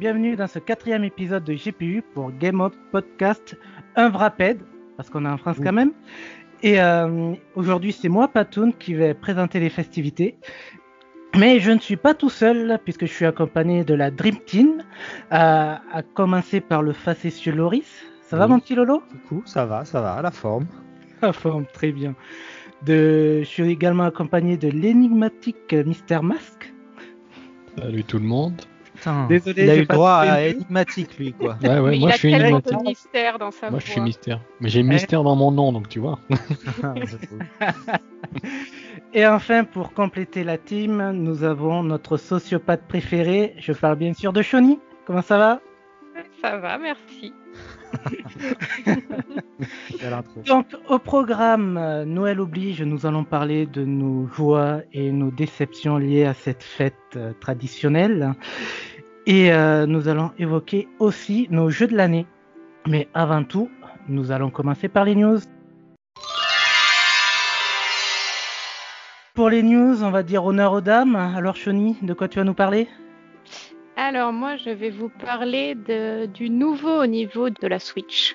[0.00, 3.54] bienvenue dans ce quatrième épisode de GPU pour Game of Podcast
[3.96, 4.58] un Vraped,
[4.96, 5.92] parce qu'on est en France quand même.
[6.62, 10.38] Et euh, aujourd'hui, c'est moi, Patoun, qui vais présenter les festivités.
[11.36, 14.82] Mais je ne suis pas tout seul, puisque je suis accompagné de la Dream Team,
[15.32, 18.02] euh, à commencer par le facétieux Loris.
[18.22, 19.02] Ça va, mon petit Lolo?
[19.28, 20.66] Coucou, ça va, ça va, à la forme.
[21.20, 22.14] La forme, très bien.
[22.86, 23.40] De...
[23.40, 26.72] Je suis également accompagné de l'énigmatique Mister Mask.
[27.76, 28.62] Salut tout le monde.
[29.00, 31.56] Putain, Désolé, il a eu pas droit à énigmatique, lui, quoi.
[31.62, 32.78] Ouais, ouais, Mais moi il je a suis tellement énigmatique.
[32.78, 34.40] de mystère dans sa Moi je suis mystère.
[34.60, 36.18] Mais j'ai mystère dans mon nom, donc tu vois.
[39.12, 43.54] Et enfin, pour compléter la team, nous avons notre sociopathe préféré.
[43.58, 44.78] Je parle bien sûr de Shoni.
[45.06, 45.60] Comment ça va?
[46.42, 47.32] Ça va, merci.
[50.46, 55.98] Donc, au programme euh, Noël oblige, nous allons parler de nos joies et nos déceptions
[55.98, 58.32] liées à cette fête euh, traditionnelle.
[59.26, 62.26] Et euh, nous allons évoquer aussi nos jeux de l'année.
[62.86, 63.70] Mais avant tout,
[64.08, 65.38] nous allons commencer par les news.
[69.34, 71.16] Pour les news, on va dire honneur aux dames.
[71.16, 72.88] Alors, Shoni, de quoi tu vas nous parler?
[74.02, 75.76] Alors moi, je vais vous parler
[76.32, 78.34] du nouveau au niveau de la Switch.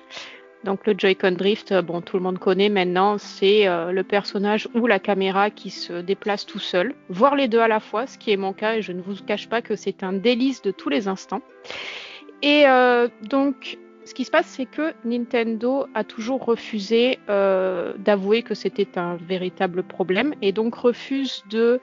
[0.62, 4.68] Donc le Joy-Con Drift, euh, bon, tout le monde connaît maintenant, c'est euh, le personnage
[4.76, 8.16] ou la caméra qui se déplace tout seul, voire les deux à la fois, ce
[8.16, 10.70] qui est mon cas, et je ne vous cache pas que c'est un délice de
[10.70, 11.42] tous les instants.
[12.42, 18.54] Et euh, donc, ce qui se passe, c'est que Nintendo a toujours refusé d'avouer que
[18.54, 21.80] c'était un véritable problème, et donc refuse de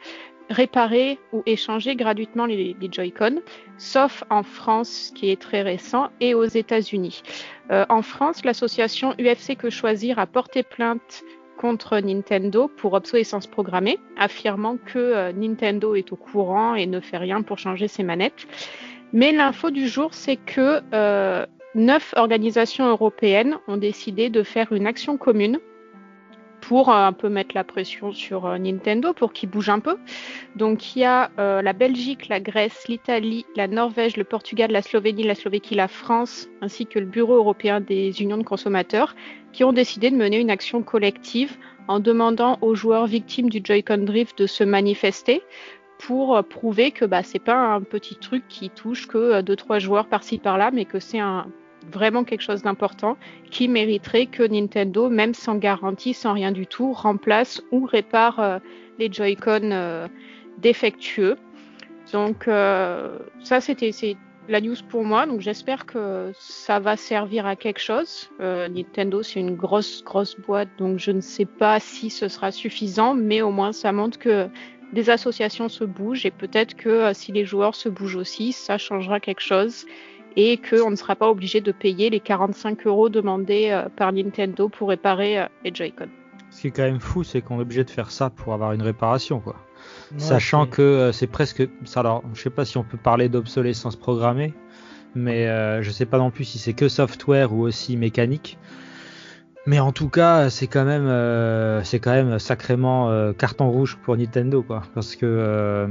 [0.53, 3.41] réparer ou échanger gratuitement les, Joy-Con,
[3.77, 7.23] sauf en France, ce qui est très récent, et aux États-Unis.
[7.71, 11.23] Euh, en France, l'association UFC Que Choisir a porté plainte
[11.57, 17.17] contre Nintendo pour obsolescence programmée, affirmant que euh, Nintendo est au courant et ne fait
[17.17, 18.47] rien pour changer ses manettes.
[19.11, 24.87] Mais l'info du jour, c'est que euh, neuf organisations européennes ont décidé de faire une
[24.87, 25.59] action commune
[26.63, 29.97] pour euh, un peu mettre la pression sur euh, Nintendo pour qu'il bouge un peu.
[30.55, 34.81] Donc il y a euh, la Belgique, la Grèce, l'Italie, la Norvège, le Portugal, la
[34.81, 39.13] Slovénie, la Slovaquie, la France, ainsi que le Bureau européen des unions de consommateurs,
[39.51, 41.57] qui ont décidé de mener une action collective
[41.89, 45.41] en demandant aux joueurs victimes du Joy-Con Drift de se manifester
[45.99, 49.79] pour prouver que bah, c'est pas un petit truc qui touche que euh, deux trois
[49.79, 51.47] joueurs par-ci par-là, mais que c'est un
[51.91, 53.17] vraiment quelque chose d'important
[53.49, 58.59] qui mériterait que Nintendo, même sans garantie, sans rien du tout, remplace ou répare euh,
[58.99, 60.07] les Joy-Con euh,
[60.59, 61.37] défectueux.
[62.11, 63.91] Donc euh, ça, c'était
[64.49, 65.25] la news pour moi.
[65.25, 68.29] Donc j'espère que ça va servir à quelque chose.
[68.39, 73.13] Nintendo, c'est une grosse, grosse boîte, donc je ne sais pas si ce sera suffisant,
[73.13, 74.47] mais au moins ça montre que
[74.91, 79.21] des associations se bougent et peut-être que si les joueurs se bougent aussi, ça changera
[79.21, 79.85] quelque chose
[80.35, 84.69] et qu'on ne sera pas obligé de payer les 45 euros demandés euh, par Nintendo
[84.69, 86.07] pour réparer euh, les Joy-Con.
[86.49, 88.73] Ce qui est quand même fou, c'est qu'on est obligé de faire ça pour avoir
[88.73, 89.55] une réparation, quoi.
[90.11, 91.67] Ouais, Sachant que euh, c'est presque.
[91.95, 94.53] Alors, je sais pas si on peut parler d'obsolescence programmée,
[95.15, 98.57] mais euh, je sais pas non plus si c'est que software ou aussi mécanique.
[99.65, 103.97] Mais en tout cas, c'est quand même, euh, c'est quand même sacrément euh, carton rouge
[104.03, 104.81] pour Nintendo, quoi.
[104.93, 105.87] Parce que euh,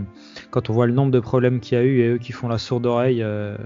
[0.50, 2.49] quand on voit le nombre de problèmes qu'il y a eu et eux qui font
[2.49, 3.56] la sourde oreille, euh,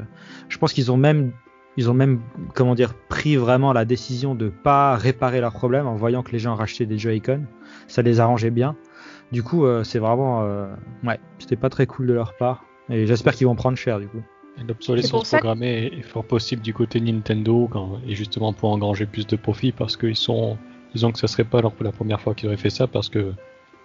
[0.48, 1.32] je pense qu'ils ont même,
[1.76, 2.20] ils ont même,
[2.54, 6.38] comment dire, pris vraiment la décision de pas réparer leurs problèmes en voyant que les
[6.38, 7.42] gens rachetaient des Joy-Con.
[7.88, 8.76] Ça les arrangeait bien.
[9.32, 12.64] Du coup, euh, c'est vraiment, euh, ouais, c'était pas très cool de leur part.
[12.90, 14.22] Et j'espère qu'ils vont prendre cher, du coup.
[14.66, 19.26] L'obsolescence que- programmée est fort possible du côté Nintendo quand, et justement pour engranger plus
[19.26, 20.56] de profit parce qu'ils sont,
[20.94, 23.32] disons que ce serait pas leur- la première fois qu'ils auraient fait ça parce que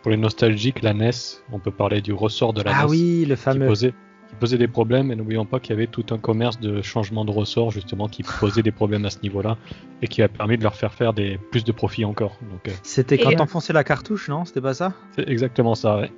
[0.02, 1.12] pour les nostalgiques, la NES,
[1.52, 3.68] on peut parler du ressort de la Ah NES oui, le qui fameux.
[3.68, 3.92] posait,
[4.30, 7.26] qui posait des problèmes et n'oublions pas qu'il y avait tout un commerce de changement
[7.26, 9.58] de ressort justement qui posait des problèmes à ce niveau-là
[10.02, 12.38] et qui a permis de leur faire faire des plus de profit encore.
[12.50, 14.46] Donc euh, C'était quand euh, t'enfonçais la cartouche, non?
[14.46, 14.94] C'était pas ça?
[15.16, 15.98] c'est exactement ça.
[16.00, 16.12] Ouais.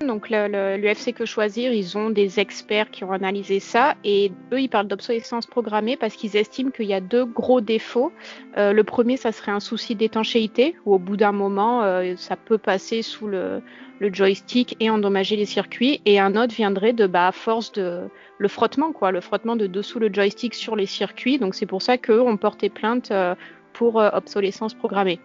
[0.00, 4.68] Donc le- Que Choisir, ils ont des experts qui ont analysé ça et eux, ils
[4.68, 8.12] parlent d'obsolescence programmée parce qu'ils estiment qu'il y a deux gros défauts.
[8.56, 12.36] Euh, le premier, ça serait un souci d'étanchéité où au bout d'un moment, euh, ça
[12.36, 13.62] peut passer sous le,
[14.00, 16.02] joystick et endommager les circuits.
[16.04, 18.02] Et un autre viendrait de, bah, à force de
[18.38, 21.38] le frottement, quoi, le frottement de dessous le joystick sur les circuits.
[21.38, 23.34] Donc c'est pour ça qu'eux ont porté plainte euh,
[23.72, 25.20] pour obsolescence programmée.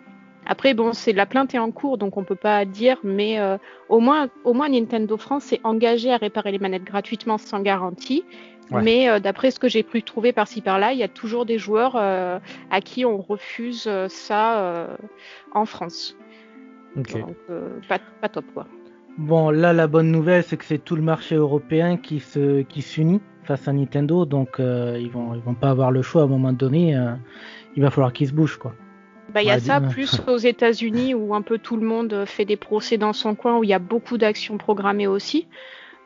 [0.52, 3.60] Après, bon, c'est la plainte est en cours, donc on peut pas dire, mais euh,
[3.88, 8.24] au moins, au moins Nintendo France s'est engagé à réparer les manettes gratuitement sans garantie.
[8.72, 8.82] Ouais.
[8.82, 11.60] Mais euh, d'après ce que j'ai pu trouver par-ci par-là, il y a toujours des
[11.60, 12.40] joueurs euh,
[12.72, 14.88] à qui on refuse ça
[15.54, 16.18] en France.
[16.96, 17.16] Donc,
[17.88, 18.66] pas, pas top quoi.
[19.20, 22.82] Bon, là, la bonne nouvelle, c'est que c'est tout le marché européen qui se qui
[22.82, 26.28] s'unit face à Nintendo, donc ils vont ils vont pas avoir le choix à un
[26.28, 26.98] moment donné.
[27.76, 28.74] il va falloir qu'ils se bougent quoi.
[29.34, 32.24] Bah, il y a Ouais, ça, plus aux États-Unis où un peu tout le monde
[32.26, 35.48] fait des procès dans son coin, où il y a beaucoup d'actions programmées aussi.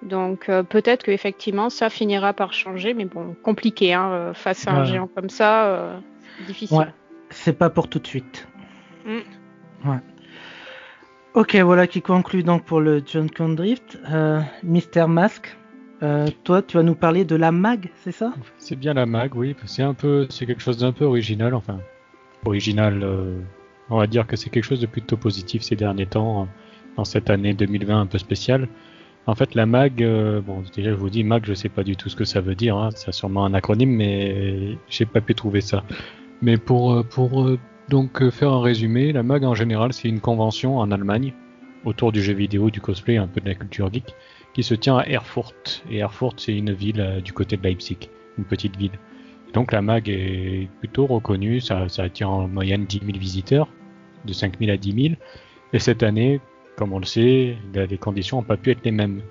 [0.02, 4.74] Donc euh, peut-être qu'effectivement ça finira par changer, mais bon, compliqué hein, euh, face à
[4.74, 4.86] un Ouais.
[4.86, 5.98] géant comme ça, euh,
[6.46, 6.78] difficile.
[6.78, 6.88] Ouais,
[7.30, 8.46] c'est pas pour tout de suite.
[9.06, 9.20] Mm.
[9.90, 10.00] Ouais.
[11.36, 13.98] Ok, voilà qui conclut donc pour le Joy-Con Drift.
[14.12, 15.58] Euh, Mister Mask,
[16.04, 18.34] euh, toi, tu vas nous parler de la mag, c'est ça?
[18.58, 19.56] C'est bien la mag, oui.
[19.66, 21.80] C'est un peu, c'est quelque chose d'un peu original, enfin,
[22.46, 23.04] original.
[23.04, 23.40] euh,
[23.90, 26.46] on va dire que c'est quelque chose de plutôt positif ces derniers temps, euh,
[26.98, 28.68] dans cette année 2020 un peu spéciale.
[29.26, 31.96] En fait, la mag, euh, bon, déjà je vous dis mag, je sais pas du
[31.96, 32.78] tout ce que ça veut dire.
[32.78, 35.84] Hein, c'est sûrement un acronyme, mais j'ai pas pu trouver ça.
[36.42, 37.50] Mais pour pour
[37.90, 41.34] donc faire un résumé, la mag en général, c'est une convention en Allemagne
[41.86, 44.16] autour du jeu vidéo, du cosplay, un peu de la culture geek,
[44.54, 45.84] qui se tient à Erfurt.
[45.90, 48.98] Et Erfurt, c'est une ville du côté de Leipzig, une petite ville.
[49.54, 53.70] Donc la mag est plutôt reconnue, ça, attire en moyenne 10 000 visiteurs,
[54.26, 55.16] de 5 000 à 10 000.
[55.74, 56.42] Et cette année,
[56.76, 59.22] comme on le sait, les conditions n'ont pas pu être les mêmes.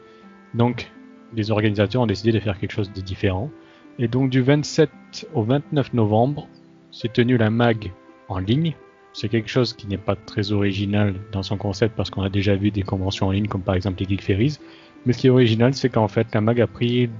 [0.54, 0.90] Donc
[1.34, 3.50] les organisateurs ont décidé de faire quelque chose de différent.
[3.98, 4.90] Et donc du 27
[5.34, 6.48] au 29 novembre,
[6.92, 7.90] s'est tenue la mag
[8.28, 8.74] en ligne.
[9.12, 12.54] C'est quelque chose qui n'est pas très original dans son concept parce qu'on a déjà
[12.54, 14.58] vu des conventions en ligne comme par exemple les Geek Ferries.
[15.04, 17.10] Mais ce qui est original, c'est qu'en fait la mag a pris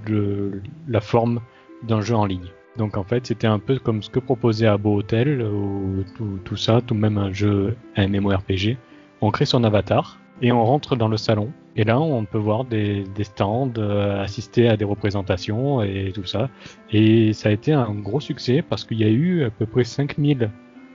[0.89, 1.41] la forme
[1.83, 2.49] d'un jeu en ligne.
[2.77, 6.05] Donc en fait, c'était un peu comme ce que proposait Abo Hotel ou
[6.45, 8.79] tout, ça, tout même un jeu MMORPG.
[9.21, 11.53] On crée son avatar et on rentre dans le salon.
[11.77, 16.25] Et là, on peut voir des, des stands, euh, assister à des représentations et tout
[16.25, 16.51] ça.
[16.91, 19.85] Et ça a été un gros succès parce qu'il y a eu à peu près
[19.85, 20.51] 5000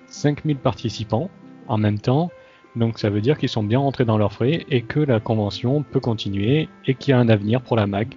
[0.08, 1.30] 5000 participants
[1.68, 2.32] en même temps.
[2.76, 5.84] Donc ça veut dire qu'ils sont bien rentrés dans leurs frais et que la convention
[5.84, 8.14] peut continuer et qu'il y a un avenir pour la mag.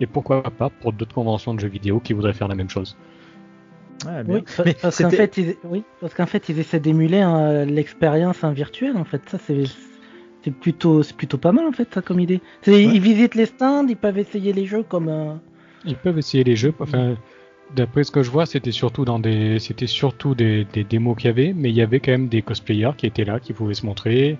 [0.00, 2.96] Et pourquoi pas pour d'autres conventions de jeux vidéo qui voudraient faire la même chose.
[4.04, 4.24] Bien.
[4.26, 8.44] Oui, Mais parce qu'en fait, ils, oui, parce qu'en fait, ils essaient d'émuler hein, l'expérience
[8.44, 8.96] en virtuel.
[8.96, 9.64] En fait, ça c'est
[10.44, 12.40] c'est plutôt c'est plutôt pas mal en fait ça comme idée.
[12.66, 15.08] Ils visitent les stands, ils peuvent essayer les jeux comme.
[15.08, 15.34] euh,
[15.84, 16.74] Ils peuvent essayer les jeux.
[16.78, 17.16] Enfin,
[17.74, 21.26] d'après ce que je vois, c'était surtout dans des, c'était surtout des, des démos qu'il
[21.26, 23.74] y avait, mais il y avait quand même des cosplayers qui étaient là, qui pouvaient
[23.74, 24.38] se montrer.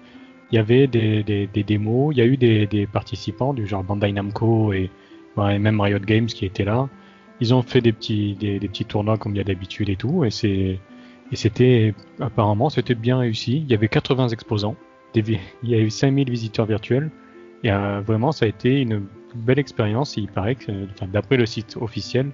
[0.51, 2.15] Il y avait des, des, des démos.
[2.15, 4.91] Il y a eu des, des participants du genre Bandai Namco et,
[5.47, 6.89] et même Riot Games qui étaient là.
[7.41, 10.25] Ils ont fait des petits, des, petits tournois comme il y a d'habitude et tout,
[10.25, 10.31] et
[11.31, 13.59] et c'était, apparemment, c'était bien réussi.
[13.59, 14.77] Il y avait 80 exposants.
[15.15, 17.11] Il y a eu 5000 visiteurs virtuels.
[17.65, 20.17] Et euh, vraiment, ça a été une belle expérience.
[20.17, 22.31] Il paraît que, d'après le site officiel,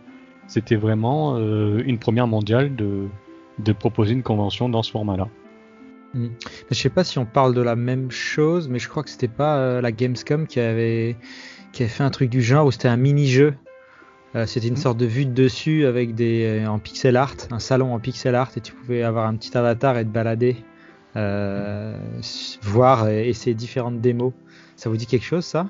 [0.47, 3.07] c'était vraiment euh, une première mondiale de,
[3.59, 5.29] de proposer une convention dans ce format-là.
[6.71, 9.27] Je sais pas si on parle de la même chose, mais je crois que c'était
[9.27, 11.17] pas euh, la Gamescom qui avait,
[11.75, 13.55] qui avait fait un truc du genre où c'était un mini-jeu.
[14.37, 14.81] Euh, c'était une Mhm.
[14.81, 18.35] sorte de vue de dessus avec des euh, en pixel art, un salon en pixel
[18.35, 20.57] art et tu pouvais avoir un petit avatar et te balader,
[21.17, 21.97] euh,
[22.63, 24.33] voir et essayer différentes démos.
[24.77, 25.69] Ça vous dit quelque chose ça?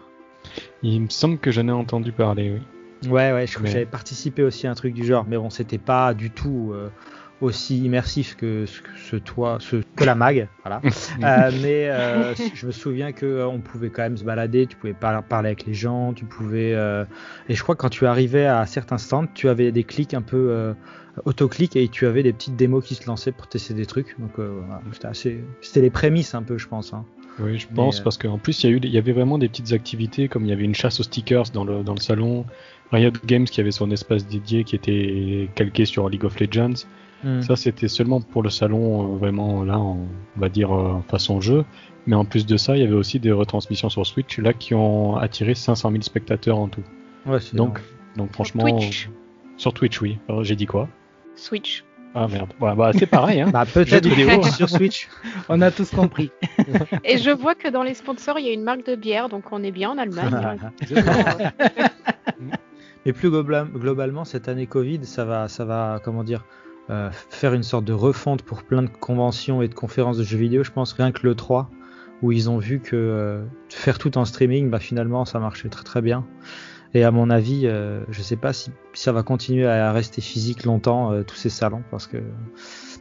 [0.82, 3.10] Il me semble que j'en ai entendu parler, oui.
[3.10, 5.36] Ouais, ouais, je crois Mais- que j'avais participé aussi à un truc du genre, mais
[5.36, 6.72] bon, c'était pas du tout
[7.44, 10.80] aussi immersif que ce, que ce toit, ce, que la mag, voilà.
[11.22, 14.76] Euh, mais euh, je me souviens que euh, on pouvait quand même se balader, tu
[14.76, 16.72] pouvais par- parler avec les gens, tu pouvais.
[16.74, 17.04] euh,
[17.48, 20.22] Et je crois que quand tu arrivais à certains stands, tu avais des clics un
[20.22, 20.74] peu
[21.24, 24.18] autoclic et tu avais des petites démos qui se lançaient pour tester des trucs.
[24.18, 25.44] Donc voilà, c'était assez.
[25.76, 26.92] Les prémices un peu, je pense.
[26.92, 27.04] hein.
[27.40, 29.48] Oui, je pense, parce qu'en plus, il y, a eu, il y avait vraiment des
[29.48, 32.44] petites activités, comme il y avait une chasse aux stickers dans le, dans le salon,
[32.92, 36.86] Riot Games qui avait son espace dédié qui était calqué sur League of Legends.
[37.22, 37.40] Hmm.
[37.40, 39.98] Ça, c'était seulement pour le salon, euh, vraiment là, en-
[40.36, 41.64] on va dire euh, façon jeu.
[42.06, 44.74] Mais en plus de ça, il y avait aussi des retransmissions sur Switch là qui
[44.74, 46.82] ont attiré 500 000 spectateurs en tout.
[47.24, 47.80] Ouais, c'est Donc,
[48.16, 49.08] donc franchement, Twitch.
[49.56, 50.18] sur Twitch, oui.
[50.28, 50.88] Alors, J'ai dit quoi?
[51.34, 51.82] Switch.
[52.16, 52.50] Ah merde.
[52.60, 53.48] Ouais, bah, c'est pareil, hein.
[53.52, 54.42] Bah, peut-être vidéo.
[54.44, 55.08] sur Switch.
[55.48, 56.30] On a tous compris.
[57.04, 59.44] Et je vois que dans les sponsors, il y a une marque de bière, donc
[59.50, 60.30] on est bien en Allemagne.
[63.06, 66.44] Mais plus global- globalement, cette année Covid, ça va, ça va, comment dire,
[66.90, 70.38] euh, faire une sorte de refonte pour plein de conventions et de conférences de jeux
[70.38, 70.64] vidéo.
[70.64, 71.70] Je pense rien que le 3,
[72.22, 75.84] où ils ont vu que euh, faire tout en streaming, bah finalement, ça marchait très
[75.84, 76.26] très bien.
[76.92, 80.64] Et à mon avis, euh, je sais pas si, ça va continuer à rester physique
[80.64, 82.18] longtemps, tous ces salons, parce que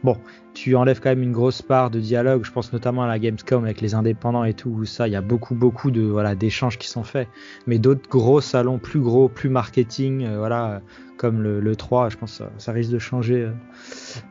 [0.04, 0.16] bon,
[0.54, 2.44] tu enlèves quand même une grosse part de dialogue.
[2.44, 5.16] Je pense notamment à la Gamescom avec les indépendants et tout, où ça, il y
[5.16, 7.28] a beaucoup beaucoup de voilà d'échanges qui sont faits
[7.66, 10.78] mais d'autres gros salons plus gros, plus marketing, euh, voilà, euh,
[11.16, 13.52] comme le, le 3, je pense que ça, ça risque de changer, euh,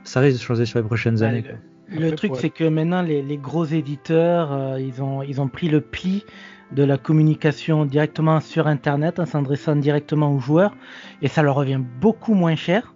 [0.04, 1.44] ça risque de changer sur les prochaines Ouais, années.
[1.88, 5.70] le- truc, c'est que maintenant, les, les gros éditeurs, euh, ils, ont, ils ont pris
[5.70, 6.26] le pli
[6.72, 10.76] de la communication directement sur Internet en s'adressant directement aux joueurs
[11.22, 12.96] et ça leur revient beaucoup moins cher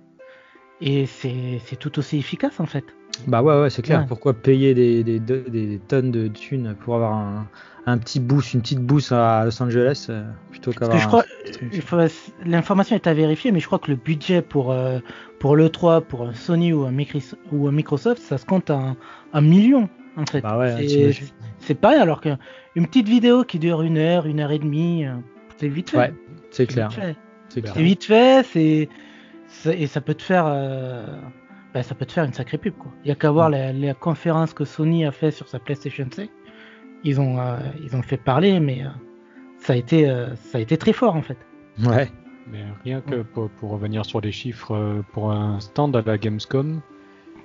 [0.81, 2.85] et c'est tout aussi efficace en fait.
[3.25, 4.05] Bah ouais, ouais c'est clair.
[4.07, 7.47] Pourquoi payer des, des, des, tonnes de thunes pour avoir un,
[7.87, 10.99] un petit boost, une petite boost à Los Angeles euh, plutôt qu'avoir.
[10.99, 12.07] je crois,
[12.45, 14.99] l'information est à vérifier, mais je crois que le budget pour euh,
[15.39, 16.93] pour le 3, pour un Sony ou un,
[17.51, 18.95] ou un Microsoft, ça se compte en,
[19.33, 20.41] en millions en fait.
[20.41, 21.13] Bah ouais,
[21.59, 22.37] c'est pareil, alors qu'une
[22.87, 25.13] petite vidéo qui dure une heure, une heure et demie, euh,
[25.57, 25.97] c'est vite fait.
[25.97, 26.13] Ouais,
[26.51, 26.89] c'est clair.
[27.49, 28.89] C'est vite fait, c'est
[29.65, 30.45] et ça peut te faire.
[31.73, 32.91] Ben, ça peut te faire une sacrée pub quoi.
[33.03, 36.07] Il y a qu'à voir la, la, conférence que Sony a fait sur sa PlayStation
[36.09, 36.29] 5
[37.03, 38.89] ils ont, euh, ils ont fait parler, mais euh,
[39.59, 41.37] ça, a été, euh, ça a été très fort en fait.
[41.83, 42.09] Ouais.
[42.51, 46.79] Mais rien que pour, revenir sur les chiffres, pour un stand à la Gamescom,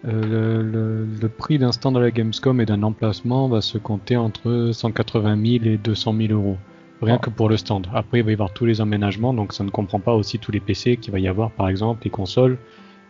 [0.05, 4.71] le, le, prix d'un stand à la Gamescom et d'un emplacement va se compter entre
[4.73, 6.57] 180 000 et 200 000 euros.
[7.03, 7.89] Rien que pour le stand.
[7.93, 10.53] Après, il va y avoir tous les emménagements, donc ça ne comprend pas aussi tous
[10.53, 12.59] les PC qu'il va y avoir, par exemple, les consoles.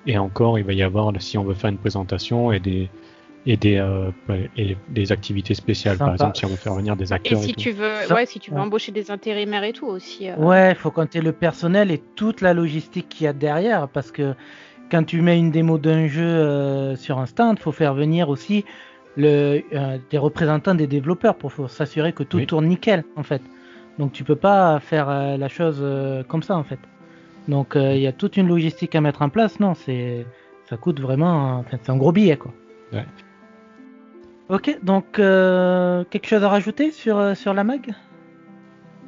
[0.06, 2.88] Et encore, il va y avoir, si on veut faire une présentation et des,
[3.46, 4.10] et des, euh,
[4.56, 5.98] et des activités spéciales.
[5.98, 7.38] Par exemple, si on veut faire venir des acteurs.
[7.38, 10.28] Et si tu veux, ouais, si tu veux embaucher des intérimaires et tout aussi.
[10.28, 10.36] Euh...
[10.36, 14.10] Ouais, il faut compter le personnel et toute la logistique qu'il y a derrière, parce
[14.10, 14.34] que
[14.90, 18.64] quand tu mets une démo d'un jeu euh, sur un stand, faut faire venir aussi
[19.16, 23.42] le, euh, des représentants des développeurs pour s'assurer que tout tourne nickel, en fait.
[23.98, 25.84] Donc tu peux pas faire euh, la chose
[26.28, 26.78] comme ça, en fait.
[27.48, 29.60] Donc il y a toute une logistique à mettre en place.
[29.60, 30.26] Non, c'est
[30.68, 32.52] ça coûte vraiment, enfin, c'est un gros billet, quoi.
[32.92, 33.04] Ouais.
[34.48, 37.94] Ok, donc euh, quelque chose à rajouter sur, euh, sur la mag?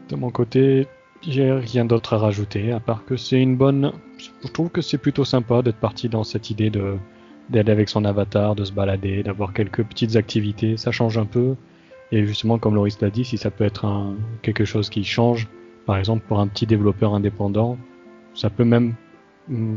[0.09, 0.87] De mon côté,
[1.23, 3.93] j'ai rien d'autre à rajouter, à part que c'est une bonne.
[4.19, 6.97] Je trouve que c'est plutôt sympa d'être parti dans cette idée de
[7.51, 11.57] d'aller avec son avatar, de se balader, d'avoir quelques petites activités, ça change un peu.
[12.13, 15.49] Et justement, comme Loris l'a dit, si ça peut être un, quelque chose qui change,
[15.87, 17.79] par exemple pour un petit développeur indépendant,
[18.35, 18.95] ça peut même
[19.49, 19.77] mm,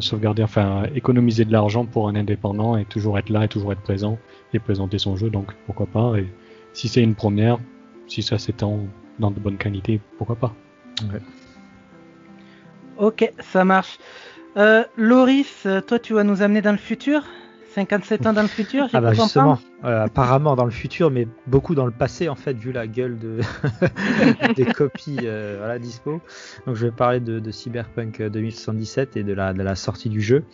[0.00, 3.82] sauvegarder, enfin économiser de l'argent pour un indépendant et toujours être là et toujours être
[3.82, 4.18] présent
[4.54, 6.16] et présenter son jeu, donc pourquoi pas?
[6.18, 6.26] Et
[6.72, 7.58] si c'est une première,
[8.06, 8.80] si ça s'étend
[9.18, 10.54] dans de bonnes qualités, pourquoi pas?
[12.96, 13.98] Ok, ça marche.
[14.56, 17.22] Euh, Loris, toi tu vas nous amener dans le futur?
[17.74, 21.74] 57 ans dans le futur, Ah bah justement, euh, apparemment dans le futur, mais beaucoup
[21.74, 23.38] dans le passé en fait, vu la gueule de
[24.56, 26.20] des copies euh, voilà, dispo.
[26.66, 30.20] Donc je vais parler de, de, Cyberpunk 2077 et de la, de la sortie du
[30.20, 30.44] jeu,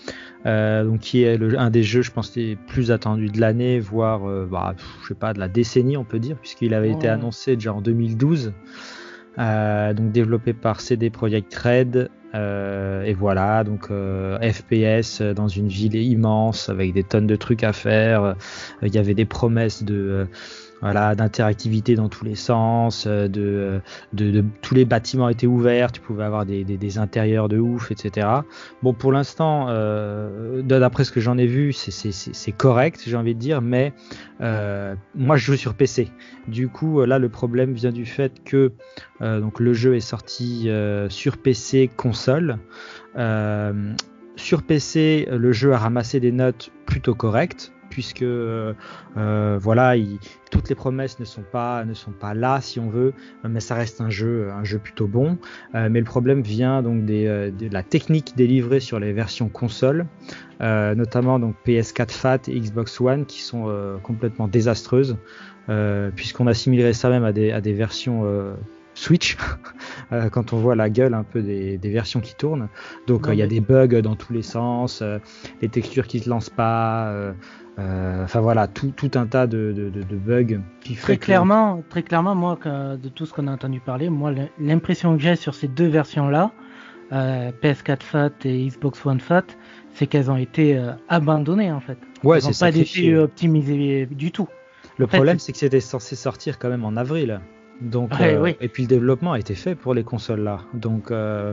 [0.44, 3.80] euh, donc qui est le, un des jeux, je pense, les plus attendus de l'année,
[3.80, 7.08] voire, euh, bah, je sais pas, de la décennie on peut dire, puisqu'il avait été
[7.08, 8.52] annoncé déjà en 2012.
[9.38, 15.69] Euh, donc développé par CD Projekt Red, euh, et voilà, donc euh, FPS dans une
[15.69, 18.35] ville immense avec des tonnes de trucs à faire.
[18.83, 20.26] Il y avait des promesses de
[20.80, 23.80] voilà d'interactivité dans tous les sens, de,
[24.12, 28.28] de, tous les bâtiments étaient ouverts, tu pouvais avoir des, intérieurs de ouf, etc.
[28.83, 33.40] Bon, pour l'instant, euh, d'après ce que j'en ai vu, c'est correct, j'ai envie de
[33.40, 33.92] dire, mais
[34.40, 36.09] moi je joue sur PC.
[36.49, 38.73] Du coup, là, le problème vient du fait que
[39.21, 40.71] le jeu est sorti
[41.09, 42.59] sur PC, console.
[43.16, 43.92] Euh,
[44.37, 48.74] sur PC, le jeu a ramassé des notes plutôt correctes puisque euh,
[49.58, 49.94] voilà,
[50.50, 53.14] toutes les promesses ne sont pas ne sont pas là si on veut,
[53.48, 55.38] mais ça reste un jeu un jeu plutôt bon.
[55.74, 60.04] Euh, mais le problème vient donc des, de la technique délivrée sur les versions console,
[60.60, 65.16] notamment donc PS4 Fat et Xbox One qui sont complètement désastreuses,
[66.16, 68.56] puisqu'on assimilerait ça même à des, à des versions
[68.96, 69.36] Switch
[70.12, 72.68] euh, quand on voit la gueule un peu des, versions qui tournent.
[73.06, 75.18] Donc euh, il y a des bugs dans tous les sens, euh,
[75.62, 77.14] les textures qui se lancent pas.
[77.78, 83.09] Enfin voilà, tout, tout, un tas de, bugs qui très clairement, très clairement, moi, de
[83.09, 86.52] tout ce qu'on a entendu parler, moi, l'impression que j'ai sur ces deux versions-là,
[87.12, 89.45] PS4 Fat et Xbox One Fat,
[89.92, 91.99] c'est qu'elles ont été abandonnées en fait.
[92.25, 94.49] Ouais, elles n'ont pas été optimisées du tout.
[94.99, 97.40] Le problème, c'est que c'était censé sortir quand même en avril.
[97.80, 100.61] Donc, euh, Et puis le développement a été fait pour les consoles là.
[100.73, 101.52] Donc euh,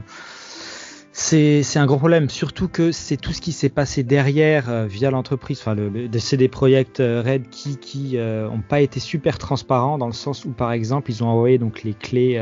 [1.15, 5.12] c'est un gros problème, surtout que c'est tout ce qui s'est passé derrière euh, via
[5.12, 10.08] l'entreprise, enfin le, le CD Projekt Red qui qui ont pas été super transparents dans
[10.08, 12.39] le sens où par exemple ils ont envoyé donc les clés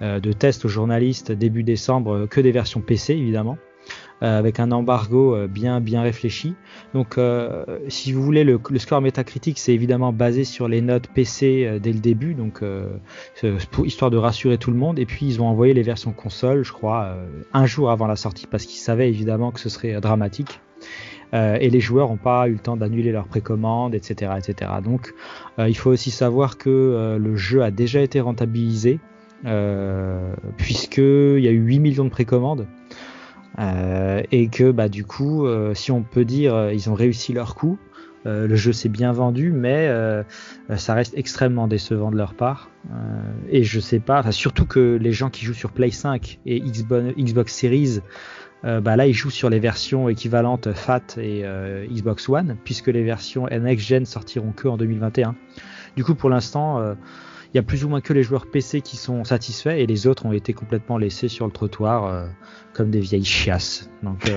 [0.00, 3.56] de test aux journalistes début décembre que des versions PC évidemment.
[4.22, 6.54] Euh, avec un embargo euh, bien bien réfléchi.
[6.94, 11.78] Donc euh, si vous voulez le, score métacritique c'est évidemment basé sur les notes PC
[11.82, 12.62] dès le début donc
[13.84, 16.72] histoire de rassurer tout le monde et puis ils ont envoyé les versions console je
[16.72, 17.14] crois
[17.52, 20.60] un jour avant la sortie parce qu'ils savaient évidemment que ce serait dramatique.
[21.34, 24.70] et les joueurs n'ont pas eu le temps d'annuler leur précommande, etc., etc.
[24.82, 25.12] Donc,
[25.58, 29.00] il faut aussi savoir que le jeu a déjà été rentabilisé,
[30.56, 32.66] puisqu'il y a eu 8 millions de précommandes.
[33.58, 37.78] Et que bah du coup, si on peut dire, ils ont réussi leur coup.
[38.24, 39.90] le jeu s'est bien vendu, mais
[40.76, 42.70] ça reste extrêmement décevant de leur part.
[43.48, 47.54] et je sais pas, surtout que les gens qui jouent sur Play 5 et Xbox
[47.54, 48.00] Series
[48.64, 52.88] euh, bah là, il joue sur les versions équivalentes FAT et euh, Xbox One, puisque
[52.88, 55.36] les versions Next Gen sortiront que en 2021.
[55.96, 56.94] Du coup, pour l'instant, euh,
[57.52, 60.06] il y a plus ou moins que les joueurs PC qui sont satisfaits et les
[60.06, 62.28] autres ont été complètement laissés sur le trottoir
[62.72, 63.90] comme des vieilles chiasses.
[64.02, 64.24] Donc,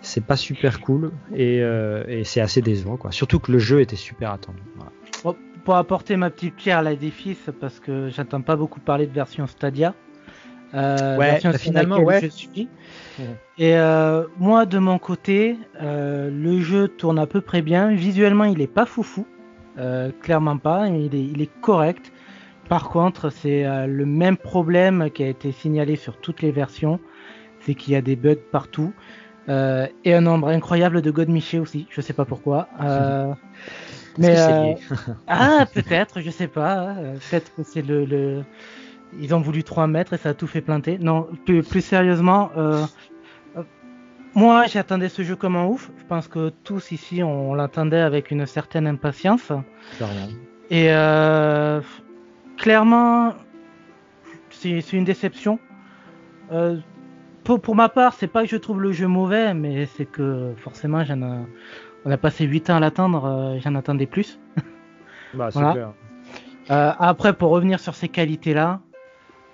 [0.00, 3.12] c'est pas super cool et, et c'est assez décevant, quoi.
[3.12, 4.62] Surtout que le jeu était super attendu.
[4.76, 5.36] Voilà.
[5.64, 9.46] pour apporter ma petite pierre à l'édifice, parce que j'entends pas beaucoup parler de version
[9.46, 9.94] Stadia.
[10.74, 12.20] Euh, ouais, bah, finalement, ouais.
[12.22, 12.68] Je suis.
[13.58, 17.92] Et euh, moi, de mon côté, euh, le jeu tourne à peu près bien.
[17.94, 19.31] Visuellement, il est pas foufou, euh,
[20.20, 20.88] clairement pas.
[20.88, 22.12] Il est, il est correct.
[22.68, 27.00] Par contre, c'est euh, le même problème qui a été signalé sur toutes les versions,
[27.60, 28.94] c'est qu'il y a des bugs partout
[29.48, 31.86] euh, et un nombre incroyable de godmichés aussi.
[31.90, 32.68] Je sais pas pourquoi.
[34.18, 34.36] mais
[35.26, 36.94] ah, peut-être, je sais pas.
[37.30, 38.42] Peut-être que c'est le, le
[39.20, 40.98] ils ont voulu 3 mètres et ça a tout fait planter.
[40.98, 42.86] Non, plus, plus sérieusement, euh, euh,
[44.34, 45.90] moi j'attendais ce jeu comme un ouf.
[45.98, 49.52] Je pense que tous ici on, l'attendait avec une certaine impatience.
[49.96, 50.28] Clairement.
[50.70, 51.80] Et euh,
[52.56, 53.34] clairement,
[54.50, 55.58] c'est une déception.
[56.50, 56.78] Euh,
[57.44, 60.54] pour, pour, ma part, c'est pas que je trouve le jeu mauvais, mais c'est que
[60.58, 61.38] forcément, j'en a,
[62.04, 64.38] on a passé 8 ans à l'attendre, euh, j'en attendais plus.
[65.34, 65.72] bah, c'est voilà.
[65.72, 65.92] clair.
[66.70, 68.80] Euh, après, pour revenir sur ces qualités-là,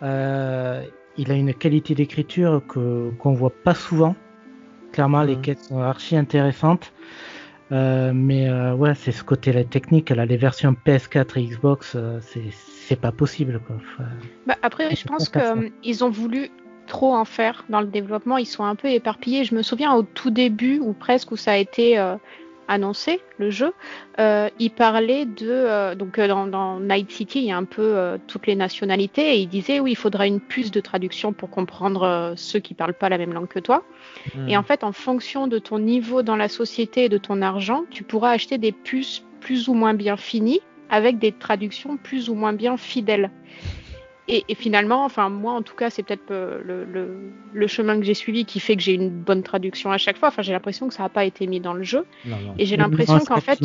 [0.02, 0.82] euh,
[1.16, 4.14] il a une qualité d'écriture que qu'on voit pas souvent.
[4.98, 6.92] Clairement, les quêtes sont archi intéressantes.
[7.70, 10.10] Euh, mais euh, ouais, c'est ce côté-là technique.
[10.10, 12.18] Là, les versions PS4 et Xbox, euh,
[12.88, 13.60] c'est pas possible.
[13.64, 13.76] Quoi.
[14.48, 16.50] bah, après, je pense qu'ils ont voulu
[16.88, 18.38] trop en faire dans le développement.
[18.38, 19.44] Ils sont un peu éparpillés.
[19.44, 21.96] Je me souviens au tout début, ou presque, où ça a été
[22.68, 23.72] annoncé le jeu,
[24.20, 27.82] euh, il parlait de euh, donc euh, dans, Night City il y a un peu
[27.82, 31.50] euh, toutes les nationalités et il disait oui il faudra une puce de traduction pour
[31.50, 33.82] comprendre ceux qui parlent pas la même langue que toi.
[34.34, 34.48] Hmm.
[34.48, 37.84] Et en fait en fonction de ton niveau dans la société et de ton argent,
[37.90, 42.34] tu pourras acheter des puces plus ou moins bien finies avec des traductions plus ou
[42.34, 43.30] moins bien fidèles.
[44.28, 47.98] Et, et, finalement, enfin moi en tout cas, c'est peut-être euh, le, le, le, chemin
[47.98, 50.28] que j'ai suivi qui fait que j'ai une bonne traduction à chaque fois.
[50.28, 52.04] Enfin, j'ai l'impression que ça n'a pas été mis dans le jeu.
[52.26, 52.54] Non, non.
[52.58, 53.58] Et j'ai l'impression qu'en fait,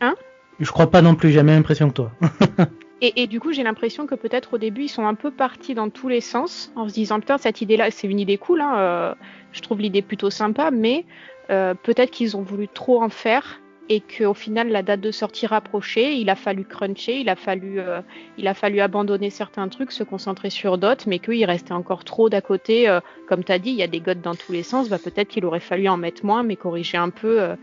[0.00, 0.14] hein?
[0.58, 1.30] Je crois pas non plus.
[1.30, 2.12] J'ai la même impression que toi.
[3.02, 5.74] et, et, du coup, j'ai l'impression que peut-être au début, ils sont un peu partis
[5.74, 8.62] dans tous les sens en se disant putain cette idée-là, c'est une idée cool.
[8.62, 9.14] Hein, euh,
[9.52, 11.04] je trouve l'idée plutôt sympa, mais
[11.50, 15.46] euh, peut-être qu'ils ont voulu trop en faire et qu'au final la date de sortie
[15.46, 18.00] rapprochait, il a fallu cruncher, il a fallu, euh,
[18.38, 22.28] il a fallu abandonner certains trucs, se concentrer sur d'autres, mais qu'il restait encore trop
[22.28, 22.88] d'à côté.
[22.88, 24.98] Euh, comme tu as dit, il y a des godes dans tous les sens, bah,
[24.98, 27.56] peut-être qu'il aurait fallu en mettre moins, mais corriger un peu euh,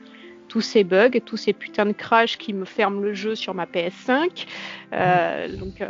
[0.53, 3.65] tous ces bugs, tous ces putains de crash qui me ferment le jeu sur ma
[3.65, 4.45] PS5.
[4.93, 5.55] Euh, mmh.
[5.57, 5.87] Donc, euh,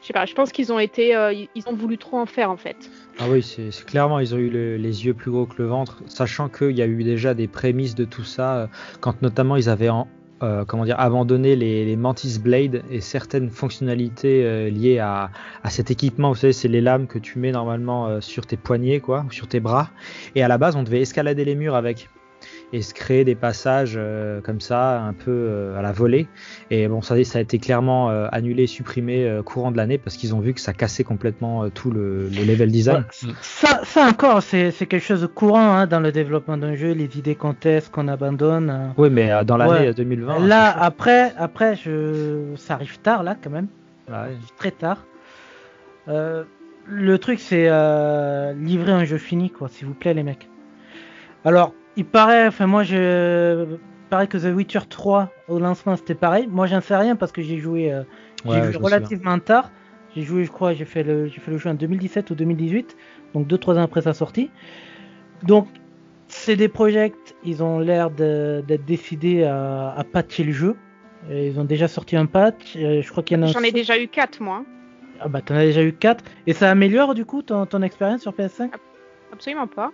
[0.00, 2.50] je sais pas, je pense qu'ils ont été, euh, ils ont voulu trop en faire
[2.50, 2.76] en fait.
[3.18, 6.00] Ah oui, c'est clairement, ils ont eu le, les yeux plus gros que le ventre,
[6.06, 8.68] sachant qu'il y a eu déjà des prémices de tout ça,
[9.00, 10.06] quand notamment ils avaient en,
[10.44, 15.30] euh, comment dire, abandonné les, les, Mantis Blade et certaines fonctionnalités euh, liées à,
[15.62, 16.30] à, cet équipement.
[16.30, 19.32] Vous savez, c'est les lames que tu mets normalement euh, sur tes poignets, quoi, ou
[19.32, 19.90] sur tes bras.
[20.34, 22.10] Et à la base, on devait escalader les murs avec
[22.72, 26.26] et se créer des passages euh, comme ça, un peu euh, à la volée.
[26.70, 30.34] Et bon, ça, ça a été clairement euh, annulé, supprimé courant de l'année parce qu'ils
[30.34, 33.04] ont vu que ça cassait complètement tout le, le, level design.
[33.40, 37.18] Ça, ça encore, c'est quelque chose de courant hein, dans le développement d'un jeu, les
[37.18, 38.92] idées qu'on teste, qu'on abandonne.
[38.96, 39.94] Oui, mais dans l'année ouais.
[39.94, 40.46] 2020.
[40.46, 42.54] Là, après, après, je...
[42.56, 43.68] ça arrive tard là quand même,
[44.08, 44.36] ouais.
[44.58, 45.04] très tard.
[46.08, 47.68] le truc, c'est
[48.56, 50.48] livrer un jeu fini, quoi, s'il vous plaît, les mecs.
[51.44, 53.76] Alors, il paraît, enfin moi je
[54.10, 56.46] paraît que The Witcher 3 au lancement c'était pareil.
[56.48, 58.02] Moi j'en sais rien parce que j'ai joué, euh,
[58.44, 59.70] ouais, joué relativement tard.
[60.14, 62.96] J'ai joué, je crois, j'ai fait le j'ai fait le jeu en 2017 ou 2018,
[63.34, 64.50] donc 2-3 ans après sa sortie.
[65.42, 65.68] Donc
[66.28, 67.12] c'est des projets,
[67.44, 70.76] ils ont l'air d'être décidés à, à, patcher le jeu.
[71.30, 72.76] Et ils ont déjà sorti un patch.
[72.76, 73.46] Euh, je crois qu'il y en a.
[73.46, 74.64] J'en ai déjà eu 4 moi.
[75.20, 78.22] Ah bah t'en as déjà eu 4 et ça améliore du coup ton, ton expérience
[78.22, 78.70] sur PS5
[79.32, 79.92] Absolument pas.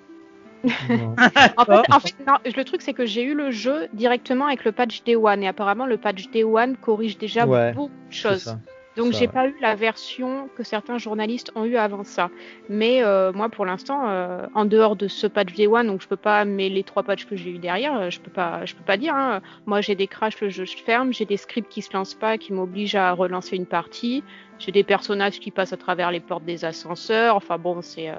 [1.57, 4.65] en fait, en fait non, le truc c'est que j'ai eu le jeu directement avec
[4.65, 8.13] le patch Day One et apparemment le patch Day One corrige déjà ouais, beaucoup de
[8.15, 8.57] choses.
[8.97, 12.29] Donc j'ai pas eu la version que certains journalistes ont eu avant ça.
[12.69, 16.09] Mais euh, moi pour l'instant, euh, en dehors de ce patch Day One, donc je
[16.09, 18.75] peux pas, mais les trois patchs que j'ai eu derrière, euh, je peux pas, je
[18.75, 19.15] peux pas dire.
[19.15, 19.41] hein.
[19.65, 22.37] Moi j'ai des crashs, le jeu se ferme, j'ai des scripts qui se lancent pas,
[22.37, 24.25] qui m'obligent à relancer une partie.
[24.59, 27.37] J'ai des personnages qui passent à travers les portes des ascenseurs.
[27.37, 28.11] Enfin bon, c'est.
[28.11, 28.15] euh,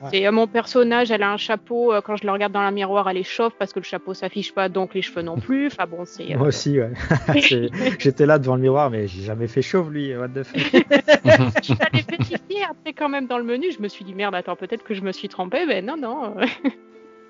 [0.00, 0.08] Ouais.
[0.12, 1.92] c'est, euh, mon personnage, elle a un chapeau.
[1.92, 4.14] euh, quand je le regarde dans la miroir, elle est chauve parce que le chapeau
[4.14, 5.66] s'affiche pas, donc les cheveux non plus.
[5.66, 6.32] Enfin bon, c'est.
[6.34, 6.92] euh, Moi aussi, ouais.
[7.98, 10.16] J'étais là devant le miroir, mais j'ai jamais fait chauve lui.
[10.16, 10.58] What the fuck.
[10.62, 13.72] je suis allée vérifier après quand même dans le menu.
[13.72, 15.66] Je me suis dit merde, attends, peut-être que je me suis trompée.
[15.66, 16.34] Mais non, non.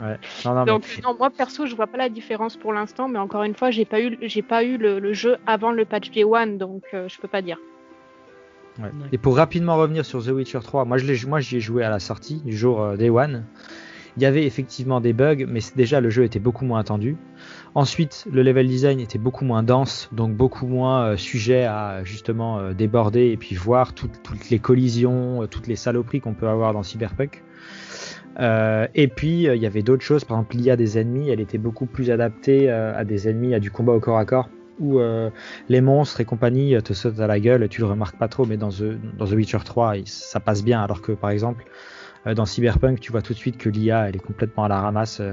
[0.00, 0.16] Ouais.
[0.44, 3.08] Non, non, Donc mais non, moi perso, je vois pas la différence pour l'instant.
[3.08, 5.84] Mais encore une fois, j'ai pas eu, j'ai pas eu le, le jeu avant le
[5.84, 7.58] patch Day One, donc euh, je peux pas dire.
[8.78, 8.90] Ouais.
[9.12, 11.84] Et pour rapidement revenir sur The Witcher 3, moi je l'ai, moi j'y ai joué
[11.84, 13.44] à la sortie du jour euh, Day One.
[14.16, 17.16] Il y avait effectivement des bugs, mais déjà le jeu était beaucoup moins attendu.
[17.76, 22.58] Ensuite, le level design était beaucoup moins dense, donc beaucoup moins euh, sujet à justement
[22.58, 26.72] euh, déborder et puis voir toutes, toutes les collisions, toutes les saloperies qu'on peut avoir
[26.72, 27.44] dans Cyberpunk.
[28.40, 31.40] Euh, et puis euh, il y avait d'autres choses, par exemple l'IA des ennemis, elle
[31.40, 34.48] était beaucoup plus adaptée euh, à des ennemis, à du combat au corps à corps,
[34.80, 35.30] où euh,
[35.68, 38.44] les monstres et compagnie euh, te sautent à la gueule, tu le remarques pas trop,
[38.46, 41.64] mais dans The, dans The Witcher 3, il- ça passe bien, alors que par exemple,
[42.26, 44.80] euh, dans Cyberpunk, tu vois tout de suite que l'IA, elle est complètement à la
[44.80, 45.20] ramasse.
[45.20, 45.32] euh,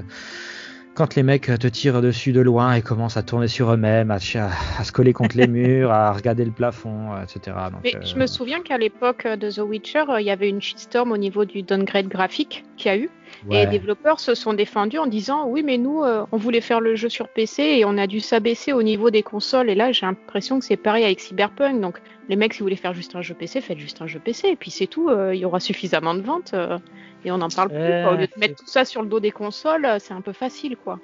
[0.94, 4.10] quand les mecs euh, te tirent dessus de loin et commencent à tourner sur eux-mêmes,
[4.10, 7.54] à, à se coller contre les murs, à regarder le plafond, euh, etc.
[7.70, 10.48] Donc, Mais euh, je me souviens qu'à l'époque de The Witcher, euh, il y avait
[10.48, 13.10] une shitstorm au niveau du downgrade graphique qu'il y a eu.
[13.50, 16.80] Et les développeurs se sont défendus en disant oui, mais nous, euh, on voulait faire
[16.80, 19.70] le jeu sur PC et on a dû s'abaisser au niveau des consoles.
[19.70, 21.80] Et là, j'ai l'impression que c'est pareil avec Cyberpunk.
[21.80, 24.18] Donc, les mecs, si vous voulez faire juste un jeu PC, faites juste un jeu
[24.18, 24.48] PC.
[24.48, 25.08] Et puis c'est tout.
[25.08, 26.78] euh, il y aura suffisamment de ventes euh,
[27.24, 27.78] et on n'en parle plus.
[27.78, 28.12] Quoi.
[28.12, 30.76] Au lieu de mettre tout ça sur le dos des consoles, c'est un peu facile,
[30.76, 30.98] quoi.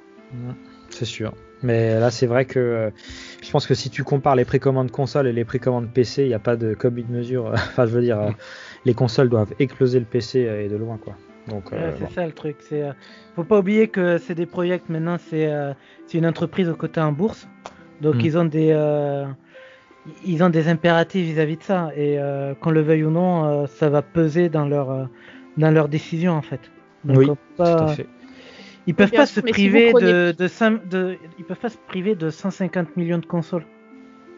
[0.88, 1.34] C'est sûr.
[1.62, 2.90] Mais là, c'est vrai que
[3.40, 6.34] je pense que si tu compares les précommandes console et les précommandes PC, il n'y
[6.34, 7.50] a pas de commune de mesure.
[7.54, 8.18] enfin, je veux dire,
[8.84, 11.14] les consoles doivent exploser le PC et de loin, quoi.
[11.48, 12.10] Donc, euh, c'est bon.
[12.10, 12.56] ça le truc.
[12.60, 12.92] C'est, euh,
[13.34, 15.72] faut pas oublier que c'est des projets maintenant, c'est, euh,
[16.06, 17.48] c'est une entreprise au côté en bourse,
[18.00, 18.20] donc Mm.
[18.24, 19.26] ils ont des, euh,
[20.24, 23.66] ils ont des impératifs vis-à-vis de ça, et euh, qu'on le veuille ou non, euh,
[23.66, 25.04] ça va peser dans leur, euh,
[25.56, 26.60] dans leurs décisions en fait.
[27.04, 27.26] Donc, Oui,
[27.56, 28.06] pas- tout à fait.
[28.86, 31.16] Ils peuvent Bien pas sûr, se mais si priver vous prenez- de, de, cin- de,
[31.38, 33.64] ils peuvent pas se priver de 150 millions de consoles.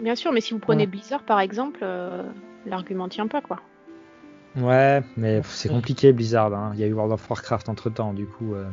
[0.01, 0.87] Bien sûr, mais si vous prenez Ouais.
[0.90, 2.23] Blizzard, par exemple, euh,
[2.67, 3.61] l'argument tient pas, quoi.
[4.57, 6.55] Ouais, mais c'est compliqué Blizzard.
[6.55, 6.73] hein.
[6.75, 8.55] Il y a eu World of Warcraft entre temps, du coup.
[8.55, 8.64] euh,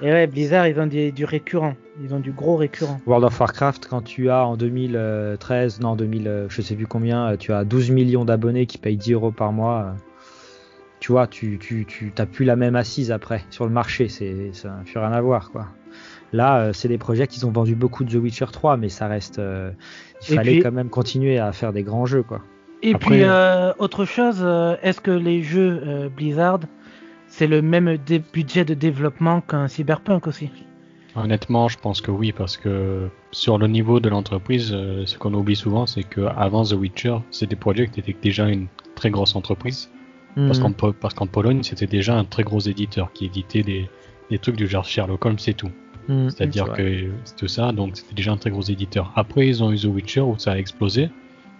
[0.00, 3.00] Et ouais, Blizzard, ils ont des- du récurrent, ils ont du gros récurrent.
[3.06, 7.32] World of Warcraft, quand tu as en 2013, non 2000, euh, je sais plus combien,
[7.32, 9.94] euh, tu as 12 millions d'abonnés qui payent 10 euros par mois.
[11.00, 14.68] Tu vois, tu, tu, tu plus la même assise après sur le marché, c'est ça
[14.70, 15.66] n'a plus rien à voir quoi.
[16.32, 19.38] Là, c'est des projets qui ont vendu beaucoup de The Witcher 3, mais ça reste.
[19.38, 19.70] euh,
[20.26, 22.40] il Et fallait puis- quand même continuer à faire des grands jeux quoi.
[22.82, 26.60] Et Après- puis, euh, autre chose, euh, est-ce que les jeux euh, Blizzard,
[27.26, 30.50] c'est le même dé- budget de développement qu'un Cyberpunk aussi?
[31.16, 35.56] Honnêtement, je pense que oui, parce que sur le niveau de l'entreprise, ce qu'on oublie
[35.56, 39.90] souvent, c'est que avant The Witcher, CD Projekt était déjà une très grosse entreprise.
[40.36, 43.90] Parce qu'en Po- parce qu'en Pologne, c'était déjà un très gros éditeur qui éditait des,
[44.30, 45.70] des trucs du genre Sherlock Holmes et tout.
[46.06, 49.10] Mhm, C'est-à-dire que c'est tout ça, donc c'était déjà un très gros éditeur.
[49.16, 51.10] Après, ils ont eu The Witcher où ça a explosé.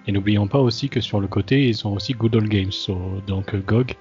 [0.08, 3.20] Et n'oublions pas aussi que sur le côté, ils ont aussi Good Old Games, so-
[3.26, 3.92] donc euh, GOG,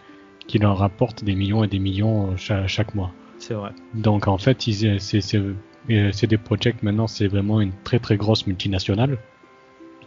[0.47, 3.13] qui leur rapporte des millions et des millions euh, cha- chaque mois.
[3.39, 3.71] c'est vrai.
[3.93, 8.47] Donc en fait, ils- c'est euh, CD Projekt maintenant, c'est vraiment une très très grosse
[8.47, 9.17] multinationale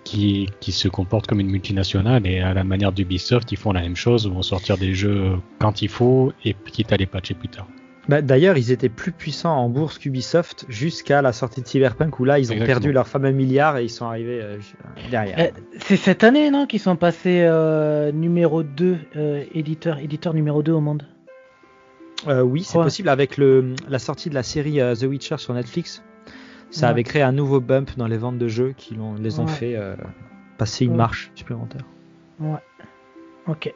[0.04, 3.82] qui, qui se comporte comme une multinationale et à la manière d'Ubisoft, ils font la
[3.82, 7.34] même chose, ils vont sortir des jeux quand il faut et quitte à les patcher
[7.34, 7.68] plus tard.
[8.08, 12.24] Bah, D'ailleurs, ils étaient plus puissants en bourse qu'Ubisoft jusqu'à la sortie de Cyberpunk où
[12.24, 12.66] là, ils ont Exactement.
[12.66, 14.58] perdu leur fameux milliard et ils sont arrivés euh,
[15.10, 15.38] derrière.
[15.38, 20.62] Euh, C'est cette année, non, qu'ils sont passés euh, numéro 2, euh, éditeur, éditeur numéro
[20.62, 21.06] 2 au monde?
[22.26, 22.84] Euh, oui, c'est Ouais.
[22.84, 26.02] possible avec le, la sortie de la série euh, The Witcher sur Netflix.
[26.70, 26.90] Ça Ouais.
[26.92, 29.52] avait créé un nouveau bump dans les ventes de jeux qui les ont Ouais.
[29.52, 29.94] fait euh,
[30.58, 30.96] passer une Ouais.
[30.98, 31.82] marche supplémentaire.
[32.40, 32.58] Ouais.
[33.46, 33.72] Ok.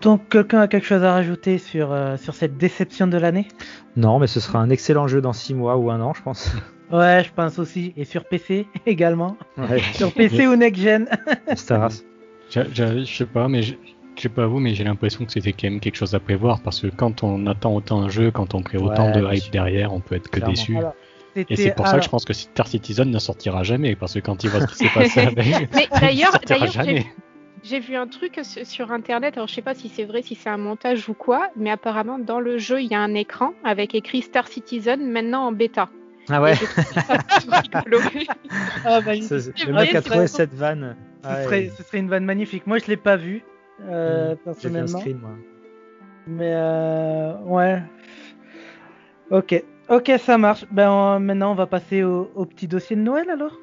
[0.00, 3.46] Donc, quelqu'un a quelque chose à rajouter sur, euh, sur cette déception de l'année
[3.96, 6.50] Non, mais ce sera un excellent jeu dans 6 mois ou un an, je pense.
[6.90, 7.92] Ouais, je pense aussi.
[7.96, 9.36] Et sur PC également.
[9.58, 11.06] Ouais, Sur PC ou Next Gen.
[11.54, 12.02] Staras.
[12.50, 13.74] Je sais pas, mais je
[14.16, 16.80] sais pas vous, mais j'ai l'impression que c'était quand même quelque chose à prévoir parce
[16.80, 19.94] que quand on attend autant un jeu, quand on crée autant Ouais, de hype derrière,
[19.94, 20.52] on peut être que Clairement.
[20.54, 20.76] déçu.
[20.76, 20.94] Alors,
[21.36, 24.14] Et c'est pour ça alors, que je pense que Star Citizen ne sortira jamais parce
[24.14, 25.36] que quand il voit ce qui s'est passé avec,
[25.72, 27.04] Mais il d'ailleurs, sortira d'ailleurs,
[27.62, 30.48] j'ai vu un truc sur- internet, alors je sais pas si c'est vrai, si c'est
[30.50, 33.94] un montage ou quoi, mais apparemment dans le jeu il y a un écran avec
[33.94, 35.88] écrit Star Citizen maintenant en bêta.
[36.28, 36.54] Ah ouais.
[37.08, 40.96] Ah, C'est le mec a trouvé cette vanne.
[41.22, 42.66] ce, Ouais, serait, et- ce serait une vanne magnifique.
[42.66, 43.42] Moi, je l'ai pas vu
[43.88, 44.98] euh, J'ai fait un personnellement.
[44.98, 45.30] screen, moi.
[46.26, 47.82] Mais euh, ouais.
[49.30, 50.64] Ok, ok, ça marche.
[50.70, 53.56] Ben on- maintenant, on va passer au, au petit dossier de Noël alors?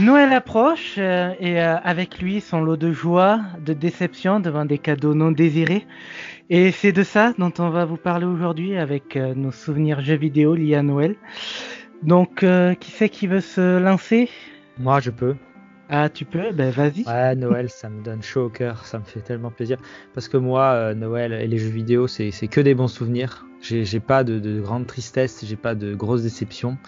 [0.00, 4.78] Noël approche euh, et euh, avec lui son lot de joie, de déception devant des
[4.78, 5.86] cadeaux non désirés.
[6.50, 10.16] Et c'est de ça dont on va vous parler aujourd'hui avec euh, nos souvenirs jeux
[10.16, 11.16] vidéo liés à Noël.
[12.04, 14.30] Donc, euh, qui c'est qui veut se lancer?
[14.78, 15.34] Moi, je peux.
[15.90, 16.52] Ah, tu peux?
[16.52, 17.04] Ben vas-y.
[17.06, 19.78] Ouais, Noël, ça me donne chaud au cœur, ça me fait tellement plaisir.
[20.12, 23.46] Parce que moi, euh, Noël et les jeux vidéo, c'est que des bons souvenirs.
[23.60, 26.78] J'ai pas de, de grande tristesse, j'ai pas de grosses déceptions,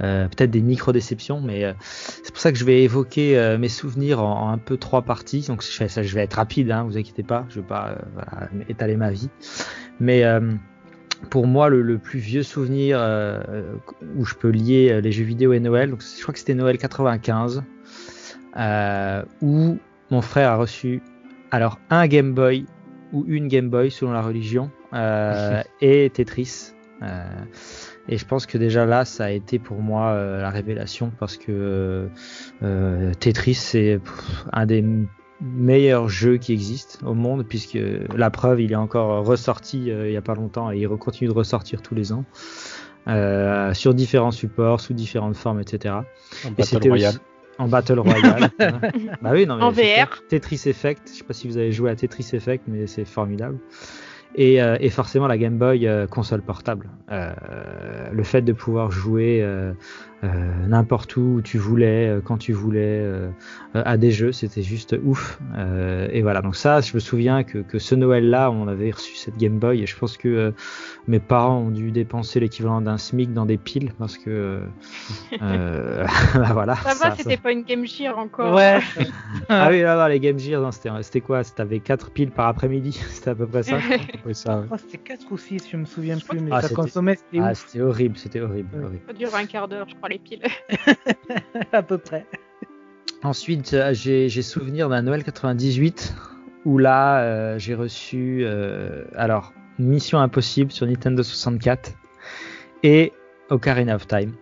[0.00, 4.22] euh, peut-être des micro-déceptions, mais euh, c'est pour ça que je vais évoquer mes souvenirs
[4.22, 5.44] en, un peu trois parties.
[5.46, 8.48] Donc je, ça, je vais être rapide, hein, vous inquiétez pas, je vais pas voilà,
[8.70, 9.28] étaler ma vie.
[10.00, 10.24] Mais
[11.28, 12.98] pour moi, le, plus vieux souvenir
[14.16, 16.78] où je peux lier les jeux vidéo et Noël, donc je crois que c'était Noël
[16.78, 17.60] 95 euh,
[18.56, 19.78] où
[20.10, 21.02] mon frère a reçu
[21.50, 22.66] alors un Game Boy
[23.12, 26.72] ou une Game Boy selon la religion euh, et Tetris.
[27.02, 27.24] Euh,
[28.08, 31.36] et je pense que déjà là, ça a été pour moi euh, la révélation parce
[31.36, 32.08] que
[32.62, 34.00] euh, Tetris c'est
[34.52, 34.84] un des
[35.40, 37.78] meilleurs jeux qui existent au monde puisque
[38.14, 41.28] la preuve il est encore ressorti euh, il y a pas longtemps et il continue
[41.28, 42.24] de ressortir tous les ans
[43.08, 45.96] euh, sur différents supports sous différentes formes etc
[46.46, 47.18] En et c'était aussi
[47.58, 48.50] en Battle Royale.
[49.22, 50.22] bah oui, non, mais En VR.
[50.28, 51.02] Tetris Effect.
[51.06, 53.58] Je sais pas si vous avez joué à Tetris Effect, mais c'est formidable.
[54.36, 56.90] Et, euh, et forcément la Game Boy euh, console portable.
[57.12, 57.32] Euh,
[58.10, 59.46] le fait de pouvoir jouer
[60.24, 63.30] euh, n'importe où, où tu voulais, euh, quand tu voulais, euh,
[63.74, 65.38] à des jeux, c'était juste ouf.
[65.56, 69.14] Euh, et voilà, donc ça, je me souviens que, que ce Noël-là, on avait reçu
[69.16, 70.50] cette Game Boy et je pense que euh,
[71.08, 74.60] mes parents ont dû dépenser l'équivalent d'un SMIC dans des piles parce que
[75.40, 76.76] bah voilà.
[76.76, 78.54] Ça va, ça- c'était pas une Game Gear encore.
[78.54, 78.78] Ouais.
[79.48, 81.44] ah oui, là, là, les Game Gear, non, c'était, quoi?
[81.44, 83.78] C'était 4 piles par après-midi C'était à peu près ça
[84.32, 84.66] ça, ouais.
[84.70, 87.42] Oh, c'était 4 ou 6, je me souviens plus, mais Ah, ça c'était- consommait, c'était
[87.44, 89.02] Ah, c'était horrible, c'était horrible, horrible.
[89.06, 90.42] Ça dure un quart d'heure, je crois, les piles.
[91.72, 92.26] à peu près.
[93.22, 96.14] Ensuite, euh, j'ai, souvenir d'un Noël 98
[96.64, 101.92] où là, euh, j'ai reçu, euh, alors, Mission Impossible sur Nintendo 64
[102.82, 103.12] et
[103.50, 104.32] Ocarina of Time.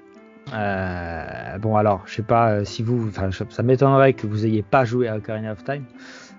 [0.53, 4.63] Euh, bon, alors, je sais pas euh, si vous, enfin, ça m'étonnerait que vous ayez
[4.63, 5.85] pas joué à Ocarina of Time,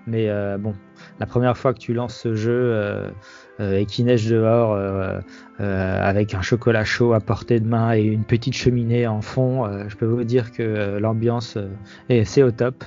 [0.06, 0.74] mais euh, bon,
[1.18, 3.12] la première fois que tu lances ce jeu
[3.60, 5.20] et qu'il neige dehors euh,
[5.60, 9.64] euh, avec un chocolat chaud à portée de main et une petite cheminée en fond,
[9.64, 11.68] euh, je peux vous dire que euh, l'ambiance euh,
[12.08, 12.84] est c'est au top.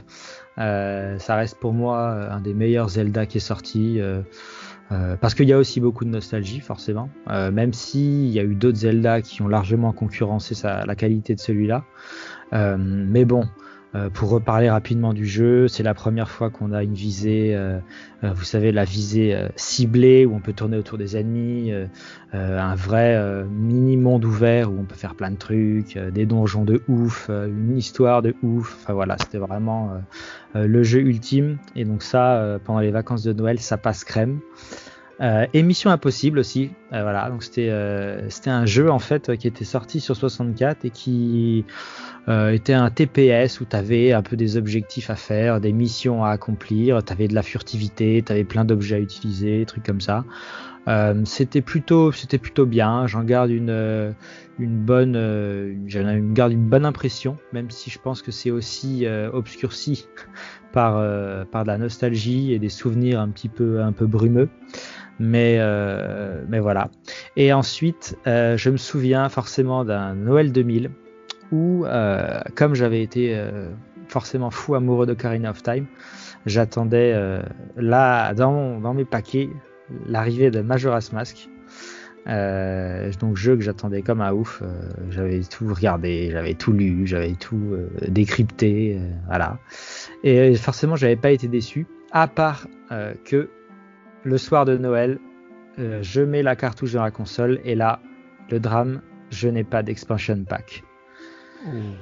[0.58, 4.02] Euh, ça reste pour moi euh, un des meilleurs Zelda qui est sorti.
[4.02, 4.22] euh,
[4.92, 7.10] euh, parce qu'il y a aussi beaucoup de nostalgie, forcément.
[7.30, 11.42] Euh, même s'il y a eu d'autres Zelda qui ont largement concurrencé la qualité de
[11.42, 11.84] celui-là.
[12.54, 13.44] Euh, mais bon,
[13.96, 17.80] euh, pour reparler rapidement du jeu, c'est la première fois qu'on a une visée, euh,
[18.24, 21.88] euh, vous savez, la visée euh, ciblée où on peut tourner autour des ennemis, euh,
[22.34, 23.18] un vrai
[23.50, 27.78] mini monde ouvert où on peut faire plein de trucs, des donjons de ouf, une
[27.78, 28.78] histoire de ouf.
[28.82, 29.92] Enfin voilà, c'était vraiment
[30.54, 31.58] le jeu ultime.
[31.76, 34.42] Et donc ça, pendant les vacances de Noël, ça passe crème.
[35.20, 37.30] Euh, et Mission Impossible aussi, Euh, voilà.
[37.30, 41.66] Donc c'était euh, c'était un jeu en fait qui était sorti sur 64 et qui
[42.30, 46.24] euh, était un TPS où tu avais un peu des objectifs à faire, des missions
[46.24, 50.02] à accomplir, tu avais de la furtivité, tu avais plein d'objets à utiliser, trucs comme
[50.02, 50.26] ça.
[50.88, 54.12] Euh, c'était plutôt c'était plutôt bien, j'en garde une euh,
[54.58, 58.52] une bonne euh, j'en ai- garde une bonne impression même si je pense que c'est
[58.52, 60.08] aussi euh, obscurci
[60.72, 64.50] par euh, par de la nostalgie et des souvenirs un petit peu un peu brumeux.
[65.20, 66.90] Mais euh, mais voilà.
[67.36, 70.92] Et ensuite, euh, je me souviens forcément d'un Noël 2000
[71.52, 73.70] où, euh, comme j'avais été euh,
[74.08, 75.86] forcément fou amoureux de Karina of Time,
[76.46, 77.42] j'attendais euh,
[77.76, 79.50] là dans, dans mes paquets
[80.06, 81.50] l'arrivée de Majora's Mask.
[82.28, 84.62] Euh, donc jeu que j'attendais comme un ouf.
[84.62, 89.60] euh, j'avais tout regardé, j'avais tout lu, j'avais tout euh, décrypté, voilà.
[90.24, 92.68] Et forcément, j'avais pas été déçu, à part
[93.26, 93.50] que
[94.24, 95.20] le soir de Noël,
[95.78, 98.02] je mets la cartouche dans la console et là,
[98.50, 100.84] le drame, je n'ai pas d'expansion pack.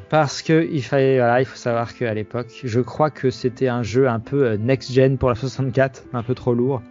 [0.10, 3.84] Parce que il fallait, voilà, il faut savoir qu'à l'époque, je crois que c'était un
[3.84, 6.82] jeu un peu euh, next-gen pour la 64, un peu trop lourd.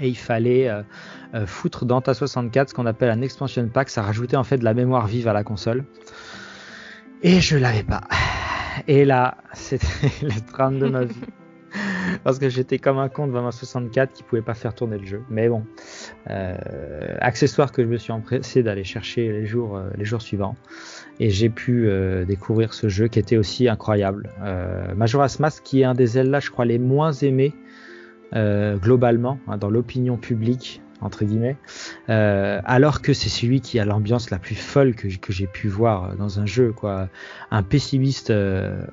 [0.00, 0.82] Et il fallait euh,
[1.34, 4.58] euh, foutre dans ta 64 ce qu'on appelle un expansion pack, ça rajoutait en fait
[4.58, 5.84] de la mémoire vive à la console.
[7.22, 8.02] Et je l'avais pas.
[8.88, 9.86] Et là, c'était
[10.22, 11.20] le drame de ma vie.
[12.24, 15.06] parce que j'étais comme un con devant ma 64 qui pouvait pas faire tourner le
[15.06, 15.22] jeu.
[15.28, 15.64] Mais bon,
[16.30, 16.56] euh,
[17.20, 20.56] accessoire que je me suis empressé d'aller chercher les jours, euh, les jours suivants.
[21.20, 24.30] Et j'ai pu euh, découvrir ce jeu qui était aussi incroyable.
[24.42, 27.54] Euh, Majora's Mask qui est un des Zelda, je crois, les moins aimés
[28.34, 31.58] euh, globalement hein, dans l'opinion publique entre guillemets,
[32.08, 36.16] euh, alors que c'est celui qui a l'ambiance la plus folle que, j'ai pu voir
[36.16, 37.10] dans un jeu, quoi.
[37.50, 38.32] Un pessimiste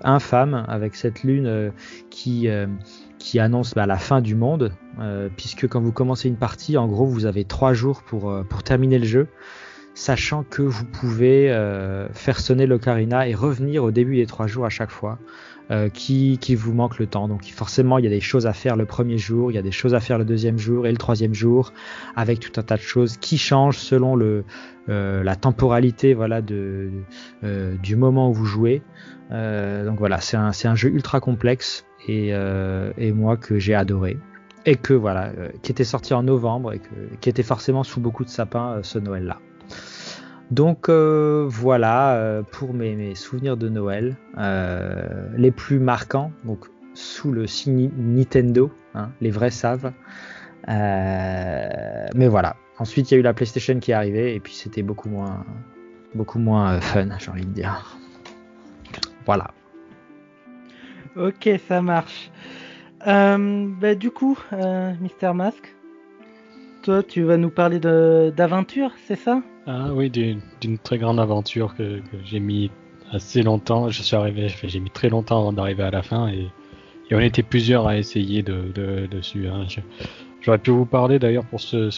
[0.04, 1.72] infâme avec cette lune
[2.10, 2.50] qui
[3.40, 4.74] annonce bah, la fin du monde,
[5.38, 9.06] puisque quand vous commencez une partie, en gros, vous avez trois jours pour terminer le
[9.06, 9.28] jeu,
[9.94, 14.66] sachant que vous pouvez euh, faire sonner l'ocarina et revenir au début des trois jours
[14.66, 15.20] à chaque fois.
[15.70, 17.30] euh, qui, vous manque le temps.
[17.30, 19.62] Donc forcément, il y a des choses à faire le premier jour, il y a
[19.62, 21.72] des choses à faire le deuxième jour et le troisième jour,
[22.18, 28.30] avec tout un tas de choses qui changent selon euh, la temporalité voilà, du moment
[28.30, 28.82] où vous jouez.
[29.30, 32.34] Donc voilà, c'est un, jeu ultra complexe et,
[33.14, 34.18] moi que j'ai adoré.
[34.66, 36.82] Et que voilà, qui était sorti en novembre et
[37.22, 39.38] qui était forcément sous beaucoup de sapins ce Noël-là.
[40.52, 46.32] Donc euh, voilà euh, pour mes, souvenirs de Noël euh, les plus marquants.
[46.44, 49.94] Donc sous le signe Nintendo, hein, les vrais savent.
[50.68, 52.58] Mais voilà.
[52.78, 55.46] Ensuite il y a eu la PlayStation qui est arrivée et puis c'était beaucoup moins
[56.82, 57.98] fun, j'ai envie de dire.
[59.26, 59.52] Voilà.
[61.16, 62.30] Ok, ça marche.
[63.06, 64.38] Bah, du coup,
[65.00, 65.76] Mister Mask,
[66.84, 69.42] toi, tu vas nous parler d'aventure, c'est ça?
[69.68, 72.72] Ah oui, d'une très grande aventure que, j'ai mis
[73.12, 73.90] assez longtemps.
[73.90, 76.48] Je suis arrivé, j'ai mis très longtemps avant d'arriver à la fin et,
[77.14, 79.50] on était plusieurs à essayer de, de- dessus.
[79.50, 79.66] hein.
[80.40, 81.90] J'aurais pu vous parler d'ailleurs pour ce,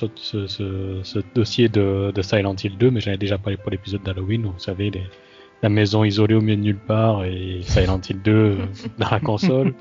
[1.36, 4.45] dossier de, Silent Hill 2, mais j'en ai déjà parlé pour l'épisode d'Halloween.
[4.45, 4.91] Vous savez,
[5.62, 8.56] la maison isolée au milieu de nulle part et Silent Hill 2 euh,
[8.97, 9.76] dans la console.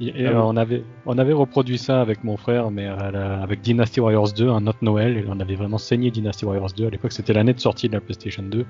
[0.00, 3.60] Et, euh, on avait on avait reproduit ça avec mon frère, mais à la- avec
[3.62, 6.86] Dynasty Warriors 2, un autre Noël, et on avait vraiment saigné Dynasty Warriors 2.
[6.86, 8.64] À l'époque, c'était l'année de sortie de la PlayStation 2.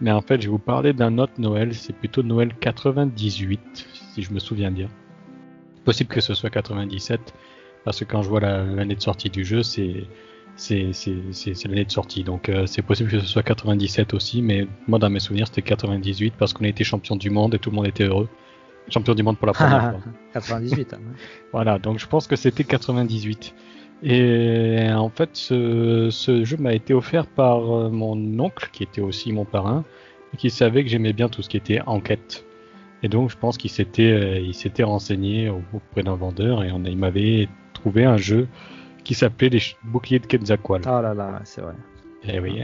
[0.00, 3.60] Mais en fait, je vais vous parler d'un autre Noël, c'est plutôt Noël 98,
[4.14, 4.86] si je me souviens bien.
[5.84, 7.20] Possible que ce soit 97,
[7.84, 10.06] parce que quand je vois la- l'année de sortie du jeu, c'est
[10.70, 12.22] l'année de sortie.
[12.22, 15.62] Donc euh, c'est possible que ce soit 97 aussi, mais moi dans mes souvenirs c'était
[15.62, 18.28] 98 parce qu'on a été champion du monde et tout le monde était heureux.
[18.88, 20.00] Champion du monde pour la première fois.
[20.34, 20.94] 98.
[20.94, 20.98] hein.
[21.52, 23.54] Voilà, donc je pense que c'était 98.
[24.02, 29.02] Et en fait, ce, ce jeu m'a été offert par euh, mon oncle, qui était
[29.02, 29.84] aussi mon parrain,
[30.32, 32.44] et qui savait que j'aimais bien tout ce qui était enquête.
[33.02, 36.72] Et donc, je pense qu'il s'était, euh, il s'était renseigné au- auprès d'un vendeur, et
[36.72, 38.48] on il m'avait trouvé un jeu
[39.04, 40.88] qui s'appelait les boucliers de Quetzalcoatl.
[40.88, 41.72] Oh là là, c'est vrai.
[42.26, 42.62] Eh oui.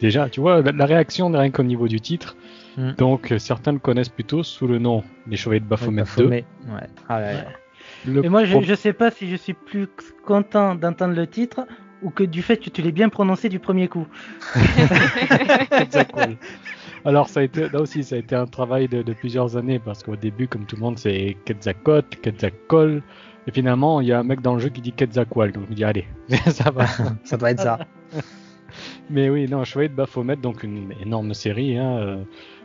[0.00, 2.36] Déjà, tu vois, la, la réaction n'est rien qu'au niveau du titre.
[2.78, 2.92] Mm.
[2.96, 6.06] Donc, euh, certains le connaissent plutôt sous le nom Les Chevaliers de Baphomet 2.
[6.06, 6.86] Baphomet, Ouais.
[7.08, 7.44] Ah là là.
[8.06, 9.88] Le Et moi, je, pro- je sais pas si je suis plus
[10.24, 11.66] content d'entendre le titre
[12.02, 14.06] ou que du fait que tu l'aies bien prononcé du premier coup.
[17.04, 19.78] Alors ça a été là aussi ça a été un travail de, de plusieurs années
[19.78, 23.02] parce qu'au début comme tout le monde c'est Quetzalcoatl, Quetzalcoatl
[23.46, 25.70] et finalement il y a un mec dans le jeu qui dit Quetzalcoatl donc je
[25.70, 26.06] me dis allez
[26.48, 26.86] ça va.
[27.24, 27.78] ça doit être ça.
[29.10, 32.16] Mais oui non Chevalier de Baphomet donc une énorme série hein, euh.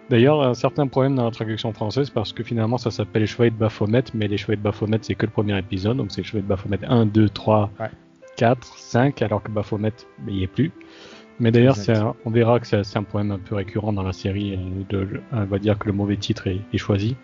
[0.10, 3.52] D'ailleurs un certain problème dans la traduction française parce que finalement ça s'appelle les Chevaliers
[3.52, 6.26] de Baphomet mais les Chevaliers de Baphomet c'est que le premier épisode donc c'est les
[6.28, 7.88] Chevaliers de Baphomet 1, 2, 3, Ouais.
[8.36, 9.94] 4, 5 alors que Baphomet
[10.28, 10.72] il y est plus.
[11.40, 11.76] Mais d'ailleurs,
[12.26, 14.54] on verra que c'est un problème un peu récurrent dans la série.
[14.54, 17.16] euh, De, on va dire que le mauvais titre est, est choisi.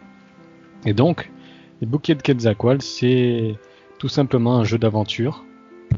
[0.85, 1.31] Et donc,
[1.79, 3.55] les bouquets de Quetzalcoatl, c'est
[3.99, 5.45] tout simplement un jeu d'aventure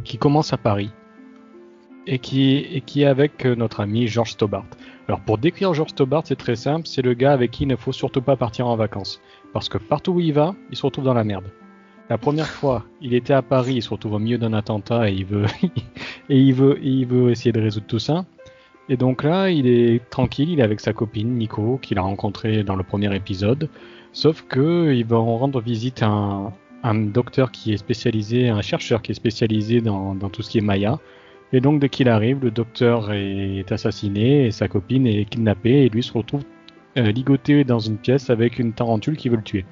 [0.03, 0.91] qui commence à Paris
[2.07, 4.65] et qui, et qui est avec euh, notre ami George Stobart.
[5.07, 6.87] Alors, pour décrire George Stobart, c'est très simple.
[6.87, 9.21] C'est le gars avec qui il ne faut surtout pas partir en vacances.
[9.53, 11.51] Parce que partout où il va, il se retrouve dans la merde.
[12.09, 15.13] La première fois, il était à Paris, il se retrouve au milieu d'un attentat et
[15.13, 15.45] il veut,
[16.29, 18.25] et il veut, et il veut essayer de résoudre tout ça.
[18.89, 22.63] Et donc là, il est tranquille, il est avec sa copine Nico, qu'il a rencontré
[22.63, 23.69] dans le premier épisode.
[24.11, 26.53] Sauf que il va rendre visite à un,
[26.83, 30.57] un docteur qui est spécialisé, un chercheur qui est spécialisé dans, dans tout ce qui
[30.57, 30.99] est Maya.
[31.53, 35.89] Et donc dès qu'il arrive, le docteur est assassiné et sa copine est kidnappée et
[35.89, 36.43] lui se retrouve
[36.97, 39.65] euh, ligoté dans une pièce avec une tarentule qui veut le tuer.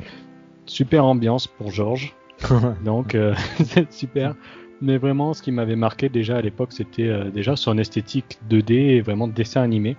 [0.65, 2.15] Super ambiance pour Georges.
[2.85, 4.35] Donc euh, c'est super.
[4.81, 8.73] Mais vraiment, ce qui m'avait marqué déjà à l'époque, c'était euh, déjà son esthétique 2D
[8.73, 9.97] et vraiment dessin animé.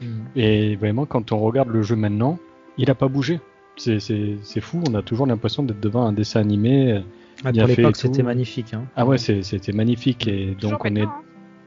[0.00, 0.06] Mm.
[0.36, 2.38] Et vraiment, quand on regarde le jeu maintenant,
[2.78, 3.40] il a pas bougé.
[3.76, 7.02] C'est fou, on a toujours l'impression d'être devant un dessin animé.
[7.44, 8.74] Ah, Bien pour l'époque, c'était magnifique.
[8.74, 8.84] Hein.
[8.96, 10.26] Ah ouais, c'était magnifique.
[10.28, 11.02] Et donc on est.
[11.02, 11.12] hein.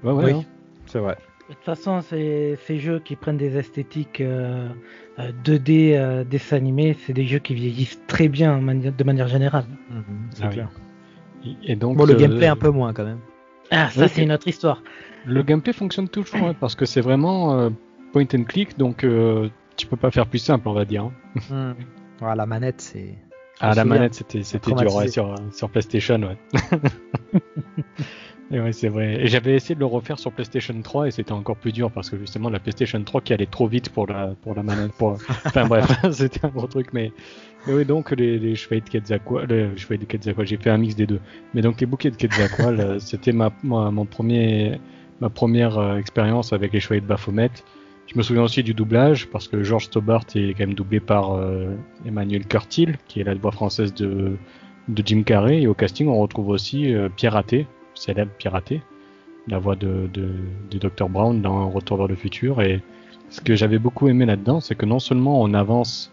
[0.04, 0.32] Ouais, ouais, Oui.
[0.32, 0.44] hein.
[0.86, 1.18] C'est vrai.
[1.50, 4.70] De toute façon, ces, ces jeux qui prennent des esthétiques euh,
[5.20, 9.04] euh, 2D, euh, dessins animés, c'est des jeux qui vieillissent très bien en mani- de
[9.04, 9.66] manière générale.
[9.90, 10.54] Mhm, c'est Ah oui.
[10.54, 10.70] clair.
[11.66, 13.20] Et donc, Bon, le euh, gameplay un peu moins quand même.
[13.72, 14.82] Ah, ça Ouais, c'est une autre histoire.
[15.26, 17.70] Le gameplay fonctionne toujours hein, parce que c'est vraiment euh,
[18.14, 21.10] point and click, donc euh, tu peux pas faire plus simple, on va dire.
[21.52, 21.76] hein.
[22.22, 23.16] Ouais, la manette, c'est.
[23.66, 26.38] Ah, la manette, c'était c'était dur ouais, sur, sur PlayStation, ouais.
[28.52, 29.22] et ouais, c'est vrai.
[29.22, 32.10] Et j'avais essayé de le refaire sur PlayStation 3 et c'était encore plus dur parce
[32.10, 34.92] que justement la PlayStation 3 qui allait trop vite pour la pour la manette.
[34.94, 35.18] Pour...
[35.46, 37.14] Enfin bref, c'était un gros truc, mais
[37.66, 40.78] mais oui donc les, les chevaliers de Quetzalcoatl, les chevaliers de Quetzalcoatl, j'ai fait un
[40.78, 41.22] mix des deux.
[41.54, 44.78] Mais donc les bouquets de Quetzalcoatl, euh, c'était ma, ma mon premier
[45.22, 47.50] ma première euh, expérience avec les chevaliers de Baphomet.
[48.14, 51.34] Je me souviens aussi du doublage parce que George Stobart est quand même doublé par
[51.34, 51.74] euh,
[52.06, 54.34] Emmanuel Curtil, qui est la voix française de,
[54.88, 55.64] de Jim Carrey.
[55.64, 58.82] Et au casting, on retrouve aussi euh, Pierre Athé, célèbre Pierre Athé,
[59.48, 60.30] la voix de, de,
[60.70, 61.10] de Dr.
[61.10, 62.62] Brown dans Retour vers le futur.
[62.62, 62.84] Et
[63.30, 66.12] ce que j'avais beaucoup aimé là-dedans, c'est que non seulement on avance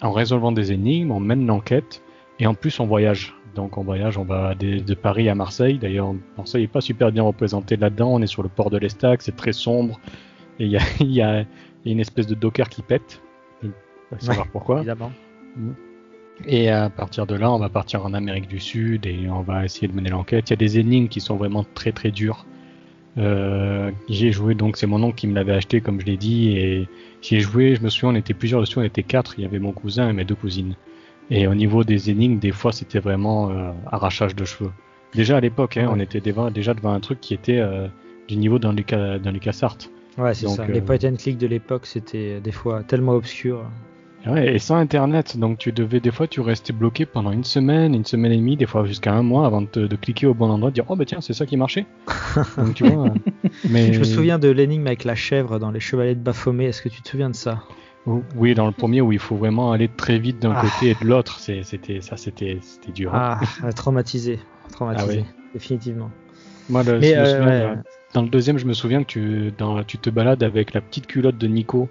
[0.00, 2.02] en résolvant des énigmes, on mène l'enquête,
[2.38, 3.34] et en plus on voyage.
[3.54, 5.76] Donc on voyage, on va des- de Paris à Marseille.
[5.78, 8.14] D'ailleurs, Marseille n'est pas super bien représenté là-dedans.
[8.14, 10.00] On est sur le port de l'Estac, c'est très sombre.
[10.58, 11.46] Et il y a, il y, a, il
[11.86, 13.20] y a une espèce de docker qui pète.
[13.62, 13.70] Vais
[14.10, 14.78] pas savoir pourquoi.
[14.78, 15.12] Évidemment.
[16.46, 19.64] Et à partir de là, on va partir en Amérique du Sud et on va
[19.64, 20.48] essayer de mener l'enquête.
[20.48, 22.46] Il y a des énigmes qui sont vraiment très très dures.
[23.16, 26.50] Euh, j'ai joué, donc c'est mon oncle qui me l'avait acheté, comme je l'ai dit,
[26.56, 26.88] et
[27.22, 27.74] j'y ai joué.
[27.74, 29.34] Je me souviens, on était plusieurs dessus, on était quatre.
[29.38, 30.74] Il y avait mon cousin et mes deux cousines.
[31.30, 34.70] Et au niveau des énigmes, des fois, c'était vraiment euh, arrachage de cheveux.
[35.14, 35.92] Déjà à l'époque, hein, Ouais.
[35.96, 37.88] on était devant- déjà devant un truc qui était euh,
[38.28, 39.78] du niveau dans Lucas, dans LucasArts.
[40.18, 40.62] Ouais, c'est ça.
[40.62, 43.64] euh, Les point and click de l'époque, c'était euh, des fois tellement obscur.
[44.26, 47.94] Ouais, et sans internet, donc tu devais des fois tu restais bloqué pendant une semaine,
[47.94, 50.34] une semaine et demie, des fois jusqu'à un mois avant de, te- de cliquer au
[50.34, 51.86] bon endroit, de dire oh bah tiens c'est ça qui marchait.
[52.58, 53.06] donc tu vois.
[53.06, 53.10] euh,
[53.70, 56.64] Mais Je me souviens de l'énigme avec la chèvre dans les Chevaliers de Baphomet.
[56.66, 57.62] Est-ce que tu te souviens de ça?
[58.36, 60.62] Oui, dans le premier où il faut vraiment aller très vite d'un Ah.
[60.62, 63.14] côté et de l'autre, c'était ça, c'était c'était dur.
[63.14, 63.38] hein.
[63.62, 64.40] Ah, traumatisé.
[64.72, 65.04] Traumatisé.
[65.08, 65.24] Ah ouais.
[65.54, 66.10] Définitivement.
[66.70, 67.74] Moi, le- Mais euh, ouais, euh,
[68.14, 71.06] dans le deuxième, je me souviens que tu dans, tu te balades avec la petite
[71.06, 71.88] culotte de Nico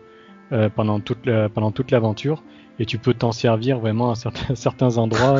[0.52, 2.44] euh, pendant toute la- pendant toute l'aventure.
[2.80, 5.40] Et tu peux t'en servir vraiment à certains, certains endroits.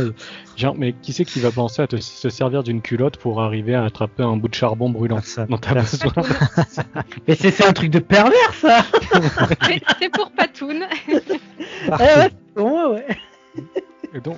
[0.56, 3.76] Genre, mais qui c'est qui va penser à te, se servir d'une culotte pour arriver
[3.76, 5.46] à attraper un bout de charbon brûlant Personne.
[5.48, 6.12] dont t'as besoin
[7.28, 8.84] Mais c'est c'est un truc de pervers ça
[9.68, 10.84] C'est c'est pour Patoun.
[11.10, 11.22] Eh ouais,
[11.92, 13.06] c'est pour moi, ouais.
[14.16, 14.38] Et donc,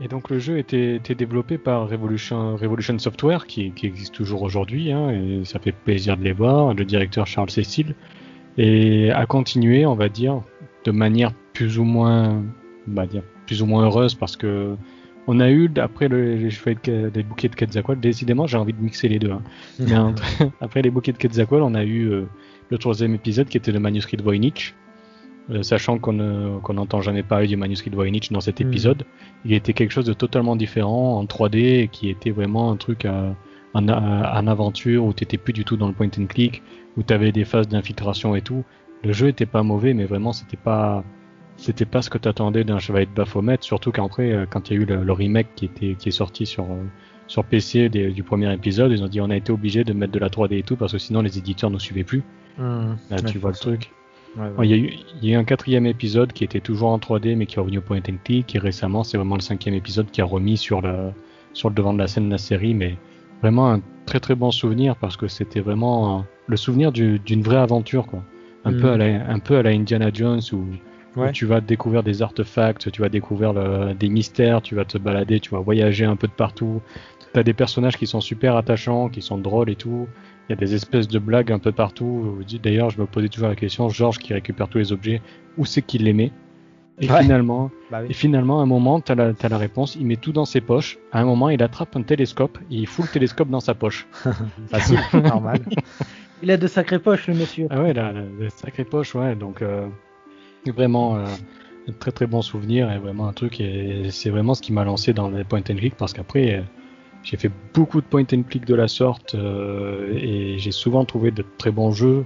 [0.00, 4.42] et donc le jeu était, était développé par Revolution, Revolution Software, qui, qui existe toujours
[4.42, 7.94] aujourd'hui, hein, et ça fait plaisir de les voir, le directeur Charles Cécile,
[8.58, 10.42] et a continué, on va dire,
[10.84, 12.42] de manière plus ou moins,
[12.88, 14.76] on va dire, plus ou moins heureuse, parce que
[15.28, 18.72] on a eu, après le, les, chevaliers de- les bouquets de Quetzalcoatl, décidément j'ai envie
[18.72, 19.32] de mixer les deux.
[19.32, 19.42] hein.
[19.80, 20.22] Mais entre-
[20.60, 22.26] après les bouquets de Quetzalcoatl, on a eu euh,
[22.70, 24.74] le troisième épisode qui était le manuscrit de Voynich.
[25.50, 28.68] Euh, sachant qu'on ne- qu'on n'entend jamais parler du manuscrit de Voynich dans cet Mhm.
[28.68, 29.04] épisode,
[29.44, 33.04] il était quelque chose de totalement différent en 3D et qui était vraiment un truc
[33.04, 33.36] à,
[33.74, 36.62] en aventure où t'étais plus du tout dans le point and click,
[36.96, 38.64] où t'avais des phases d'infiltration et tout.
[39.04, 41.04] Le jeu était pas mauvais, mais vraiment c'était pas
[41.58, 44.78] c'était pas ce que t'attendais d'un chevalier de Baphomet, surtout qu'après euh, quand il y
[44.78, 46.82] a eu le, le remake qui était qui est sorti sur euh,
[47.28, 50.12] sur PC des- du premier épisode, ils ont dit on a été obligé de mettre
[50.12, 52.22] de la 3D et tout parce que sinon les éditeurs nous suivaient plus.
[52.58, 53.76] Hum, Là, tu vois le forcément.
[54.36, 54.66] Ouais, ouais.
[54.66, 56.98] Il y, a eu, il y a eu un quatrième épisode qui était toujours en
[56.98, 59.74] 3D mais qui est revenu au point and click et récemment c'est vraiment le cinquième
[59.74, 61.10] épisode qui a remis sur le,
[61.52, 62.96] sur le devant de la scène la série mais
[63.42, 67.56] vraiment un très très bon souvenir parce que c'était vraiment le souvenir du- d'une vraie
[67.56, 68.22] aventure quoi.
[68.64, 70.66] Un, peu à la, un peu à la Indiana Jones où,
[71.32, 75.40] tu vas découvrir des artefacts, tu vas découvrir le- des mystères, tu vas te balader,
[75.40, 76.82] tu vas voyager un peu de partout.
[77.32, 80.08] T'as des personnages qui sont super attachants, qui sont drôles et tout.
[80.48, 82.38] Il y a des espèces de blagues un peu partout.
[82.62, 85.20] D'ailleurs, je me posais toujours la question, Georges qui récupère tous les objets,
[85.58, 86.30] où c'est qu'il les met
[87.00, 87.20] Et Ouais.
[87.22, 88.06] finalement, Bah oui.
[88.10, 89.96] et finalement, à un moment, t'as la, t'as la réponse.
[89.96, 90.98] Il met tout dans ses poches.
[91.12, 94.06] À un moment, il attrape un télescope et il fout le télescope dans sa poche.
[94.68, 95.60] Facile, normal.
[96.42, 97.66] Il a de sacrées poches, le monsieur.
[97.70, 99.34] Ah ouais, la, la, la sacrée poche, ouais.
[99.34, 99.86] Donc euh,
[100.66, 101.24] vraiment euh,
[101.88, 103.58] un très très bon souvenir et vraiment un truc.
[103.60, 106.62] Et c'est vraiment ce qui m'a lancé dans les point and click parce qu'après euh,
[107.26, 111.32] j'ai fait beaucoup de point and click de la sorte euh, et j'ai souvent trouvé
[111.32, 112.24] de très bons jeux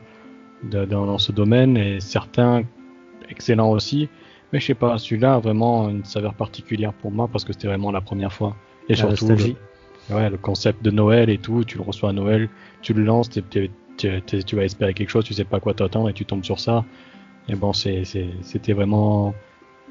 [0.63, 2.63] de- dans, dans ce domaine et certains
[3.31, 4.11] excellents aussi.
[4.53, 7.69] Mais je sais pas, celui-là a vraiment une saveur particulière pour moi parce que c'était
[7.69, 8.55] vraiment la première fois.
[8.91, 9.29] Et La surtout,
[10.11, 12.51] le, ouais, le concept de Noël et tout, tu le reçois à Noël,
[12.83, 16.27] tu le lances, tu vas espérer quelque chose, tu sais pas quoi t'attendre et tu
[16.27, 16.85] tombes sur ça.
[17.49, 19.35] Et bon, c'était vraiment,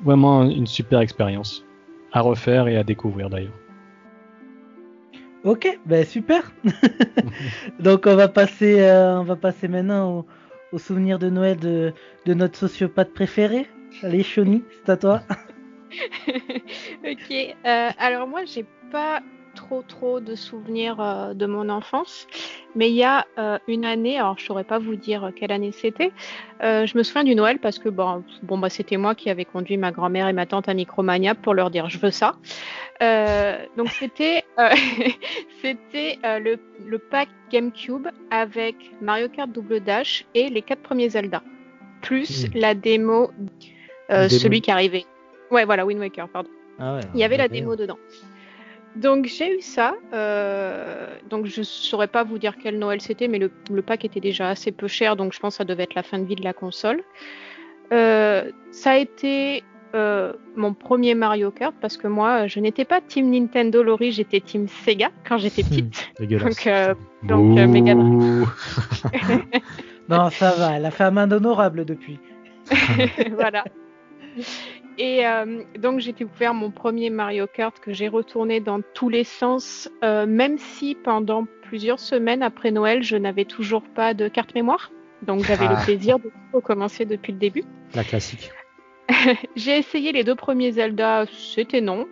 [0.03, 1.65] vraiment une super expérience
[2.11, 3.57] à refaire et à découvrir d'ailleurs.
[5.43, 6.51] Ok, ben super.
[7.79, 10.25] Donc on va passer, euh, on va passer maintenant au,
[10.73, 11.93] au souvenir de Noël de,
[12.25, 13.67] de notre sociopathe préféré.
[14.03, 15.23] Allez, Shoni, c'est à toi.
[17.03, 17.31] ok.
[17.65, 19.21] euh, alors moi, j'ai pas
[19.59, 22.27] trop trop de souvenirs euh, de mon enfance,
[22.75, 25.71] mais il y a euh, une année, alors je saurais pas vous dire quelle année
[25.73, 26.11] c'était.
[26.63, 29.45] euh, je me souviens du Noël parce que bon, bon bah c'était moi qui avais
[29.45, 32.35] conduit ma grand-mère et ma tante à Micromania pour leur dire je veux ça.
[33.01, 34.69] Euh, donc c'était euh,
[35.61, 41.09] c'était euh, le, le pack GameCube avec Mario Kart Double Dash et les quatre premiers
[41.09, 41.43] Zelda,
[42.01, 42.49] plus Mm.
[42.59, 43.31] la démo,
[44.11, 44.29] euh, Démo.
[44.29, 45.05] celui qui arrivait.
[45.51, 46.49] Ouais, voilà, Wind Waker, pardon.
[46.81, 47.97] Ah ouais, Il y avait la démo dedans.
[48.95, 49.93] Donc j'ai eu ça.
[50.13, 54.19] euh, donc je saurais pas vous dire quel Noël c'était, mais le, le pack était
[54.19, 56.35] déjà assez peu cher, donc je pense que ça devait être la fin de vie
[56.35, 57.01] de la console.
[57.93, 59.63] Euh, ça a été
[59.95, 64.39] euh, mon premier Mario Kart parce que moi je n'étais pas team Nintendo Lori, j'étais
[64.39, 66.09] team Sega quand j'étais petite.
[66.19, 66.55] Dégueulasse.
[66.55, 67.95] Donc, euh, donc, euh, Mega.
[70.09, 72.19] Non, ça va, elle a fait amende honorable depuis.
[73.33, 73.63] voilà.
[75.01, 79.23] Et euh, donc j'ai découvert mon premier Mario Kart que j'ai retourné dans tous les
[79.23, 84.53] sens, euh, même si pendant plusieurs semaines après Noël, je n'avais toujours pas de carte
[84.55, 84.91] mémoire.
[85.21, 85.77] Donc j'avais Ah.
[85.79, 87.63] le plaisir de recommencer depuis le début.
[87.95, 88.51] La classique.
[89.55, 92.05] J'ai essayé les deux premiers Zelda, c'était non.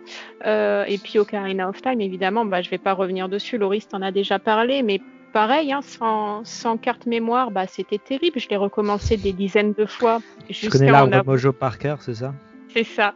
[0.46, 3.56] Euh, et puis Ocarina of Time, évidemment, bah, je vais pas revenir dessus.
[3.58, 5.00] Loris t'en a déjà parlé, mais
[5.32, 8.40] pareil, hein, sans, sans carte mémoire, bah, c'était terrible.
[8.40, 10.20] Je l'ai recommencé des dizaines de fois.
[10.48, 12.34] Jusqu'à connais l'arbre avoir- Mojo Parker, c'est ça?
[12.78, 13.14] C'est ça.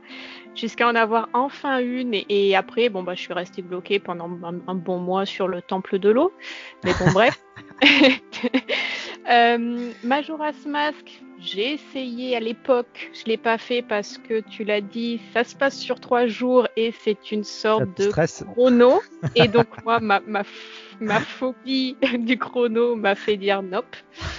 [0.54, 2.14] Jusqu'à en avoir enfin une.
[2.14, 5.48] Et, et après, bon, bah, je suis restée bloquée pendant un, un bon mois sur
[5.48, 6.32] le temple de l'eau.
[6.84, 7.42] Mais bon, bref.
[9.30, 13.10] Euh, Majora's Mask, j'ai essayé à l'époque.
[13.12, 16.66] Je l'ai pas fait parce que tu l'as dit, ça se passe sur trois jours
[16.76, 19.00] et c'est une sorte te de stresse chrono.
[19.36, 20.42] Et donc, moi, ma, ma,
[21.02, 23.96] ma phobie du chrono m'a fait dire nope.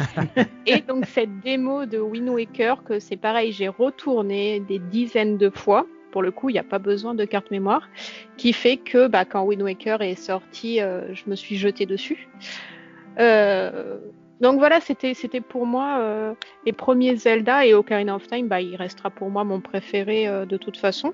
[0.65, 5.49] Et donc, cette démo de Wind Waker, que c'est pareil, j'ai retourné des dizaines de
[5.49, 5.85] fois.
[6.11, 7.89] Pour le coup, il n'y a pas besoin de carte mémoire.
[8.37, 12.29] Qui fait que bah, quand Wind Waker est sorti, euh, je me suis jetée dessus.
[13.19, 13.97] Euh,
[14.41, 16.33] donc voilà, c'était c'était pour moi euh,
[16.65, 20.57] les premiers Zelda et Ocarina of Time, bah, il restera pour moi mon préféré de
[20.57, 21.13] toute façon.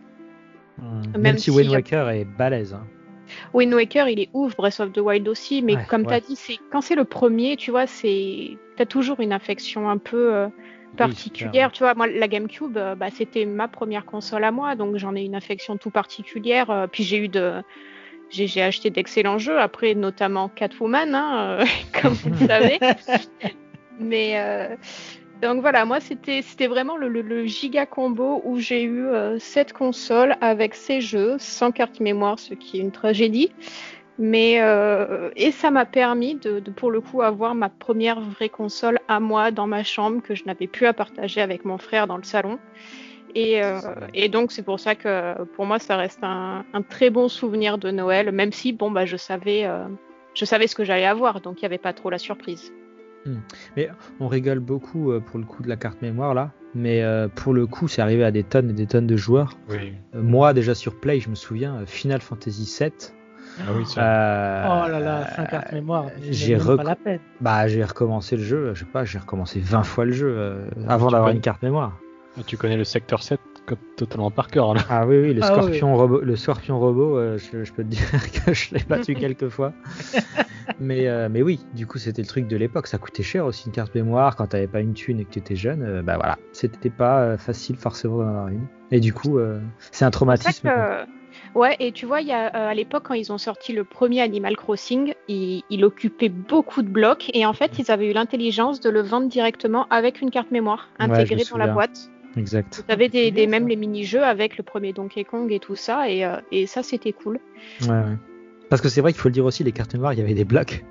[1.14, 2.74] Même, Même si si- Wind Waker est balèze.
[2.74, 2.86] hein.
[3.54, 6.18] Wind Waker, il est ouf, Breath of the Wild aussi, mais Ouais, comme tu as
[6.18, 6.22] ouais.
[6.28, 10.34] dit, c'est quand c'est le premier, tu vois, c'est t'as toujours une affection un peu
[10.34, 10.48] euh,
[10.98, 11.72] particulière.
[11.72, 15.16] tu vois, moi la GameCube, euh, bah, c'était ma première console à moi, donc j'en
[15.16, 16.70] ai une affection tout particulière.
[16.70, 17.62] euh, puis j'ai eu de
[18.32, 21.60] j'ai acheté d'excellents jeux, après notamment Catwoman, hein,
[22.02, 22.80] comme vous le savez.
[24.00, 24.38] Mais
[25.42, 29.38] donc voilà, moi c'était c'était vraiment le, le- le giga combo où j'ai eu euh,
[29.40, 33.52] cette console avec ces jeux sans carte mémoire, ce qui est une tragédie.
[34.22, 38.50] Mais euh, et ça m'a permis de, de, pour le coup avoir ma première vraie
[38.50, 42.06] console à moi dans ma chambre que je n'avais plus à partager avec mon frère
[42.06, 42.60] dans le salon.
[43.36, 43.80] Et, euh,
[44.14, 47.78] et donc c'est pour ça que pour moi ça reste un, un très bon souvenir
[47.78, 49.86] de Noël, même si bon bah je savais euh,
[50.34, 52.74] je savais ce que j'allais avoir, donc il n'y avait pas trop la surprise.
[53.76, 53.90] Mais
[54.20, 56.52] on rigole beaucoup euh, pour le coup de la carte mémoire là.
[56.76, 59.58] Mais euh, pour le coup, c'est arrivé à des tonnes et des tonnes de joueurs.
[59.70, 59.94] Oui.
[60.16, 62.92] Euh, moi, déjà sur Play, je me souviens, euh, Final Fantasy VII.
[63.60, 64.02] Ah oui, ça.
[64.02, 66.06] euh, Oh là là, sans carte mémoire.
[66.22, 67.20] c'est j'ai même rec- pas la peine.
[67.42, 68.74] Bah, j'ai recommencé le jeu.
[68.76, 71.98] Je sais pas, j'ai recommencé 20 fois le jeu euh, avant d'avoir une carte mémoire.
[72.38, 73.49] Ah, Tu connais le secteur 7 comme
[73.96, 74.74] totalement par cœur.
[74.74, 74.82] Là.
[74.90, 77.88] Ah oui, oui, le Ah scorpion robot, le scorpion robot, euh, je, je peux te
[77.90, 78.02] dire
[78.46, 79.74] que je l'ai battu quelques fois.
[80.80, 82.88] Mais, euh, mais oui, du coup, c'était le truc de l'époque.
[82.88, 85.56] Ça coûtait cher aussi une carte mémoire quand t'avais pas une thune et que t'étais
[85.56, 85.84] jeune.
[85.84, 88.68] euh, bah voilà, c'était pas euh, facile forcément d'en avoir une.
[88.92, 89.60] Et du coup, euh,
[89.92, 90.70] c'est un traumatisme.
[91.56, 93.84] Ouais, et tu vois, il y a, euh, à l'époque, quand ils ont sorti le
[93.84, 98.14] premier Animal Crossing, il, il occupait beaucoup de blocs, et en fait, ils avaient eu
[98.14, 102.12] l'intelligence de le vendre directement avec une carte mémoire Ouais, intégrée dans la boîte.
[102.38, 102.84] Exact.
[102.88, 106.10] Vous avez des, des même les mini-jeux avec le premier Donkey Kong et tout ça,
[106.10, 107.40] et, euh, et ça, c'était cool.
[107.82, 108.18] Ouais, ouais.
[108.70, 110.34] Parce que c'est vrai qu'il faut le dire aussi, les cartes mémoires, il y avait
[110.36, 110.84] des blocs.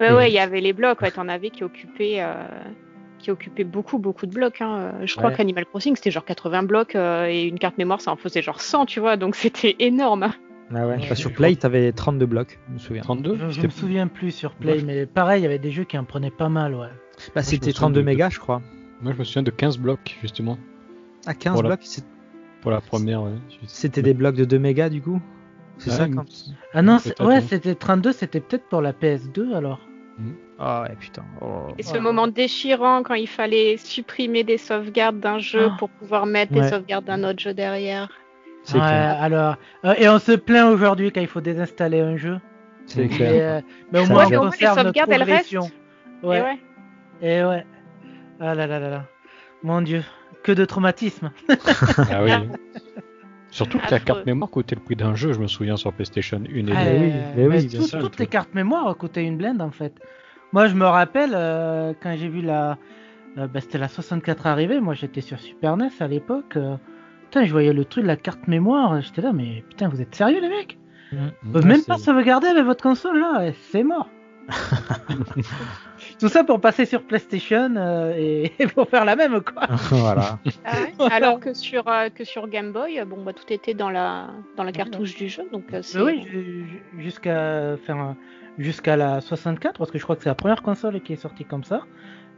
[0.00, 2.34] Ouais, Et- ouais, il y avait les blocs, ouais, t'en avais qui occupaient, euh,
[3.18, 4.60] qui occupaient beaucoup, beaucoup de blocs.
[4.60, 4.92] Hein.
[5.04, 5.36] Je crois Ouais.
[5.36, 8.60] qu'Animal Crossing, c'était genre 80 blocs, euh, et une carte mémoire, ça en faisait genre
[8.60, 10.32] 100, tu vois, donc c'était énorme.
[10.74, 10.96] Ah ouais.
[10.96, 13.02] Ouais, Bah, sur Play, t'avais 32 blocs, je me souviens.
[13.02, 15.84] 32 Je, je me souviens plus sur Play, mais pareil, il y avait des jeux
[15.84, 16.88] qui en prenaient pas mal, ouais.
[17.36, 18.60] Bah, c'était souviens 32 de- mégas, je crois.
[19.02, 20.58] Moi, je me souviens de 15 blocs, justement,
[21.26, 21.68] Ah, 15 Voilà.
[21.70, 22.04] blocs c'est-
[22.60, 23.22] pour la première.
[23.22, 23.32] ouais.
[23.66, 25.20] C'était des blocs de 2 mégas, du coup
[25.78, 26.24] C'est Ouais, ça quand...
[26.74, 29.80] Ah non, c'est- ouais, c'était 32, c'était peut-être pour la PS2 alors.
[30.58, 31.24] Ah ouais, putain.
[31.40, 31.68] Oh.
[31.78, 32.00] Et ce Ouais.
[32.00, 35.76] moment déchirant quand il fallait supprimer des sauvegardes d'un jeu Ah.
[35.78, 36.60] pour pouvoir mettre Ouais.
[36.60, 38.08] des sauvegardes d'un autre jeu derrière.
[38.62, 39.16] C'est Ouais, clair.
[39.20, 42.38] alors, euh, et on se plaint aujourd'hui quand il faut désinstaller un jeu.
[42.86, 43.58] C'est clair.
[43.58, 43.60] euh,
[43.92, 45.52] mais au moins on les conserve notre sauvegardes, elles restent.
[45.52, 45.70] progression.
[46.22, 46.42] Et Ouais.
[46.42, 46.58] ouais.
[47.22, 47.66] Et ouais.
[48.38, 49.04] Ah là là là là.
[49.64, 50.04] Mon dieu,
[50.42, 51.30] que de traumatisme.
[52.10, 52.32] Ah oui.
[53.50, 56.38] Surtout que la carte mémoire coûtait le prix d'un jeu, je me souviens, sur PlayStation
[56.38, 56.72] 1 et 2.
[56.74, 57.98] Ah, oui, mais oui, bien tout- sûr.
[58.00, 59.92] toutes les cartes mémoire coûtaient une blende en fait.
[60.52, 62.78] Moi je me rappelle euh, quand j'ai vu la.
[63.36, 66.56] euh, bah, C'était la 64 arrivée, moi j'étais sur Super NES à l'époque.
[66.56, 66.76] euh,
[67.24, 70.14] Putain, je voyais le truc de la carte mémoire, j'étais là, mais putain, vous êtes
[70.14, 70.78] sérieux les mecs?
[71.12, 71.16] Mm.
[71.42, 74.08] Vous pouvez Ouais, même pas sauvegarder avec votre console là, et c'est mort.
[76.18, 79.66] Tout ça pour passer sur PlayStation euh, et, et pour faire la même quoi.
[79.90, 80.38] voilà.
[80.64, 81.12] Ah ouais.
[81.12, 84.64] Alors que sur, euh, que sur Game Boy, bon, bah, tout était dans la, dans
[84.64, 85.44] la cartouche du jeu.
[85.52, 88.16] Donc, euh, oui, ju- ju- jusqu'à enfin,
[88.58, 91.44] jusqu'à la 64, parce que je crois que c'est la première console qui est sortie
[91.44, 91.82] comme ça.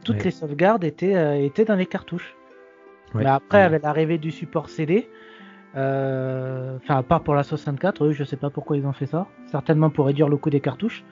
[0.03, 2.35] Toutes les sauvegardes étaient, euh, étaient dans les cartouches.
[3.13, 5.09] Mais après, avec l'arrivée du support CD,
[5.75, 9.05] euh, enfin, à part pour la 64, eux, je sais pas pourquoi ils ont fait
[9.07, 9.27] ça.
[9.47, 11.03] Certainement pour réduire le coût des cartouches.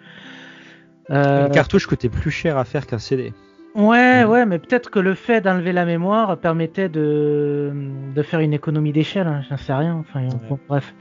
[1.10, 3.34] Euh, Une cartouche coûtait plus cher à faire qu'un CD.
[3.76, 4.30] Ouais, Mhm.
[4.30, 7.72] ouais, mais peut-être que le fait d'enlever la mémoire permettait de,
[8.16, 9.96] de faire une économie d'échelle, hein, j'en sais rien.
[9.96, 10.94] Enfin, bon, bref.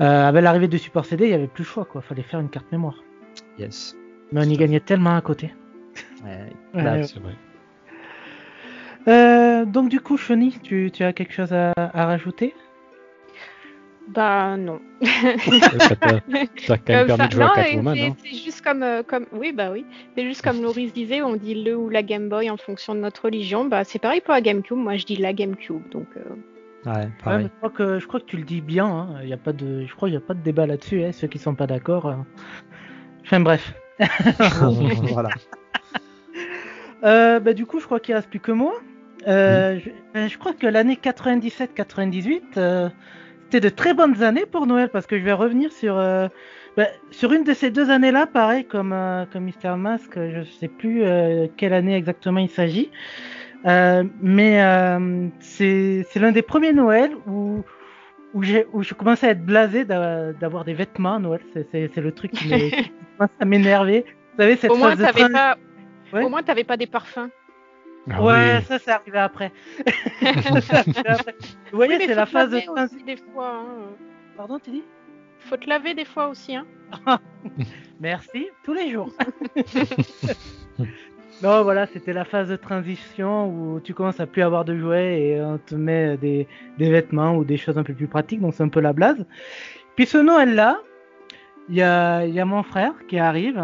[0.00, 2.00] Euh, avec l'arrivée du support CD, il y avait plus le choix, quoi.
[2.00, 2.96] Fallait faire une carte mémoire.
[3.58, 3.94] Yes.
[4.32, 5.54] Mais on y gagnait tellement à côté.
[6.24, 7.02] Ouais.
[7.04, 7.34] C'est vrai.
[9.06, 12.54] Euh, donc du coup, Choni, tu, tu as quelque chose à, à rajouter?
[14.08, 14.80] Bah non.
[15.00, 18.16] T'as quand même permis de jouer à non, Catwoman, c'est- hein.
[18.22, 19.84] c'est juste comme, euh, comme, oui, bah oui.
[20.16, 23.00] C'est juste comme Loris disait, on dit le ou la Game Boy en fonction de
[23.00, 23.64] notre religion.
[23.64, 24.76] Bah c'est pareil pour la GameCube.
[24.76, 25.82] Moi, je dis la GameCube.
[25.90, 26.20] Donc, euh,
[26.86, 27.44] Ouais, Ouais, pareil.
[27.44, 28.84] mais je crois que je crois que tu le dis bien.
[28.86, 29.08] Hein.
[29.22, 31.02] Il y a pas de, je crois qu'il y a pas de débat là-dessus.
[31.02, 31.12] Hein.
[31.12, 32.06] Ceux qui sont pas d'accord.
[32.06, 32.14] euh.
[33.22, 33.72] Enfin bref.
[35.12, 35.30] voilà.
[37.04, 38.74] Euh, bah, du coup, je crois qu'il reste plus que moi.
[39.26, 42.88] Euh, je, ben, je crois que l'année 97-98, euh,
[43.54, 46.26] c'était de très bonnes années pour Noël parce que je vais revenir sur euh,
[46.76, 50.66] ben, sur une de ces deux années-là, pareil comme euh, comme Mister Mask, je sais
[50.66, 52.90] plus euh, quelle année exactement il s'agit,
[53.66, 54.58] Euh, mais
[55.40, 57.62] c'est l'un des premiers Noël où
[58.34, 61.40] où j'ai où je commençais à être blasé d'a- d'avoir des vêtements à Noël.
[61.70, 64.04] C'est le truc qui, me- qui commence à m'énerver.
[64.34, 65.56] Vous savez cette au moins, train- pas,
[66.12, 66.28] Ouais.
[66.28, 67.30] moins, t'avais pas des parfums.
[68.10, 68.64] Ah ouais, oui.
[68.66, 69.50] ça c'est arrivé après.
[70.20, 71.34] Ça, c'est arrivé après.
[71.70, 73.60] Vous voyez, Oui, c'est la phase de aussi des fois.
[73.60, 73.96] hein.
[74.36, 74.82] Pardon, tu dis?
[75.40, 76.66] Faut te laver des fois aussi, hein.
[78.00, 79.10] Merci, tous les jours.
[81.42, 85.20] non, voilà, c'était la phase de transition où tu commences à plus avoir de jouets
[85.20, 86.46] et on te met des,
[86.78, 89.24] des vêtements ou des choses un peu plus pratiques, donc c'est un peu la blase.
[89.96, 90.80] Puis ce Noël-là,
[91.68, 93.62] il y a, il y a mon frère qui arrive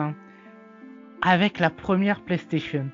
[1.22, 2.86] avec la première PlayStation.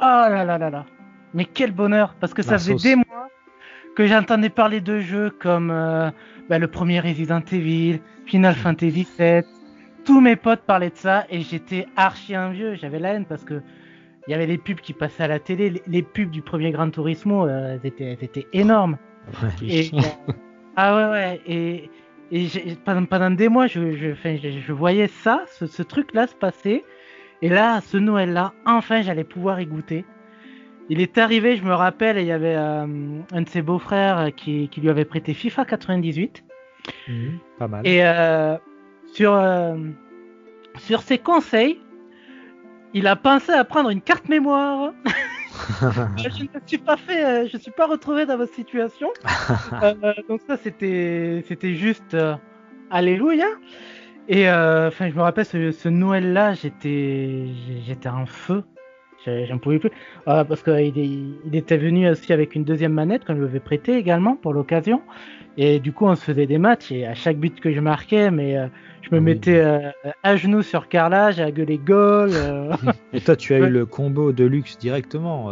[0.00, 0.86] Oh là là là là.
[1.34, 3.28] Mais quel bonheur, parce que ça faisait des mois
[3.94, 6.10] que j'entendais parler de jeux comme euh,
[6.48, 9.42] bah, le premier Resident Evil, Final Fantasy VII.
[10.04, 12.74] Tous mes potes parlaient de ça et j'étais archi envieux.
[12.74, 13.60] J'avais la haine parce que
[14.26, 15.70] il y avait les pubs qui passaient à la télé.
[15.70, 18.96] Les, les pubs du premier Gran Turismo, euh, elles, étaient, elles étaient énormes.
[19.62, 20.00] Et, euh,
[20.76, 21.90] ah ouais, ouais.
[22.32, 26.26] Et, pendant, pendant des mois, je, je, enfin, je, je voyais ça, ce, ce truc-là
[26.26, 26.84] se passer.
[27.42, 30.04] Et là, ce Noël-là, enfin, j'allais pouvoir y goûter.
[30.88, 32.84] Il est arrivé, je me rappelle, et il y avait euh,
[33.32, 36.44] un de ses beaux-frères qui, qui lui avait prêté FIFA 98.
[37.08, 37.86] Mhm, pas mal.
[37.86, 38.56] Et euh,
[39.12, 39.76] sur, euh,
[40.78, 41.80] sur ses conseils,
[42.92, 44.92] il a pensé à prendre une carte mémoire.
[46.16, 49.08] je ne me suis pas fait, je suis pas retrouvé dans votre situation.
[50.28, 52.16] Donc ça, c'était, c'était juste
[52.90, 53.46] alléluia.
[54.32, 57.46] Et euh, enfin, je me rappelle ce, ce Noël-là, j'étais,
[57.84, 58.62] j'étais en feu.
[59.26, 59.90] J'en pouvais plus.
[60.28, 63.96] Euh, parce qu'il il était venu aussi avec une deuxième manette qu'on lui avait prêté
[63.96, 65.02] également pour l'occasion.
[65.58, 68.30] Et du coup, on se faisait des matchs et à chaque but que je marquais,
[68.30, 68.68] mais euh,
[69.02, 69.24] je me Oui.
[69.24, 69.60] mettais
[70.22, 72.30] à genoux sur carrelage, à gueuler goal.
[73.12, 73.66] Et toi, tu as Ouais.
[73.66, 75.50] eu le combo de luxe directement.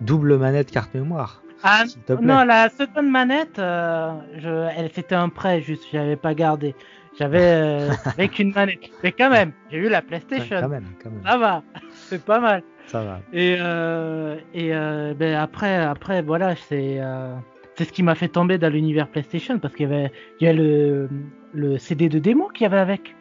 [0.00, 1.42] double manette carte mémoire.
[1.64, 1.82] Ah,
[2.22, 6.74] non, la seconde manette, je, elle c'était un prêt, juste, je l'avais pas gardé.
[7.18, 8.90] J'avais euh, avec une manette.
[9.02, 10.56] Mais quand même, j'ai eu la Ouais, PlayStation.
[10.60, 11.22] quand même, quand même.
[11.24, 12.62] Ça va, c'est pas mal.
[12.86, 13.20] Ça va.
[13.32, 17.34] Et, euh, et euh, ben après, après, voilà, c'est euh,
[17.76, 20.48] c'est ce qui m'a fait tomber dans l'univers PlayStation parce qu'il y avait, il y
[20.48, 21.08] a le,
[21.54, 23.14] le CD de démo qu'il y avait avec.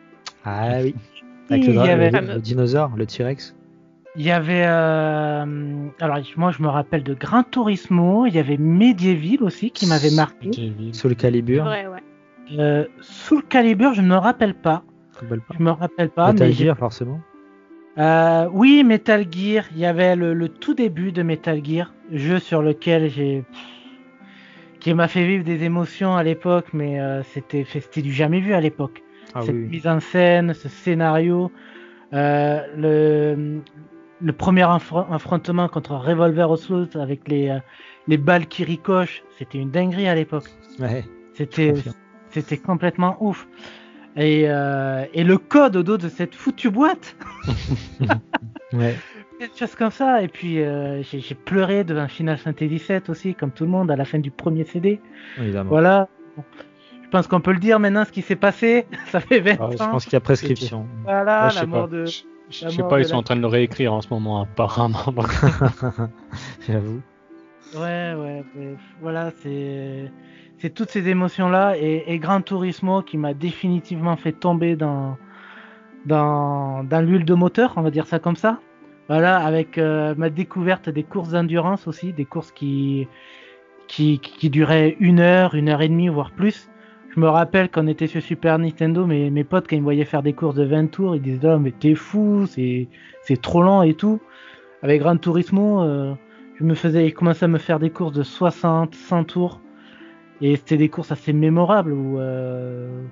[0.46, 0.96] Ah oui.
[1.50, 3.56] Avec Il le, y dra- avait- le- le dinosaure, le T-Rex.
[4.16, 5.46] Il y avait, euh,
[6.00, 10.12] alors moi je me rappelle de Gran Turismo, il y avait Medieval aussi qui m'avait
[10.16, 10.50] marqué.
[10.94, 11.64] Sous le calibre.
[11.64, 12.00] vrai, ouais.
[12.58, 14.84] Euh, Soul Calibur, je ne me rappelle pas.
[15.30, 15.58] Park.
[15.58, 17.20] Je me rappelle pas, Metal mais Gear, forcément.
[17.98, 19.66] Euh, oui, Metal Gear.
[19.72, 23.44] Il y avait le, le tout début de Metal Gear, jeu sur lequel j'ai,
[24.80, 28.54] qui m'a fait vivre des émotions à l'époque, mais euh, c'était, c'était du jamais vu
[28.54, 29.04] à l'époque.
[29.34, 31.52] Ah cette oui, mise en scène, ce scénario,
[32.14, 33.62] euh, le,
[34.20, 37.58] le premier affro- affrontement contre Revolver Oslo avec les,
[38.08, 40.50] les balles qui ricochent, c'était une dinguerie à l'époque.
[40.80, 41.74] Ouais, C'était.
[42.32, 43.48] C'était complètement ouf.
[44.18, 47.16] Et, euh, et le code au dos de cette foutue boîte,
[48.74, 48.96] ouais.
[49.40, 50.22] des choses comme ça.
[50.22, 53.96] Et puis euh, j'ai, pleuré devant Final Fantasy VII aussi, comme tout le monde, à
[53.96, 55.00] la fin du premier CD.
[55.38, 55.70] évidemment.
[55.70, 56.08] Voilà.
[56.36, 56.44] Bon.
[57.04, 58.86] Je pense qu'on peut le dire maintenant ce qui s'est passé.
[59.08, 59.92] Ça fait 20 Ah, Je ans.
[59.92, 60.88] pense qu'il y a prescription.
[61.04, 61.96] Voilà, je la mort pas.
[61.96, 62.06] de.
[62.06, 64.42] Je je sais pas, ils sont la- en train de le réécrire en ce moment,
[64.42, 64.98] apparemment.
[66.68, 67.02] J'avoue.
[67.76, 68.76] Ouais, ouais, ouais.
[69.02, 70.12] Voilà, c'est
[70.62, 75.18] c'est toutes ces émotions là et, Gran Turismo qui m'a définitivement fait tomber dans
[76.06, 78.60] l'huile de moteur, on va dire ça comme ça.
[79.10, 83.08] Voilà, avec euh, ma découverte des courses d'endurance aussi, des courses qui
[84.44, 86.70] duraient une heure, une heure et demie voire plus.
[87.14, 90.06] Je me rappelle quand on était sur Super Nintendo, mes, potes, quand ils me voyaient
[90.06, 92.88] faire des courses de 20 tours, ils disaient, oh, mais t'es fou, c'est,
[93.42, 94.22] trop lent et tout.
[94.84, 96.14] Avec Gran Turismo, euh,
[96.56, 99.60] je me faisais, je commençais à me faire des courses de 60, 100 tours.
[100.42, 103.04] Et c'était des courses assez mémorables où, euh,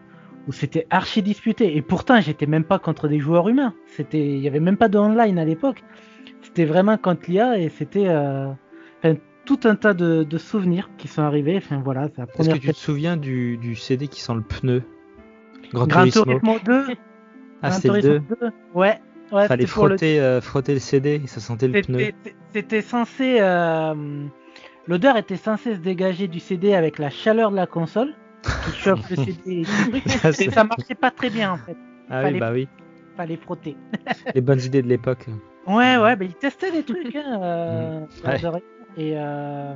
[0.47, 1.75] où c'était archi disputé.
[1.77, 3.73] Et pourtant, j'étais même pas contre des joueurs humains.
[3.86, 5.84] C'était, il y avait même pas de online à l'époque.
[6.41, 8.47] C'était vraiment contre l'IA et c'était, euh,
[9.03, 9.15] enfin,
[9.45, 11.57] tout un tas de, de souvenirs qui sont arrivés.
[11.57, 14.34] Enfin, voilà, c'est la Est-ce première que tu te souviens du, du CD qui sent
[14.36, 14.84] le pneu?
[15.73, 16.23] Gran Gran Turismo.
[16.23, 16.84] Turismo 2.
[17.61, 18.19] Ah, Turismo 2.
[18.41, 18.51] 2.
[18.73, 18.99] Ouais.
[19.32, 21.99] ouais Fallait le- euh, frotter le CD et ça sentait le pneu.
[21.99, 23.38] C'était c'était censé.
[23.39, 23.93] euh,
[24.89, 28.13] L'odeur était censée se dégager du CD avec la chaleur de la console
[28.65, 29.63] qui chauffe le CD.
[30.07, 31.77] Ça, c'est- ça marchait pas très bien en fait.
[32.09, 32.67] ah oui, fallait- bah oui.
[33.15, 33.77] Fallait frotter.
[34.35, 35.27] Les bonnes idées de l'époque.
[35.67, 37.15] Ouais, ouais, mais ils testaient des trucs.
[37.15, 38.37] Hein, euh, Ouais.
[38.97, 39.75] et, euh,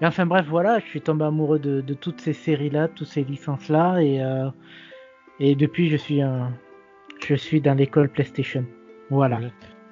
[0.00, 3.24] et enfin bref, voilà, je suis tombé amoureux de, de toutes ces séries-là, toutes ces
[3.24, 4.48] licences-là, et euh,
[5.40, 6.52] et depuis je suis un,
[7.26, 8.64] je suis dans l'école PlayStation.
[9.10, 9.40] Voilà.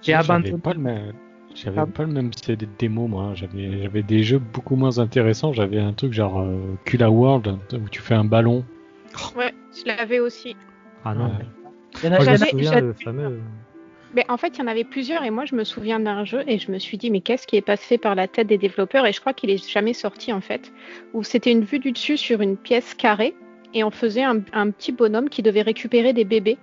[0.03, 0.59] J'ai abandonné.
[0.59, 1.13] pas le même.
[1.55, 3.33] J'avais pas le même CD de démo, moi.
[3.35, 5.53] J'avais, j'avais des jeux beaucoup moins intéressants.
[5.53, 8.65] J'avais un truc genre euh, Kula World où tu fais un ballon.
[9.37, 10.57] Ouais, je l'avais aussi.
[11.05, 11.27] Ah non.
[11.27, 11.31] Ouais.
[12.03, 13.41] Il y en a- Moi, je me souviens le fameux.
[14.15, 16.43] Mais en fait, il y en avait plusieurs et moi, je me souviens d'un jeu
[16.47, 19.07] et je me suis dit, mais qu'est-ce qui est passé par la tête des développeurs?
[19.07, 20.71] Et je crois qu'il est jamais sorti en fait.
[21.15, 23.35] Où c'était une vue du dessus sur une pièce carrée
[23.75, 26.59] et on faisait un, un petit bonhomme qui devait récupérer des bébés.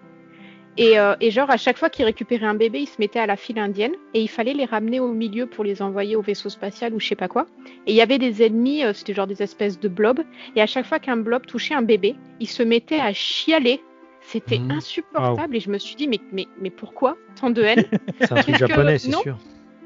[0.78, 3.26] Et, euh, et genre, à chaque fois qu'il récupérait un bébé, il se mettait à
[3.26, 6.48] la file indienne et il fallait les ramener au milieu pour les envoyer au vaisseau
[6.50, 7.48] spatial ou je sais pas quoi.
[7.86, 10.22] Et il y avait des ennemis, euh, c'était genre des espèces de blobs.
[10.56, 13.82] Et à chaque fois qu'un blob touchait un bébé, il se mettait à chialer.
[14.22, 14.72] C'était Mhm.
[14.72, 17.84] insupportable et je me suis dit, mais, mais, mais pourquoi tant de haine?
[18.22, 19.38] C'est un truc Parce que- japonais, c'est sûr.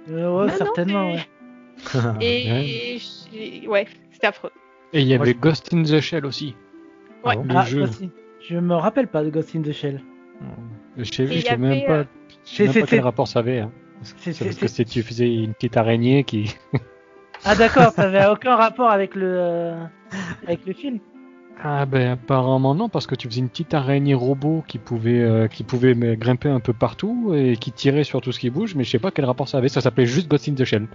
[0.09, 1.05] Euh, ouais, Non, non, certainement.
[1.07, 1.23] mais- ouais.
[2.21, 3.87] Et, Ouais.
[4.11, 4.51] c'était affreux.
[4.91, 6.55] Et il y Moi, avait je- Ghost in the Shell aussi.
[7.25, 7.35] Ouais.
[7.37, 7.83] Ah Le Ah, jeu.
[7.83, 8.09] In-
[8.41, 10.01] Je me rappelle pas de Ghost in the Shell.
[10.97, 12.03] Je sais, je même pas,
[12.45, 13.59] je sais même c'est- pas quel rapport ça avait.
[13.59, 13.71] hein.
[14.03, 16.53] C'est- parce que tu faisais une petite araignée qui.
[17.45, 19.83] Ah d'accord, ça avait aucun rapport avec le euh,
[20.47, 20.99] avec le film.
[21.63, 25.47] Ah ben apparemment non parce que tu faisais une petite araignée robot qui pouvait euh,
[25.47, 28.83] qui pouvait grimper un peu partout et qui tirait sur tout ce qui bouge mais
[28.83, 30.87] je sais pas quel rapport ça avait ça s'appelait juste Ghost in the Shell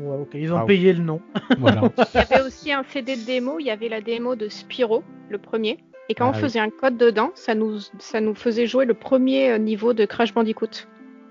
[0.00, 1.20] Ouais, ok, ils ont Ah, payé le nom.
[1.58, 1.82] voilà
[2.14, 5.04] Il y avait aussi un CD de démo, il y avait la démo de Spyro,
[5.28, 5.78] le premier.
[6.08, 6.40] Et quand Ah on oui.
[6.40, 10.04] faisait un code dedans, ça nous, ça nous faisait jouer le premier euh, niveau de
[10.04, 10.86] Crash Bandicoot.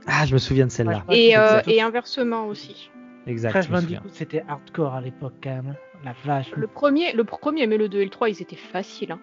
[0.08, 1.04] Ah, je me souviens de celle-là.
[1.12, 2.90] Et, euh, et inversement aussi.
[3.28, 3.52] Exact.
[3.52, 3.70] Crash.
[3.70, 5.76] Bandicoot, c'était hardcore à l'époque quand même.
[6.04, 6.52] La vache.
[6.56, 9.12] Le premier, le premier, mais le 2 et le 3, ils étaient faciles.
[9.14, 9.20] hein.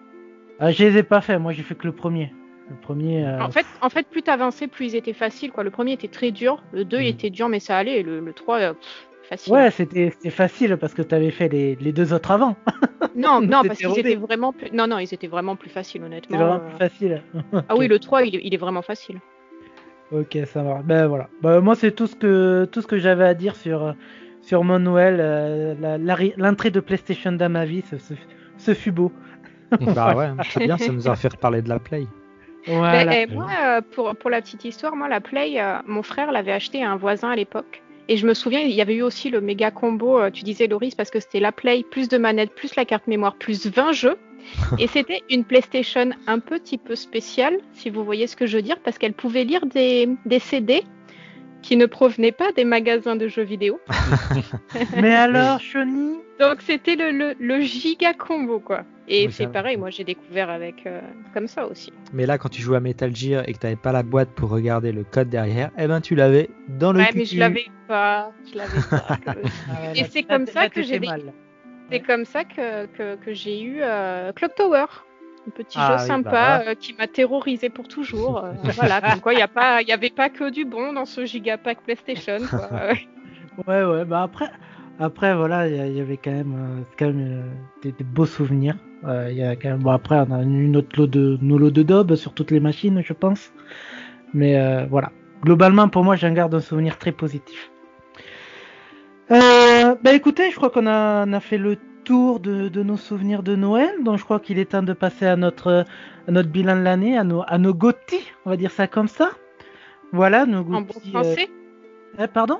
[0.59, 2.33] Ah, je les ai pas fait, moi j'ai fait que le premier.
[2.69, 3.25] Le premier.
[3.27, 5.51] euh, En fait, en fait, plus t'avançais, plus ils étaient faciles.
[5.51, 5.63] Quoi.
[5.63, 7.09] Le premier était très dur, le 2 il Mhm.
[7.09, 7.99] était dur, mais ça allait.
[7.99, 9.53] Et le, le 3, euh, pff, facile.
[9.53, 12.55] Ouais, c'était c'était facile parce que t'avais fait les, les deux autres avant.
[13.15, 14.69] Non, non, parce C'était qu'ils étaient vraiment plus...
[14.71, 16.37] Non, non, ils étaient vraiment plus faciles, C'était honnêtement.
[16.37, 16.69] vraiment euh.
[16.69, 17.23] plus facile.
[17.67, 19.19] Ah oui, le 3, il, est- il est vraiment facile.
[20.11, 20.81] Ok, ça va.
[20.83, 21.27] Ben voilà.
[21.41, 23.95] Ben, moi, c'est tout ce que tout ce que j'avais à dire sur
[24.41, 25.17] sur mon Noël.
[25.19, 25.73] euh,
[26.37, 28.13] L'entrée de PlayStation dans ma vie, ce, ce,
[28.57, 29.11] ce fut beau.
[29.95, 32.05] Bah ouais, c'est bien, ça nous a fait reparler de la Play.
[32.67, 33.05] Voilà.
[33.05, 36.31] Mais, eh, moi, euh, pour, pour la petite histoire, moi, la Play, euh, mon frère
[36.31, 37.81] l'avait acheté à un voisin à l'époque.
[38.07, 40.67] Et je me souviens, il y avait eu aussi le méga combo, euh, tu disais
[40.67, 43.91] Loris, parce que c'était la Play, plus de manettes, plus la carte mémoire, plus 20
[43.91, 44.17] jeux.
[44.79, 48.63] Et c'était une PlayStation un petit peu spéciale, si vous voyez ce que je veux
[48.63, 50.83] dire, parce qu'elle pouvait lire des, des CD
[51.61, 53.79] qui ne provenaient pas des magasins de jeux vidéo.
[55.01, 56.17] Mais alors, Shoni?
[56.39, 58.83] Donc c'était le, le, le giga combo, quoi.
[59.07, 61.01] Et Oui, c'est pareil, moi j'ai découvert avec euh,
[61.33, 61.91] comme ça aussi.
[62.13, 64.49] Mais là, quand tu jouais à Metal Gear et que t'avais pas la boîte pour
[64.49, 68.31] regarder le code derrière, eh ben tu l'avais dans le Ouais, mais je l'avais pas.
[68.51, 69.17] Je l'avais pas.
[69.27, 70.99] Ah ouais, Et c'est comme ça que j'ai.
[71.91, 74.85] C'est comme ça que, que, que j'ai eu euh, Clock Tower.
[75.47, 76.69] Un petit Ah jeu oui, bah sympa voilà.
[76.69, 78.43] euh, qui m'a terrorisé pour toujours.
[78.43, 82.37] euh, voilà, comme quoi il n'y avait pas que du bon dans ce gigapack PlayStation.
[82.49, 82.69] Quoi.
[83.67, 83.83] Ouais.
[83.83, 84.49] Ouais, bah après,
[84.97, 87.51] après voilà, il y, avait quand même, euh, quand même
[87.83, 88.77] des, des beaux souvenirs.
[89.03, 91.69] Il y a quand même, bon, après, on a eu notre lot de, nos lots
[91.71, 93.51] de daubes sur toutes les machines, je pense.
[94.33, 95.11] Mais voilà,
[95.41, 97.71] globalement, pour moi, j'en garde un souvenir très positif.
[99.31, 103.43] Euh, bah écoutez, je crois qu'on a, a fait le tour de, de nos souvenirs
[103.43, 105.85] de Noël, donc je crois qu'il est temps de passer à notre,
[106.27, 107.73] à notre bilan de l'année, à nos, à nos
[108.45, 109.29] on va dire ça comme ça.
[110.11, 111.09] Voilà, nos En bon GOTY.
[111.09, 111.49] euh, français
[112.19, 112.59] eh, pardon?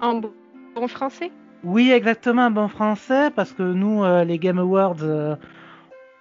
[0.00, 0.32] En bon
[0.74, 1.30] bon français?
[1.64, 5.36] Oui, exactement, un bon français, parce que nous, euh, les Game Awards, euh,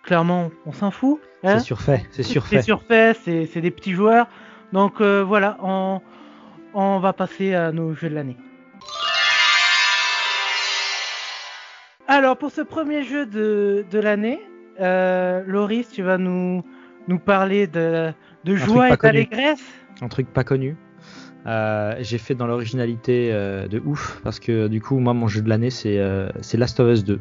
[0.03, 1.19] clairement, on s'en fout.
[1.43, 1.59] hein?
[1.59, 2.61] C'est surfait, c'est C'est surfait.
[2.61, 4.27] surfait, c'est c'est des petits joueurs.
[4.73, 6.01] Donc euh, voilà, on,
[6.73, 8.37] on va passer à nos jeux de l'année.
[12.11, 14.39] Alors, pour ce premier jeu de, de l'année,
[14.79, 16.63] euh, Loris, tu vas nous,
[17.07, 18.11] nous parler de,
[18.45, 19.61] de joie et d'allégresse.
[20.01, 20.75] un truc pas connu.
[21.45, 25.41] Euh, j'ai fait dans l'originalité euh, de ouf parce que du coup moi mon jeu
[25.41, 27.19] de l'année c'est euh, c'est Last of Us 2.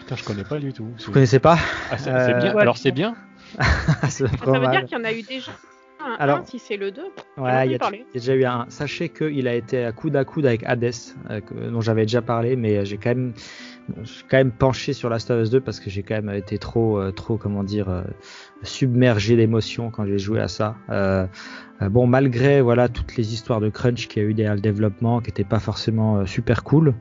[0.00, 0.88] Putain, je connais pas du tout.
[1.06, 1.56] Vous connaissez pas
[1.90, 2.54] Ah, c'est Euh, c'est bien.
[2.54, 2.62] ouais.
[2.62, 3.14] Alors c'est bien.
[4.08, 4.70] Ça veut mal.
[4.72, 5.52] dire qu'il y en a eu déjà
[6.04, 7.00] un, Alors- un, si c'est le 2.
[7.38, 8.04] Ouais, il y, a- parler.
[8.12, 8.66] il y a déjà eu un.
[8.68, 10.90] Sachez qu'il a été à coude à coude avec Hades,
[11.30, 13.32] euh, dont j'avais déjà parlé, mais j'ai quand même,
[14.02, 16.34] je suis quand même penché sur Last of Us 2 parce que j'ai quand même
[16.34, 18.02] été trop, euh, trop, comment dire, euh,
[18.62, 20.76] submergé d'émotions quand j'ai joué à ça.
[20.90, 21.26] Euh,
[21.82, 24.60] euh, bon, malgré voilà toutes les histoires de crunch qu'il y a eu derrière le
[24.60, 26.94] développement, qui n'étaient pas forcément euh, super cool,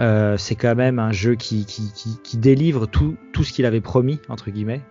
[0.00, 3.66] euh, c'est quand même un jeu qui, qui, qui, qui délivre tout, tout ce qu'il
[3.66, 4.82] avait promis entre guillemets.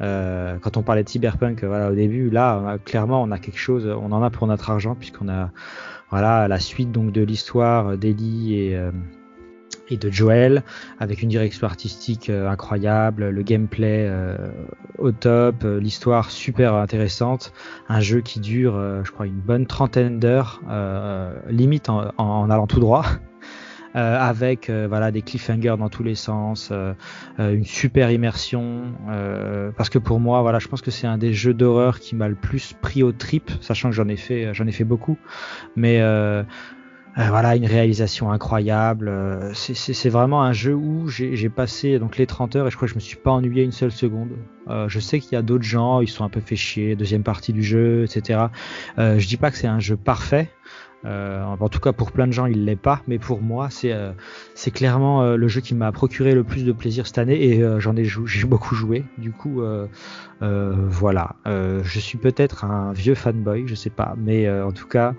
[0.00, 4.12] Quand on parlait de cyberpunk, voilà au début, là clairement on a quelque chose, on
[4.12, 5.50] en a pour notre argent puisqu'on a
[6.10, 8.78] voilà la suite donc de l'histoire d'Ellie et
[9.94, 10.62] et de Joel
[10.98, 14.36] avec une direction artistique euh, incroyable, le gameplay euh,
[14.98, 17.52] au top, euh, l'histoire super intéressante,
[17.88, 18.74] un jeu qui dure
[19.04, 20.60] je crois une bonne trentaine d'heures,
[21.48, 23.04] limite en, en- allant tout droit.
[23.96, 26.94] euh, avec euh, voilà des cliffhangers dans tous les sens, euh,
[27.38, 28.82] une super immersion.
[29.76, 32.28] parce que pour moi, voilà, je pense que c'est un des jeux d'horreur qui m'a
[32.28, 35.16] le plus pris au trip, sachant que j'en ai fait, j'en ai fait beaucoup.
[35.76, 36.00] Mais
[37.16, 39.08] euh, voilà, une réalisation incroyable.
[39.08, 42.86] euh, c'est- vraiment un jeu où j'ai passé donc les 30 heures et je crois
[42.86, 44.30] que je me suis pas ennuyé une seule seconde.
[44.68, 47.22] Euh, je sais qu'il y a d'autres gens, ils sont un peu fait chier, deuxième
[47.22, 48.50] partie du jeu, etc.
[48.98, 50.50] Euh, je dis pas que c'est un jeu parfait.
[51.04, 54.70] Euh, en tout cas, pour plein de gens, il l'est pas, mais pour moi, c'est
[54.72, 58.04] clairement le jeu qui m'a procuré le plus de plaisir cette année et j'en ai
[58.04, 59.04] j'ai beaucoup joué.
[59.18, 59.60] Du coup,
[60.40, 61.36] voilà.
[61.44, 65.14] Je suis peut-être un vieux fanboy, je sais pas, mais en tout cas,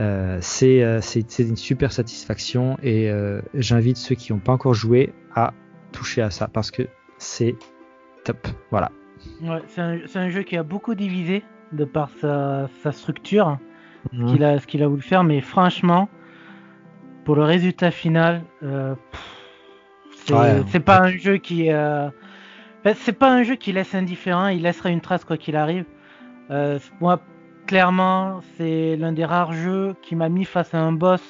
[0.00, 4.74] euh, c'est euh, c'est une super satisfaction et euh, j'invite ceux qui n'ont pas encore
[4.74, 5.52] joué à
[5.92, 6.82] toucher à ça parce que
[7.18, 7.54] c'est
[8.24, 8.48] top.
[8.70, 8.90] Voilà.
[9.42, 13.58] Ouais, c'est un, un jeu qui a beaucoup divisé de par sa, sa structure,
[14.12, 14.26] Mhm.
[14.28, 16.08] ce qu'il a, ce qu'il a voulu faire, mais franchement,
[17.24, 19.36] pour le résultat final, euh, pff,
[20.24, 20.62] c'est Ouais.
[20.68, 22.08] c'est pas un jeu qui, euh,
[22.82, 25.84] ben, c'est pas un jeu qui laisse indifférent, il laissera une trace quoi qu'il arrive.
[26.50, 27.20] Euh, moi,
[27.70, 31.22] clairement, c'est l'un des rares jeux qui m'a mis face à un boss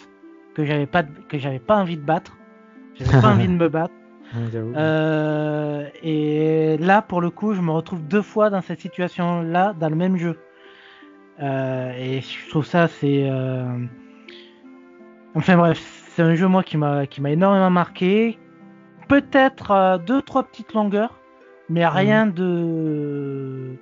[0.55, 2.39] que j'avais pas, que j'avais pas envie de battre.
[2.95, 3.93] J'avais pas envie de me battre.
[4.77, 9.89] Euh, et là, pour le coup, je me retrouve deux fois dans cette situation-là, dans
[9.91, 10.39] le même jeu.
[11.43, 13.29] Euh, et je trouve ça, c'est.
[13.29, 13.65] euh,
[15.35, 15.79] Enfin bref,
[16.11, 18.39] c'est un jeu, moi, qui m'a qui m'a énormément marqué.
[19.09, 21.19] Peut-être deux, trois petites longueurs,
[21.69, 23.75] mais rien de.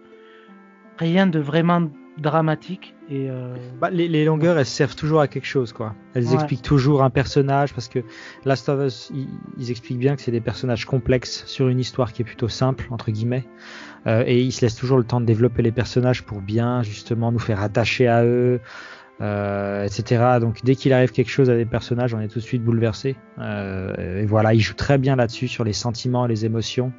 [0.99, 1.83] Rien de vraiment
[2.21, 2.95] dramatique.
[3.11, 3.29] Et.
[3.31, 5.95] euh, Bah, les, les longueurs, elles servent toujours à quelque chose, quoi.
[6.15, 6.35] Elles Ouais.
[6.35, 8.01] expliquent toujours un personnage, parce que
[8.45, 12.13] Last of Us, ils, ils expliquent bien que c'est des personnages complexes sur une histoire
[12.13, 13.45] qui est plutôt simple, entre guillemets.
[14.07, 17.33] Euh, et ils se laissent toujours le temps de développer les personnages pour bien, justement,
[17.33, 18.61] nous faire attacher à eux,
[19.21, 20.39] euh, etc.
[20.41, 23.17] Donc, dès qu'il arrive quelque chose à des personnages, on est tout de suite bouleversé.
[23.41, 26.93] Euh, et voilà, ils jouent très bien là-dessus, sur les sentiments les émotions.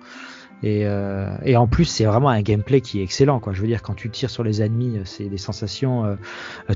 [0.62, 3.40] Et, euh, et en plus, c'est vraiment un gameplay qui est excellent.
[3.40, 3.54] Quoi.
[3.54, 6.04] Je veux dire, quand tu tires sur les ennemis, euh, c'est des sensations.
[6.06, 6.16] euh,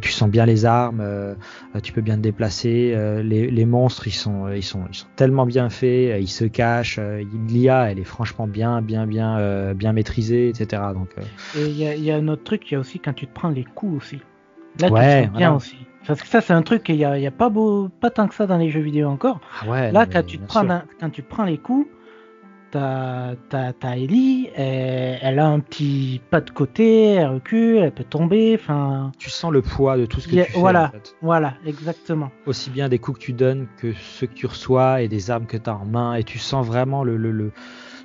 [0.01, 1.35] tu sens bien les armes, euh,
[1.81, 2.95] tu peux bien te déplacer.
[3.23, 6.21] les, les monstres, ils sont, ils sont, ils sont tellement bien faits.
[6.21, 6.99] ils se cachent.
[7.47, 10.81] L'IA, elle est franchement bien, bien, bien, bien maîtrisée, etc.
[10.93, 11.09] Donc,
[11.57, 13.13] Et il y a, il y a un autre truc, il y a aussi quand
[13.13, 14.19] tu te prends les coups aussi.
[14.79, 15.55] Là, Ouais, tu te sens bien voilà.
[15.55, 15.77] aussi.
[16.07, 18.09] Parce que ça, c'est un truc qu'il y a, il y a pas beau, pas
[18.09, 19.39] tant que ça dans les jeux vidéo encore.
[19.61, 19.91] ah ouais.
[19.91, 20.65] Là, non, quand tu te prends,
[20.99, 21.87] quand tu prends les coups,
[22.73, 27.91] t'as, t'as, t'as Ellie, elle, elle a un petit pas de côté, elle recule, elle
[27.93, 30.59] peut tomber, enfin, Tu sens le poids de tout ce que a- tu fais.
[30.59, 30.87] voilà.
[30.87, 31.15] en fait.
[31.21, 32.31] voilà, exactement.
[32.47, 35.45] aussi bien des coups que tu donnes que ceux que tu reçois et des armes
[35.45, 37.51] que tu as en main et tu sens vraiment le, le, le-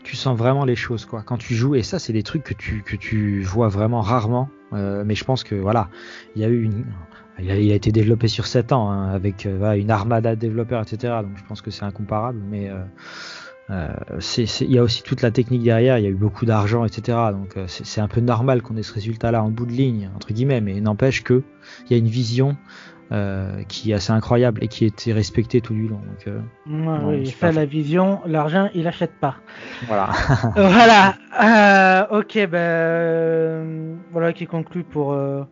[0.04, 2.54] tu sens vraiment les choses quoi quand tu joues et ça c'est des trucs que
[2.54, 5.88] tu que tu vois vraiment rarement euh, mais je pense que voilà
[6.36, 6.84] il y a eu une
[7.40, 10.40] il a, il a été développé sur 7 ans hein, avec euh, une armada de
[10.40, 12.78] développeurs etc donc je pense que c'est incomparable mais euh,
[13.70, 17.18] il y a aussi toute la technique derrière il y a eu beaucoup d'argent etc
[17.32, 20.10] donc euh, c'est, un peu normal qu'on ait ce résultat là en bout de ligne
[20.16, 21.42] entre guillemets mais n'empêche que
[21.84, 22.56] il y a une vision
[23.10, 26.40] euh, qui est assez incroyable et qui a été respectée tout du long donc euh,
[26.66, 29.36] Ouais, Ouais, oui, super ça, la vision, l'argent, il achète pas.
[29.86, 30.10] voilà
[30.56, 31.14] voilà.
[31.42, 35.42] Euh, ok, ben euh, voilà qui conclut pour euh,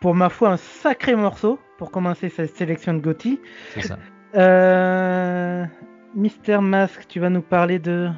[0.00, 3.40] pour ma foi un sacré morceau pour commencer cette sélection de Gotti.
[3.74, 3.98] c'est ça
[4.34, 5.66] Euh,
[6.14, 8.10] Mister Mask, tu vas nous parler de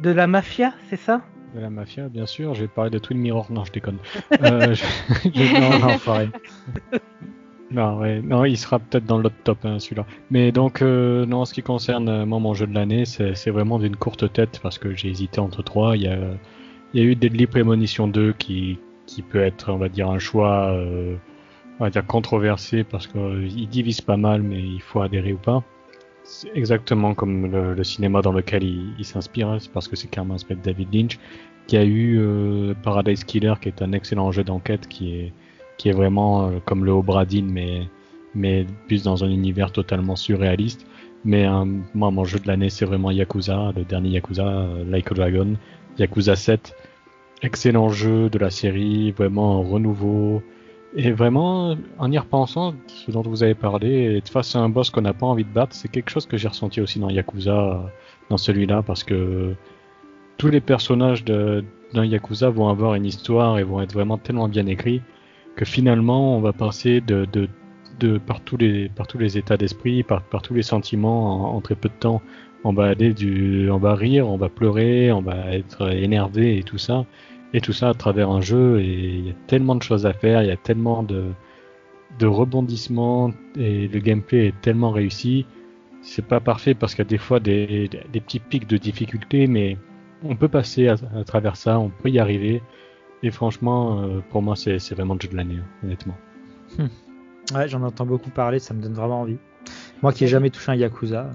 [0.00, 1.20] de la mafia, c'est ça?
[1.54, 2.54] De la mafia, bien sûr.
[2.54, 3.50] Je vais parler de Twin Mirror.
[3.50, 3.98] Non, je déconne.
[4.42, 4.74] Euh,
[5.34, 6.30] non, non, Enfoiré.
[7.70, 10.06] Non, il sera peut-être dans le top hein, celui-là.
[10.30, 13.50] Mais donc, euh, non, en ce qui concerne euh, moi mon jeu de l'année, c'est
[13.50, 15.96] vraiment d'une courte tête parce que j'ai hésité entre trois.
[15.96, 16.18] Il y a,
[16.94, 20.18] il y a eu Deadly Premonition 2 qui, qui peut être, on va dire, un
[20.18, 20.72] choix,
[21.78, 25.62] on va dire controversé parce qu'il divise pas mal, mais il faut adhérer ou pas.
[26.24, 30.34] C'est exactement comme le, cinéma dans lequel il, s'inspire, hein, c'est parce que c'est clairement
[30.34, 31.18] inspiré de David Lynch,
[31.66, 35.32] qui a eu euh, Paradise Killer, qui est un excellent jeu d'enquête, qui
[35.84, 37.88] est vraiment euh, comme le Obradin, mais,
[38.34, 40.86] mais plus dans un univers totalement surréaliste.
[41.24, 41.64] Mais euh,
[41.94, 45.56] moi, mon jeu de l'année, c'est vraiment Yakuza, le dernier Yakuza, Like a Dragon,
[45.98, 46.74] Yakuza 7.
[47.42, 50.42] Excellent jeu de la série, vraiment un renouveau.
[50.94, 54.90] Et vraiment, en y repensant, ce dont vous avez parlé, être face à un boss
[54.90, 57.92] qu'on n'a pas envie de battre, c'est quelque chose que j'ai ressenti aussi dans Yakuza,
[58.28, 59.54] dans celui-là, parce que
[60.36, 61.62] tous les personnages d'un
[61.94, 65.02] Yakuza vont avoir une histoire et vont être vraiment tellement bien écrits
[65.54, 67.26] que finalement on va passer de,
[68.26, 72.22] par tous les états d'esprit, par, tous les sentiments en, très peu de temps.
[72.64, 72.94] On va
[73.94, 77.04] rire, on va pleurer, on va être énervé et tout ça,
[77.52, 78.80] et tout ça à travers un jeu.
[78.80, 81.34] Et il y a tellement de choses à faire, il y a tellement de
[82.26, 85.46] rebondissements et le gameplay est tellement réussi.
[86.02, 89.76] C'est pas parfait parce qu'il y a des fois des, petits pics de difficulté, mais
[90.22, 92.62] on peut passer à, travers ça, on peut y arriver.
[93.22, 96.16] Et franchement, euh, pour moi, c'est vraiment le jeu de l'année, hein, honnêtement.
[97.54, 99.38] Ouais, j'en entends beaucoup parler, ça me donne vraiment envie.
[100.02, 101.30] Moi qui ai jamais touché un Yakuza.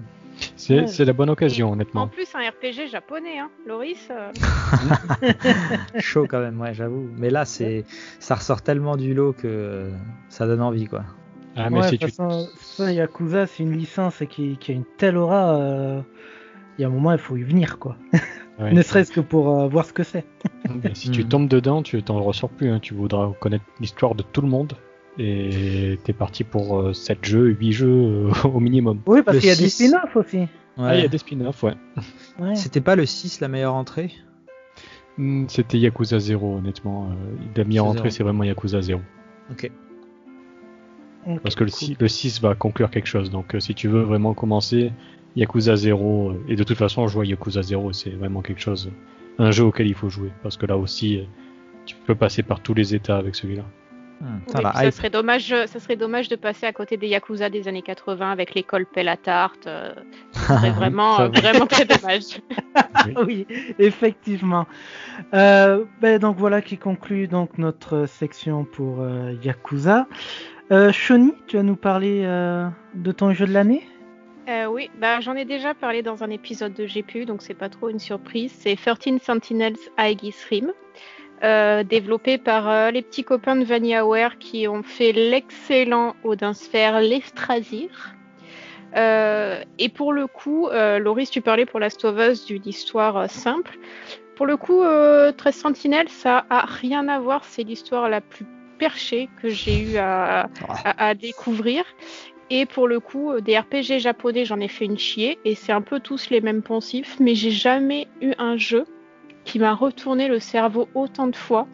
[0.55, 1.05] C'est Ouais.
[1.05, 2.07] la bonne occasion, En honnêtement.
[2.07, 3.49] plus, un RPG japonais, hein.
[3.67, 4.31] Loris, euh,
[5.99, 7.09] Chaud quand même, ouais, j'avoue.
[7.17, 7.85] Mais là, c'est,
[8.19, 9.89] ça ressort tellement du lot que
[10.29, 11.03] ça donne envie, quoi.
[11.55, 12.15] Ah, mais Ouais, si de toute tu...
[12.17, 15.55] façon, ça, Yakuza, c'est une licence qui, qui a une telle aura.
[15.57, 16.01] euh,
[16.77, 17.95] Il y a un moment, il faut y venir, quoi.
[18.59, 18.73] ouais.
[18.73, 20.25] Ne serait-ce que pour euh, voir ce que c'est.
[20.93, 21.29] Si tu Mhm.
[21.29, 22.69] tombes dedans, tu t'en ressors plus.
[22.69, 22.79] hein.
[22.81, 24.73] Tu voudras connaître l'histoire de tout le monde.
[25.17, 28.99] Et t'es parti pour euh, 7 jeux, 8 jeux euh, au minimum.
[29.07, 30.37] Oui, parce qu'il y a des spin-offs aussi.
[30.39, 30.47] Ouais.
[30.77, 31.73] Ah, il y a des spin-offs, ouais.
[32.39, 32.55] Ouais.
[32.55, 34.11] C'était pas le 6 la meilleure entrée?
[35.17, 37.05] Hmm, C'était Yakuza 0, honnêtement.
[37.11, 37.13] Euh,
[37.55, 38.99] la meilleure entrée, c'est vraiment Yakuza 0.
[39.51, 39.71] Ok.
[41.41, 41.79] Parce que le, cool.
[41.79, 43.31] 6, le 6 va conclure quelque chose.
[43.31, 44.91] Donc, euh, si tu veux vraiment commencer,
[45.37, 46.29] Yakuza 0.
[46.31, 48.91] euh, et de toute façon, jouer à Yakuza 0, c'est vraiment quelque chose.
[49.39, 50.31] Un jeu auquel il faut jouer.
[50.43, 51.23] Parce que là aussi, euh,
[51.85, 53.63] tu peux passer par tous les états avec celui-là.
[54.21, 57.67] Hmm, la ça serait dommage, ça serait dommage de passer à côté des Yakuza des
[57.67, 59.67] années 80 avec l'école pelle à tarte.
[59.67, 59.93] euh,
[60.31, 61.39] ça serait vraiment, Ça va.
[61.41, 62.39] vraiment très dommage.
[63.27, 63.45] oui,
[63.77, 64.67] effectivement.
[65.33, 70.07] Euh, ben, donc voilà qui conclut donc notre section pour euh, Yakuza.
[70.71, 73.87] Euh, Shoni, tu vas nous parler euh, de ton jeu de l'année?
[74.47, 77.69] Euh, oui, bah, j'en ai déjà parlé dans un épisode de GPU, donc c'est pas
[77.69, 78.53] trop une surprise.
[78.57, 80.71] C'est 13 Sentinels Aegis Rim,
[81.45, 87.01] euh, développé par euh, les petits copains de VanillaWare qui ont fait l'excellent Odin Sphere
[87.01, 88.15] l'Estrasir.
[88.95, 93.29] Euh, et pour le coup, euh, Loris, tu parlais pour Last of Us d'une histoire
[93.29, 93.77] simple.
[94.35, 97.43] Pour le coup, euh, 13 Sentinelles, ça a rien à voir.
[97.45, 98.45] C'est l'histoire la plus
[98.79, 100.47] perchée que j'ai eu à,
[101.15, 101.85] découvrir.
[102.49, 105.39] Et pour le coup, des RPG japonais, j'en ai fait une chier.
[105.45, 107.17] Et c'est un peu tous les mêmes poncifs.
[107.19, 108.85] Mais j'ai jamais eu un jeu
[109.45, 111.67] qui m'a retourné le cerveau autant de fois,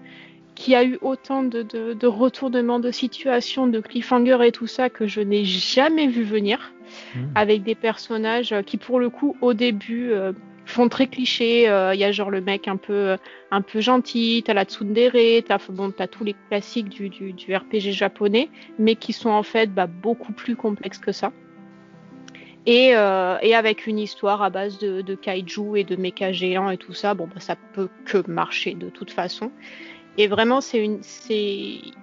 [0.55, 4.89] qui a eu autant de, de, de retournements de situation, de cliffhanger et tout ça
[4.89, 6.73] que je n'ai jamais vu venir.
[7.15, 7.31] Mhm.
[7.35, 10.33] Avec des personnages euh, qui, pour le coup, au début, euh,
[10.65, 11.63] font très cliché.
[11.63, 13.17] Il y a genre le mec un peu,
[13.49, 17.91] un peu gentil, t'as la tsundere, t'as bon, tous les classiques du, du, du RPG
[17.91, 21.31] japonais, mais qui sont en fait bah, beaucoup plus complexes que ça.
[22.65, 26.77] Et, euh, et avec une histoire à base de, kaiju et de mechas géants et
[26.77, 29.51] tout ça, bon, bah, ça peut que marcher de toute façon.
[30.17, 30.99] Et vraiment, c'est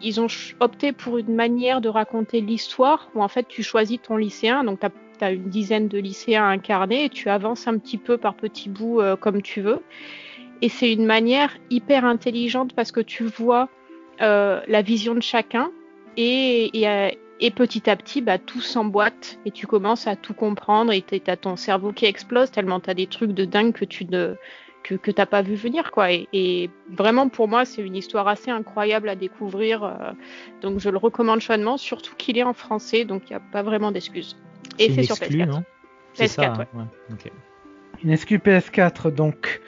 [0.03, 0.27] ils ont
[0.61, 4.81] opté pour une manière de raconter l'histoire où en fait tu choisis ton lycéen, donc
[4.81, 8.71] tu as une dizaine de lycéens incarnés et tu avances un petit peu par petits
[8.71, 9.83] bouts comme tu veux.
[10.63, 13.69] Et c'est une manière hyper intelligente parce que tu vois
[14.19, 15.71] la vision de chacun
[16.17, 16.71] et,
[17.55, 21.36] petit à petit, bah, tout s'emboîte et tu commences à tout comprendre et tu as
[21.36, 24.34] ton cerveau qui explose tellement tu as des trucs de dingue que tu ne
[24.82, 26.11] que, que t'as pas vu venir quoi.
[26.11, 29.84] Et, vraiment pour moi c'est une histoire assez incroyable à découvrir.
[29.84, 30.12] Euh,
[30.61, 33.62] donc je le recommande chaudement, surtout qu'il est en français, donc il n'y a pas
[33.62, 34.36] vraiment d'excuses.
[34.78, 35.62] Et c'est sur PS4.
[36.16, 37.32] PS4, ouais.
[38.03, 39.61] Une excuse PS4 donc.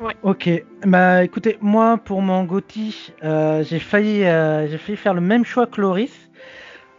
[0.00, 0.14] Ouais.
[0.22, 0.48] Ok,
[0.86, 5.44] bah écoutez, moi pour mon Gotti, euh, j'ai failli, euh, j'ai failli faire le même
[5.44, 6.27] choix que Loris,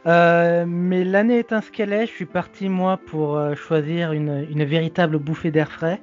[0.05, 2.07] mais l'année est ce qu'elle est.
[2.07, 5.99] Je suis parti moi pour choisir une, une véritable bouffée d'air frais.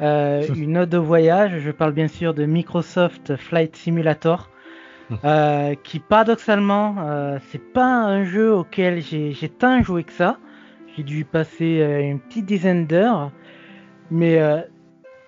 [0.00, 4.50] Euh, une note de voyage, je parle bien sûr de Microsoft Flight Simulator,
[5.24, 10.38] euh, qui paradoxalement, euh, c'est pas un jeu auquel j'ai tant joué que ça.
[10.96, 13.30] J'ai dû passer une petite dizaine d'heures,
[14.10, 14.40] mais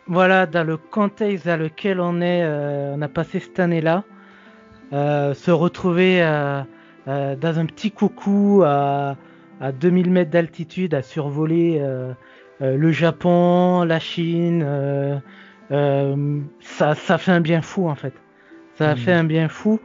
[0.07, 4.03] voilà, dans le contexte dans lequel on est, on a passé cette année-là,
[4.91, 6.23] se retrouver
[7.07, 9.17] dans un petit coucou à,
[9.61, 11.81] à 2000 mètres d'altitude à survoler
[12.61, 15.19] euh, le Japon, la Chine, euh,
[15.71, 18.15] euh, ça, ça fait un bien fou en fait.
[18.77, 18.99] Ça a hmm.
[18.99, 19.81] fait un bien fou.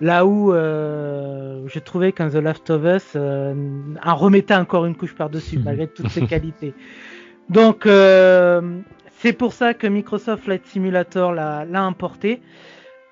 [0.00, 5.14] Là où euh, je trouvais qu'un The Last of Us en remettait encore une couche
[5.14, 6.74] par-dessus, malgré toutes ses qualités.
[7.48, 7.86] Donc,
[9.18, 12.40] c'est pour ça que Microsoft Flight Simulator l'a emporté.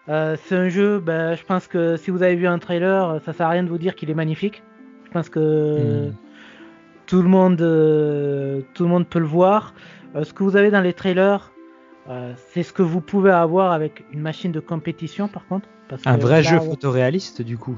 [0.07, 3.47] C'est un jeu, ben, je pense que si vous avez vu un trailer, ça sert
[3.47, 4.63] à rien de vous dire qu'il est magnifique.
[5.05, 6.13] Je pense que hmm
[7.13, 9.75] tout le monde, euh, tout le monde peut le voir.
[10.15, 11.53] Euh, ce que vous avez dans les trailers,
[12.09, 15.69] euh, c'est ce que vous pouvez avoir avec une machine de compétition, par contre.
[16.07, 17.77] un vrai jeu photoréaliste, du coup.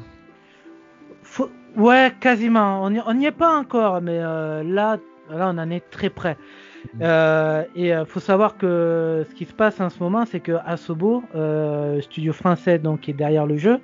[1.77, 2.85] Ouais, quasiment.
[2.85, 4.99] On n'y est pas encore, mais là, là,
[5.31, 6.37] on en est très près.
[6.95, 7.03] Mm.
[7.75, 11.23] et il faut savoir que ce qui se passe en ce moment, c'est que Asobo,
[12.01, 13.81] studio français donc qui est derrière le jeu,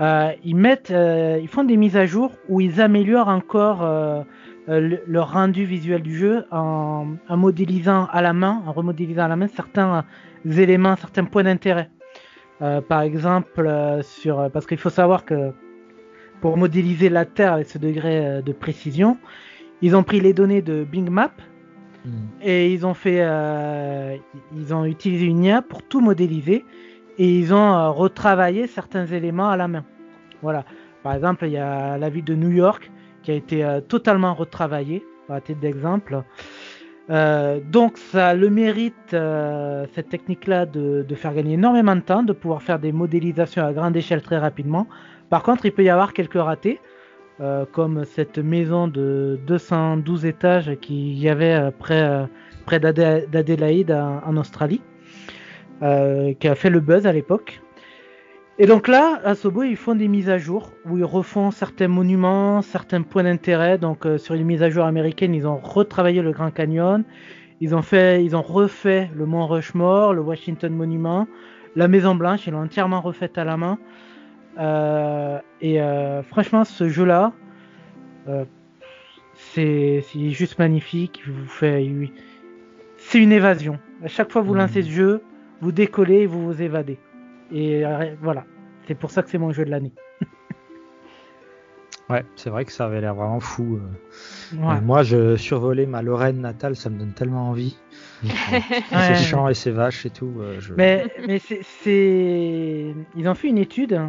[0.00, 3.82] ils mettent, ils font des mises à jour où ils améliorent encore
[4.68, 9.36] euh, le, rendu visuel du jeu en, modélisant à la main, en remodélisant à la
[9.36, 10.04] main certains
[10.44, 11.88] éléments, certains points d'intérêt.
[12.62, 14.02] Euh, par exemple, euh,
[14.52, 15.52] parce qu'il faut savoir que
[16.40, 19.18] pour modéliser la Terre avec ce degré de précision,
[19.82, 21.32] ils ont pris les données de Bing Map
[22.06, 22.42] hmm.
[22.42, 23.20] et ils ont fait,
[24.56, 26.64] ils ont utilisé une IA pour tout modéliser
[27.18, 29.84] et ils ont retravaillé certains éléments à la main.
[30.42, 30.64] Voilà.
[31.02, 32.90] Par exemple, il y a la ville de New York
[33.22, 36.22] qui a été euh, totalement retravaillé, à titre d'exemple.
[37.10, 42.32] Euh, donc ça le mérite, euh, cette technique-là, de, faire gagner énormément de temps, de
[42.32, 44.86] pouvoir faire des modélisations à grande échelle très rapidement.
[45.30, 46.80] Par contre, il peut y avoir quelques ratés,
[47.72, 52.26] comme cette maison de 212 étages qui y avait près,
[52.64, 54.80] près d'Adélaïde en, Australie,
[55.80, 57.60] qui a fait le buzz à l'époque.
[58.58, 61.88] Et donc là, à Sobo, ils font des mises à jour où ils refont certains
[61.88, 63.76] monuments, certains points d'intérêt.
[63.76, 67.04] Donc euh, sur les mises à jour américaines, ils ont retravaillé le Grand Canyon,
[67.60, 71.28] ils ont fait, ils ont refait le Mont Rushmore, le Washington Monument,
[71.74, 73.78] la Maison Blanche, ils l'ont entièrement refaite à la main.
[74.58, 77.32] Euh, et euh, franchement, ce jeu-là,
[79.34, 81.22] c'est juste magnifique.
[81.26, 81.86] Vous fait,
[82.96, 83.78] c'est une évasion.
[84.02, 84.58] À chaque fois que vous mmh.
[84.58, 85.22] lancez ce jeu,
[85.60, 86.98] vous décollez et vous vous évadez.
[87.52, 88.44] Et euh, voilà,
[88.86, 89.92] c'est pour ça que c'est mon jeu de l'année.
[92.10, 93.80] ouais, c'est vrai que ça avait l'air vraiment fou.
[94.54, 94.80] Euh.
[94.82, 97.76] Moi, je survolais ma Lorraine natale, ça me donne tellement envie.
[98.22, 100.32] Ces champs et ces vaches et tout.
[100.40, 104.00] Euh, mais, mais c'est, ils ont fait une étude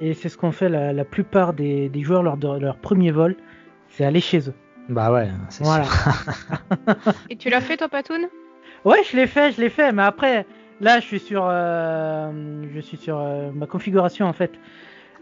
[0.00, 3.36] et c'est ce qu'ont fait la, plupart des, joueurs lors de leur premier vol,
[3.88, 4.54] c'est aller chez eux.
[4.88, 5.84] Bah ouais, c'est voilà.
[7.30, 8.26] et tu l'as fait toi, Patoun?
[8.84, 10.44] Ouais, je l'ai fait, je l'ai fait, mais après,
[10.82, 14.50] Là, je suis sur, euh, je suis sur euh, ma configuration en fait.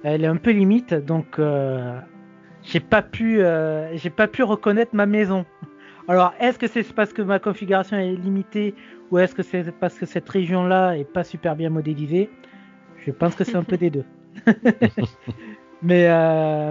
[0.02, 1.98] Elle est un peu limite, donc euh,
[2.62, 3.42] j'ai pas pu,
[3.94, 5.44] j'ai pas pu reconnaître ma maison.
[6.08, 8.74] Alors, est-ce que c'est parce que ma configuration est limitée
[9.10, 12.30] ou est-ce que c'est parce que cette région-là est pas super bien modélisée?
[12.98, 14.04] Je pense que c'est un peu des deux.
[15.82, 16.08] mais,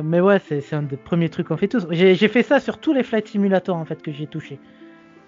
[0.04, 1.88] mais ouais, c'est un des premiers trucs qu'on fait tous.
[1.92, 4.60] J'ai fait ça sur tous les flight simulators en fait que j'ai touché.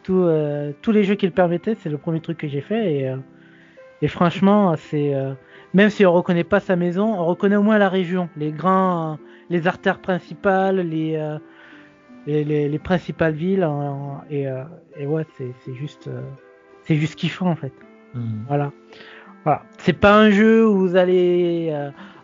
[0.04, 3.16] tous les jeux qui le permettaient, c'est le premier truc que j'ai fait et
[4.02, 5.34] et franchement, c'est euh,
[5.74, 9.18] même si on reconnaît pas sa maison, on reconnaît au moins la région, les grands,
[9.50, 11.38] les artères principales, les euh,
[12.28, 13.68] les, les, principales villes.
[14.30, 14.64] et, euh,
[14.96, 16.10] et, ouais, c'est juste
[16.84, 17.74] c'est juste kiffant en fait.
[18.14, 18.44] Hmm.
[18.48, 18.72] Voilà.
[19.44, 19.64] Voilà.
[19.80, 21.74] C'est pas un jeu où vous allez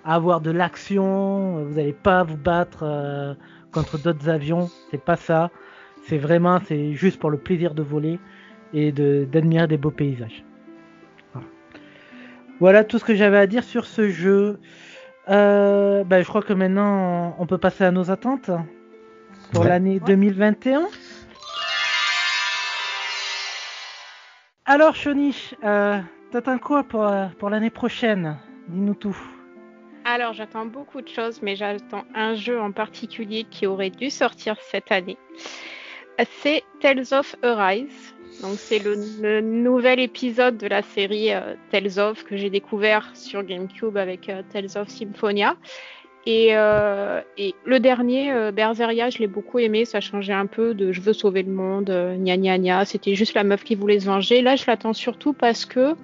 [0.06, 3.36] avoir de l'action, vous allez pas vous battre
[3.72, 4.70] contre d'autres avions.
[4.92, 5.50] C'est pas ça.
[6.04, 8.20] c'est vraiment, c'est juste pour le plaisir de voler
[8.74, 10.44] et d'admirer des beaux paysages.
[12.60, 12.84] Voilà.
[12.84, 14.60] tout ce que j'avais à dire sur ce jeu.
[15.30, 18.50] Euh, ben, je crois que maintenant on peut passer à nos attentes
[19.52, 20.88] pour l'année 2021.
[24.66, 26.00] Alors, Shonish, euh,
[26.32, 28.38] t'attends quoi pour, euh, pour l'année prochaine?
[28.68, 29.18] Dis-nous tout.
[30.04, 34.58] Alors, j'attends beaucoup de choses, mais j'attends un jeu en particulier qui aurait dû sortir
[34.60, 35.18] cette année.
[36.42, 38.14] C'est Tales of Arise.
[38.42, 43.44] Donc, c'est le, nouvel épisode de la série euh, Tales of que j'ai découvert sur
[43.44, 45.56] GameCube avec euh, Tales of Symphonia.
[46.26, 47.22] Et, euh,
[47.66, 49.86] le dernier, Berseria, je l'ai beaucoup aimé.
[49.86, 52.86] Ça changeait un peu de je veux sauver le monde, gna gna gna.
[52.86, 54.42] C'était juste la meuf qui voulait se venger.
[54.42, 55.96] Là, je l'attends surtout parce que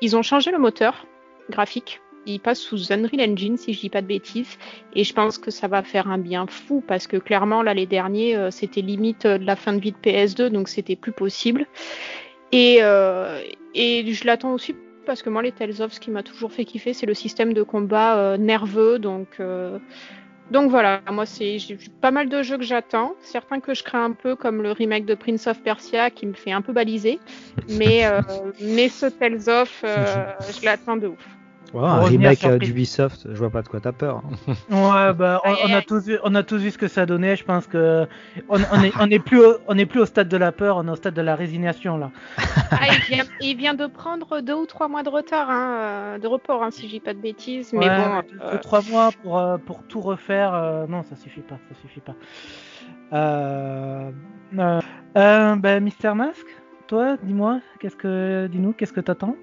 [0.00, 1.06] ils ont changé le moteur
[1.50, 2.00] graphique
[2.32, 4.58] il passe sous Unreal Engine, si je dis pas de bêtises.
[4.94, 7.86] Et je pense que ça va faire un bien fou parce que clairement, là, les
[7.86, 11.12] derniers, euh, c'était limite euh, de la fin de vie de PS2, donc c'était plus
[11.12, 11.66] possible.
[12.52, 13.42] Et, euh,
[13.74, 14.74] et je l'attends aussi
[15.06, 17.54] parce que moi, les Tales of, ce qui m'a toujours fait kiffer, c'est le système
[17.54, 18.98] de combat nerveux.
[18.98, 19.40] Donc,
[20.50, 23.14] donc voilà, moi, c'est j'ai pas mal de jeux que j'attends.
[23.20, 26.34] Certains que je crains un peu, comme le remake de Prince of Persia, qui me
[26.34, 27.20] fait un peu baliser.
[27.70, 28.02] Mais,
[28.60, 31.37] mais ce Tales of, je l'attends de ouf
[31.74, 34.22] un remake euh, d'Ubisoft, je vois pas de quoi t'as peur.
[34.48, 34.52] Hein.
[34.70, 37.36] ouais, bah, on, a tous vu, on a tous vu ce que ça donnait.
[37.36, 38.06] Je pense que
[38.48, 40.86] on, est, on est plus, au, on est plus au stade de la peur, on
[40.88, 42.10] est au stade de la résignation là.
[42.70, 42.86] Ah,
[43.40, 46.70] il, vient, de prendre deux ou trois mois de retard, hein, euh, de report, hein,
[46.70, 47.72] si je dis pas de bêtises.
[47.72, 51.74] Mais bon, deux, euh, trois mois pour pour tout refaire, non, ça suffit pas, ça
[51.80, 52.14] suffit pas.
[54.52, 56.46] ben, Mister Mask,
[56.86, 59.36] toi, dis-moi, qu'est-ce que, dis-nous, qu'est-ce que t'attends?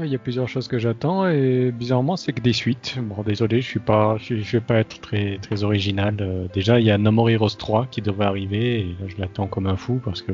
[0.00, 2.98] Il y a plusieurs choses que j'attends et bizarrement c'est que des suites.
[3.02, 6.16] Bon désolé, je suis pas, je, vais pas être très très original.
[6.20, 9.20] Euh, déjà il y a No More Heroes 3 qui devrait arriver et là je
[9.20, 10.32] l'attends comme un fou parce que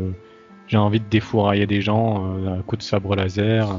[0.68, 3.74] j'ai envie de défourailler des gens euh, à coup de sabre laser euh,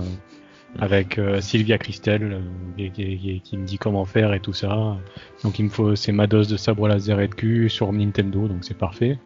[0.79, 2.41] avec Sylvia Christel
[2.77, 4.97] qui, me dit comment faire et tout ça.
[5.43, 8.47] Donc il me faut c'est ma dose de sabre laser et de cul sur Nintendo
[8.47, 9.17] donc c'est parfait.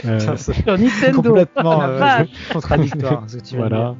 [0.36, 1.82] sur Nintendo complètement
[2.50, 3.26] contradictoire.
[3.52, 3.94] voilà.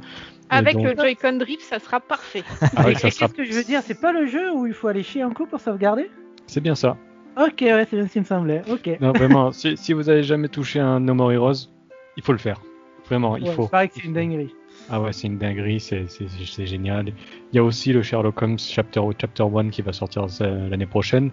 [0.50, 2.42] Avec le Joy-Con Drift, ça sera parfait.
[2.76, 5.22] Ah Qu'est-ce que je veux dire C'est pas le jeu où il faut aller chier
[5.22, 6.10] un coup pour sauvegarder?
[6.46, 6.96] C'est bien ça.
[7.36, 8.62] Ok, ouais, c'est bien ce qui me semblait.
[8.70, 8.90] Ok.
[9.00, 11.68] Non, vraiment, si, vous avez jamais touché un No More Heroes,
[12.16, 12.60] il faut le faire.
[13.06, 13.68] Vraiment, il faut.
[13.68, 14.54] Paraît que c'est une dinguerie.
[14.88, 17.12] Ah ouais, c'est une dinguerie, c'est génial.
[17.52, 21.30] Il y a aussi le Sherlock Holmes Chapter, Chapter 1 qui va sortir l'année prochaine.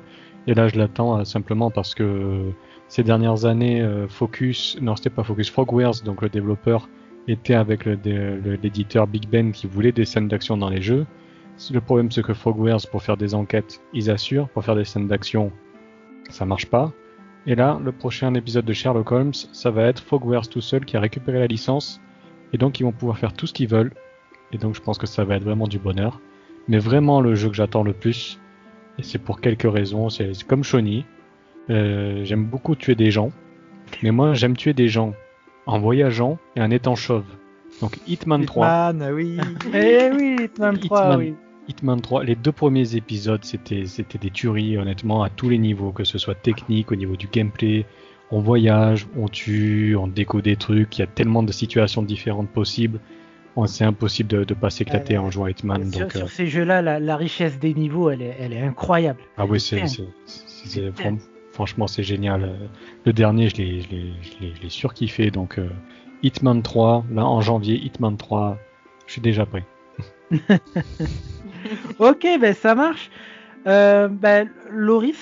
[0.48, 2.52] Et là, je l'attends euh, simplement parce que
[2.88, 6.88] ces dernières années, euh, Focus, non, c'était pas Focus, Frogwares, donc le développeur,
[7.28, 11.06] était avec l'éditeur Big Ben qui voulait des scènes d'action dans les jeux.
[11.72, 15.08] Le problème c'est que Frogwares pour faire des enquêtes, ils assurent, pour faire des scènes
[15.08, 15.52] d'action,
[16.30, 16.91] ça marche pas.
[17.45, 20.98] Et là, le prochain épisode de Sherlock Holmes, ça va être Frogwares tout seul qui
[20.98, 22.02] a récupéré la licence,
[22.54, 23.94] et donc ils vont pouvoir faire tout ce qu'ils veulent.
[24.52, 26.22] Et donc je pense que ça va être vraiment du bonheur.
[26.68, 28.40] Mais vraiment le jeu que j'attends le plus,
[28.99, 31.06] et c'est pour quelques raisons, c'est comme Shoni.
[31.70, 33.32] Euh, j'aime beaucoup tuer des gens,
[34.04, 35.14] mais moi j'aime tuer des gens
[35.68, 37.26] en voyageant et en étant chauve.
[37.81, 38.89] Donc Hitman, 3.
[38.91, 39.38] Hitman, oui.
[39.73, 41.35] eh oui, Hitman 3, oui.
[41.68, 45.91] Hitman 3, les deux premiers épisodes, c'était c'était des tueries, honnêtement, à tous les niveaux,
[45.91, 47.85] que ce soit technique, au niveau du gameplay.
[48.31, 50.98] On voyage, on tue, on déco des trucs.
[50.98, 52.99] Il y a tellement de situations différentes possibles.
[53.65, 55.91] C'est impossible de, de pas s'éclater en jouant à Hitman.
[55.91, 59.19] Sur, donc, sur euh, ces jeux-là, la, richesse des niveaux, elle est, elle est incroyable.
[59.35, 59.81] Ah oui, c'est
[61.58, 62.56] Franchement, c'est génial.
[63.04, 65.32] Le dernier, je l'ai surkiffé.
[65.32, 65.68] Donc, euh,
[66.22, 68.60] Hitman 3, là en janvier, Hitman 3,
[69.08, 69.66] je suis déjà prêt.
[71.98, 73.10] ok, ben ça marche.
[73.66, 75.18] Euh, ben, Loris,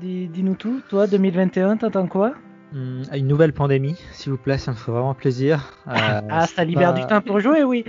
[0.00, 0.80] dis-nous tout.
[0.88, 2.32] Toi, 2021, t'attends quoi?
[2.76, 5.72] Hmm, une nouvelle pandémie, s'il vous plaît, ça me ferait vraiment plaisir.
[5.86, 7.84] Euh, ah, ça libère du temps pour jouer, oui.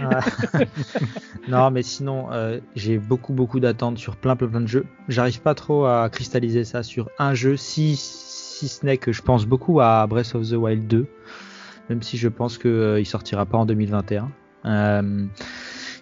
[1.48, 4.86] non, mais sinon, euh, j'ai beaucoup, beaucoup d'attentes sur plein, plein, plein de jeux.
[5.10, 9.24] J'arrive pas trop à cristalliser ça sur un jeu, si, si ce n'est que je
[9.24, 11.08] pense beaucoup à Breath of the Wild 2,
[11.90, 14.30] même si je pense qu'il euh, il sortira pas en 2021.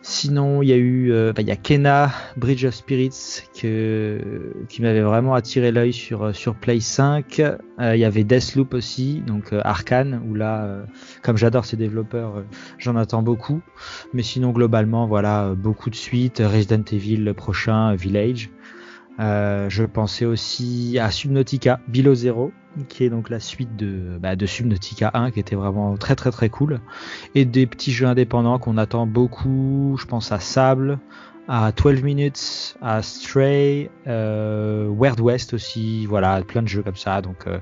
[0.08, 4.54] Sinon, il y a eu, euh, bah, il y a Kena, Bridge of Spirits, que,
[4.70, 7.40] qui m'avait vraiment attiré l'œil sur euh, sur Play 5.
[7.40, 10.86] Euh, il y avait Deathloop aussi, donc Arkane, où là,
[11.24, 12.44] comme j'adore ces développeurs,
[12.78, 13.62] j'en attends beaucoup.
[14.14, 16.38] Mais sinon, globalement, voilà, beaucoup de suites.
[16.38, 18.52] Resident Evil, le prochain, Village.
[19.20, 22.52] Je pensais aussi à Subnautica, Below Zero,
[22.90, 26.32] qui est donc la suite de, bah, de Subnautica 1 qui était vraiment très très
[26.32, 26.80] très cool.
[27.34, 29.96] Et des petits jeux indépendants qu'on attend beaucoup.
[30.00, 31.00] Je pense à Sable
[31.48, 36.06] à 12 Minutes à Stray euh, Weird West aussi.
[36.06, 37.22] Voilà plein de jeux comme ça.
[37.22, 37.60] Donc euh,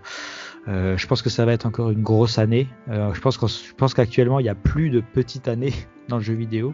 [0.68, 2.68] Euh, je pense que ça va être encore une grosse année.
[2.90, 5.74] Euh, je pense qu'actuellement il y a plus de petites années
[6.08, 6.74] dans le jeu vidéo.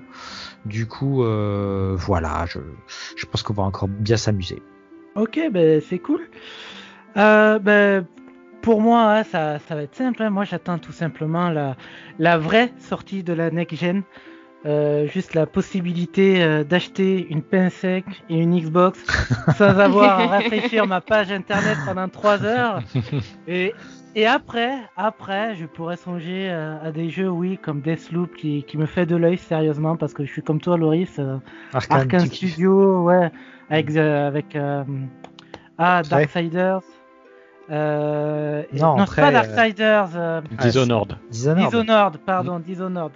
[0.65, 4.61] Du coup, euh, voilà, je, pense qu'on va encore bien s'amuser.
[5.15, 6.21] Ok, ben c'est cool.
[7.15, 8.05] Ben,
[8.61, 10.21] pour moi, hein, ça, ça va être simple.
[10.21, 10.29] hein.
[10.29, 11.75] Moi, j'attends tout simplement la,
[12.19, 14.03] la vraie sortie de la next gen.
[14.65, 18.99] Euh, juste la possibilité euh, d'acheter une PS5 et une Xbox
[19.57, 22.81] sans avoir à rafraîchir ma page internet pendant 3 heures.
[23.47, 23.73] Et,
[24.15, 28.77] et après, après, je pourrais songer euh, à des jeux, oui, comme Deathloop qui, qui
[28.77, 31.19] me fait de l'œil sérieusement parce que je suis comme toi, Loris.
[31.19, 31.37] euh,
[31.71, 32.25] Arkane, Arkane.
[32.25, 33.31] Studio, ouais,
[33.69, 34.83] avec, euh, avec euh,
[35.77, 36.01] ah.
[36.09, 36.81] Darksiders.
[37.71, 41.17] Euh, Non, c'est Prey, pas Darksiders, euh, Dishonored.
[41.29, 41.69] Dishonored.
[41.69, 43.11] Dishonored, pardon, Dishonored.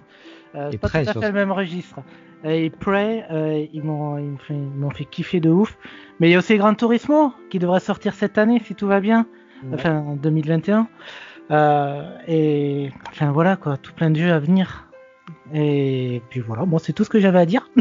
[0.54, 1.96] Euh, pas Prey, tout à fait le même registre.
[2.44, 5.76] Et Prey, euh, ils m'ont fait, kiffer de ouf.
[6.20, 9.00] Mais il y a aussi Gran Turismo qui devrait sortir cette année si tout va
[9.00, 9.26] bien,
[9.64, 9.70] Ouais.
[9.74, 10.86] enfin en 2021.
[11.50, 14.88] Euh, et enfin voilà quoi, tout plein de jeux à venir.
[15.52, 17.68] Et puis voilà, bon c'est tout ce que j'avais à dire.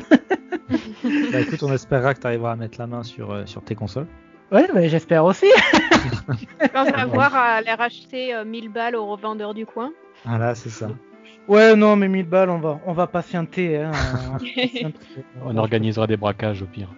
[1.31, 3.75] Bah, écoute, on espérera que tu arriveras à mettre la main sur, euh, sur tes
[3.75, 4.07] consoles.
[4.51, 5.45] Ouais, mais j'espère aussi.
[6.73, 9.91] Sans avoir à les racheter euh, 1000 balles aux revendeurs du coin.
[10.25, 10.87] Voilà, c'est ça.
[11.47, 13.77] Ouais, non, mais 1000 balles, on va, on va patienter.
[13.77, 13.91] Hein,
[15.43, 16.89] On organisera des braquages au pire.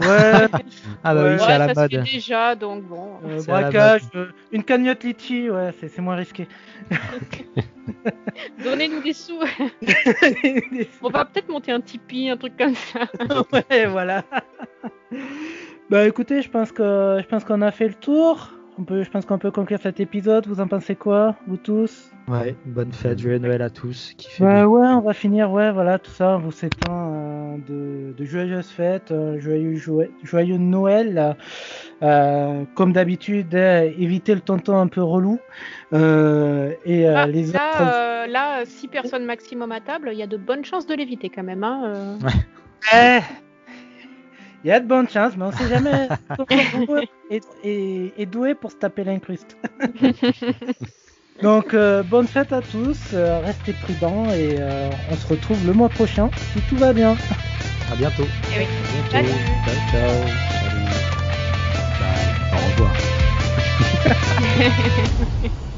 [0.00, 0.46] Ouais,
[1.04, 3.18] Ah bah Ouais, oui, c'est à la ça se fait déjà, donc bon.
[3.24, 6.48] euh, braquage, euh, une cagnotte litchi, ouais, c'est c'est moins risqué.
[8.64, 9.38] Donnez-nous des sous.
[11.02, 13.00] On va peut-être monter un Tipeee, un truc comme ça.
[13.52, 14.24] ouais, voilà.
[15.90, 18.50] bah écoutez, je pense que je pense qu'on a fait le tour.
[18.78, 20.46] On peut, je pense qu'on peut conclure cet épisode.
[20.46, 22.10] Vous en pensez quoi, vous tous?
[22.26, 24.14] Ouais, bonne fête, joyeux Noël à tous.
[24.16, 24.66] Qui fait Bah bien.
[24.66, 28.68] ouais, on va finir, ouais, voilà, tout ça, en vous souhaitant euh, de, de joyeuses
[28.70, 31.12] fêtes, euh, joyeux, joyeux, joyeux Noël.
[31.12, 31.36] là.
[32.02, 35.38] Euh, comme d'habitude, euh, évitez le tonton un peu relou.
[35.92, 37.58] Euh, et euh, Ah, les autres.
[37.58, 40.94] là, euh, là, 6 personnes maximum à table, il y a de bonnes chances de
[40.94, 41.62] l'éviter quand même.
[41.62, 42.18] Hein,
[42.94, 43.20] euh.
[44.64, 46.08] Il y a de bonnes chances, mais on sait jamais.
[47.30, 49.56] Est, est, est doué pour se taper l'incruste.
[51.42, 55.72] Donc, euh, bonne fête à tous, euh, restez prudents et euh, on se retrouve le
[55.72, 57.16] mois prochain si tout va bien.
[57.90, 58.28] À bientôt.
[58.52, 58.66] Eh oui.
[59.12, 59.40] À bientôt.
[59.64, 60.34] Ciao, ciao.
[60.60, 60.88] Salut.
[61.98, 62.36] Bye.
[62.52, 62.96] Au revoir.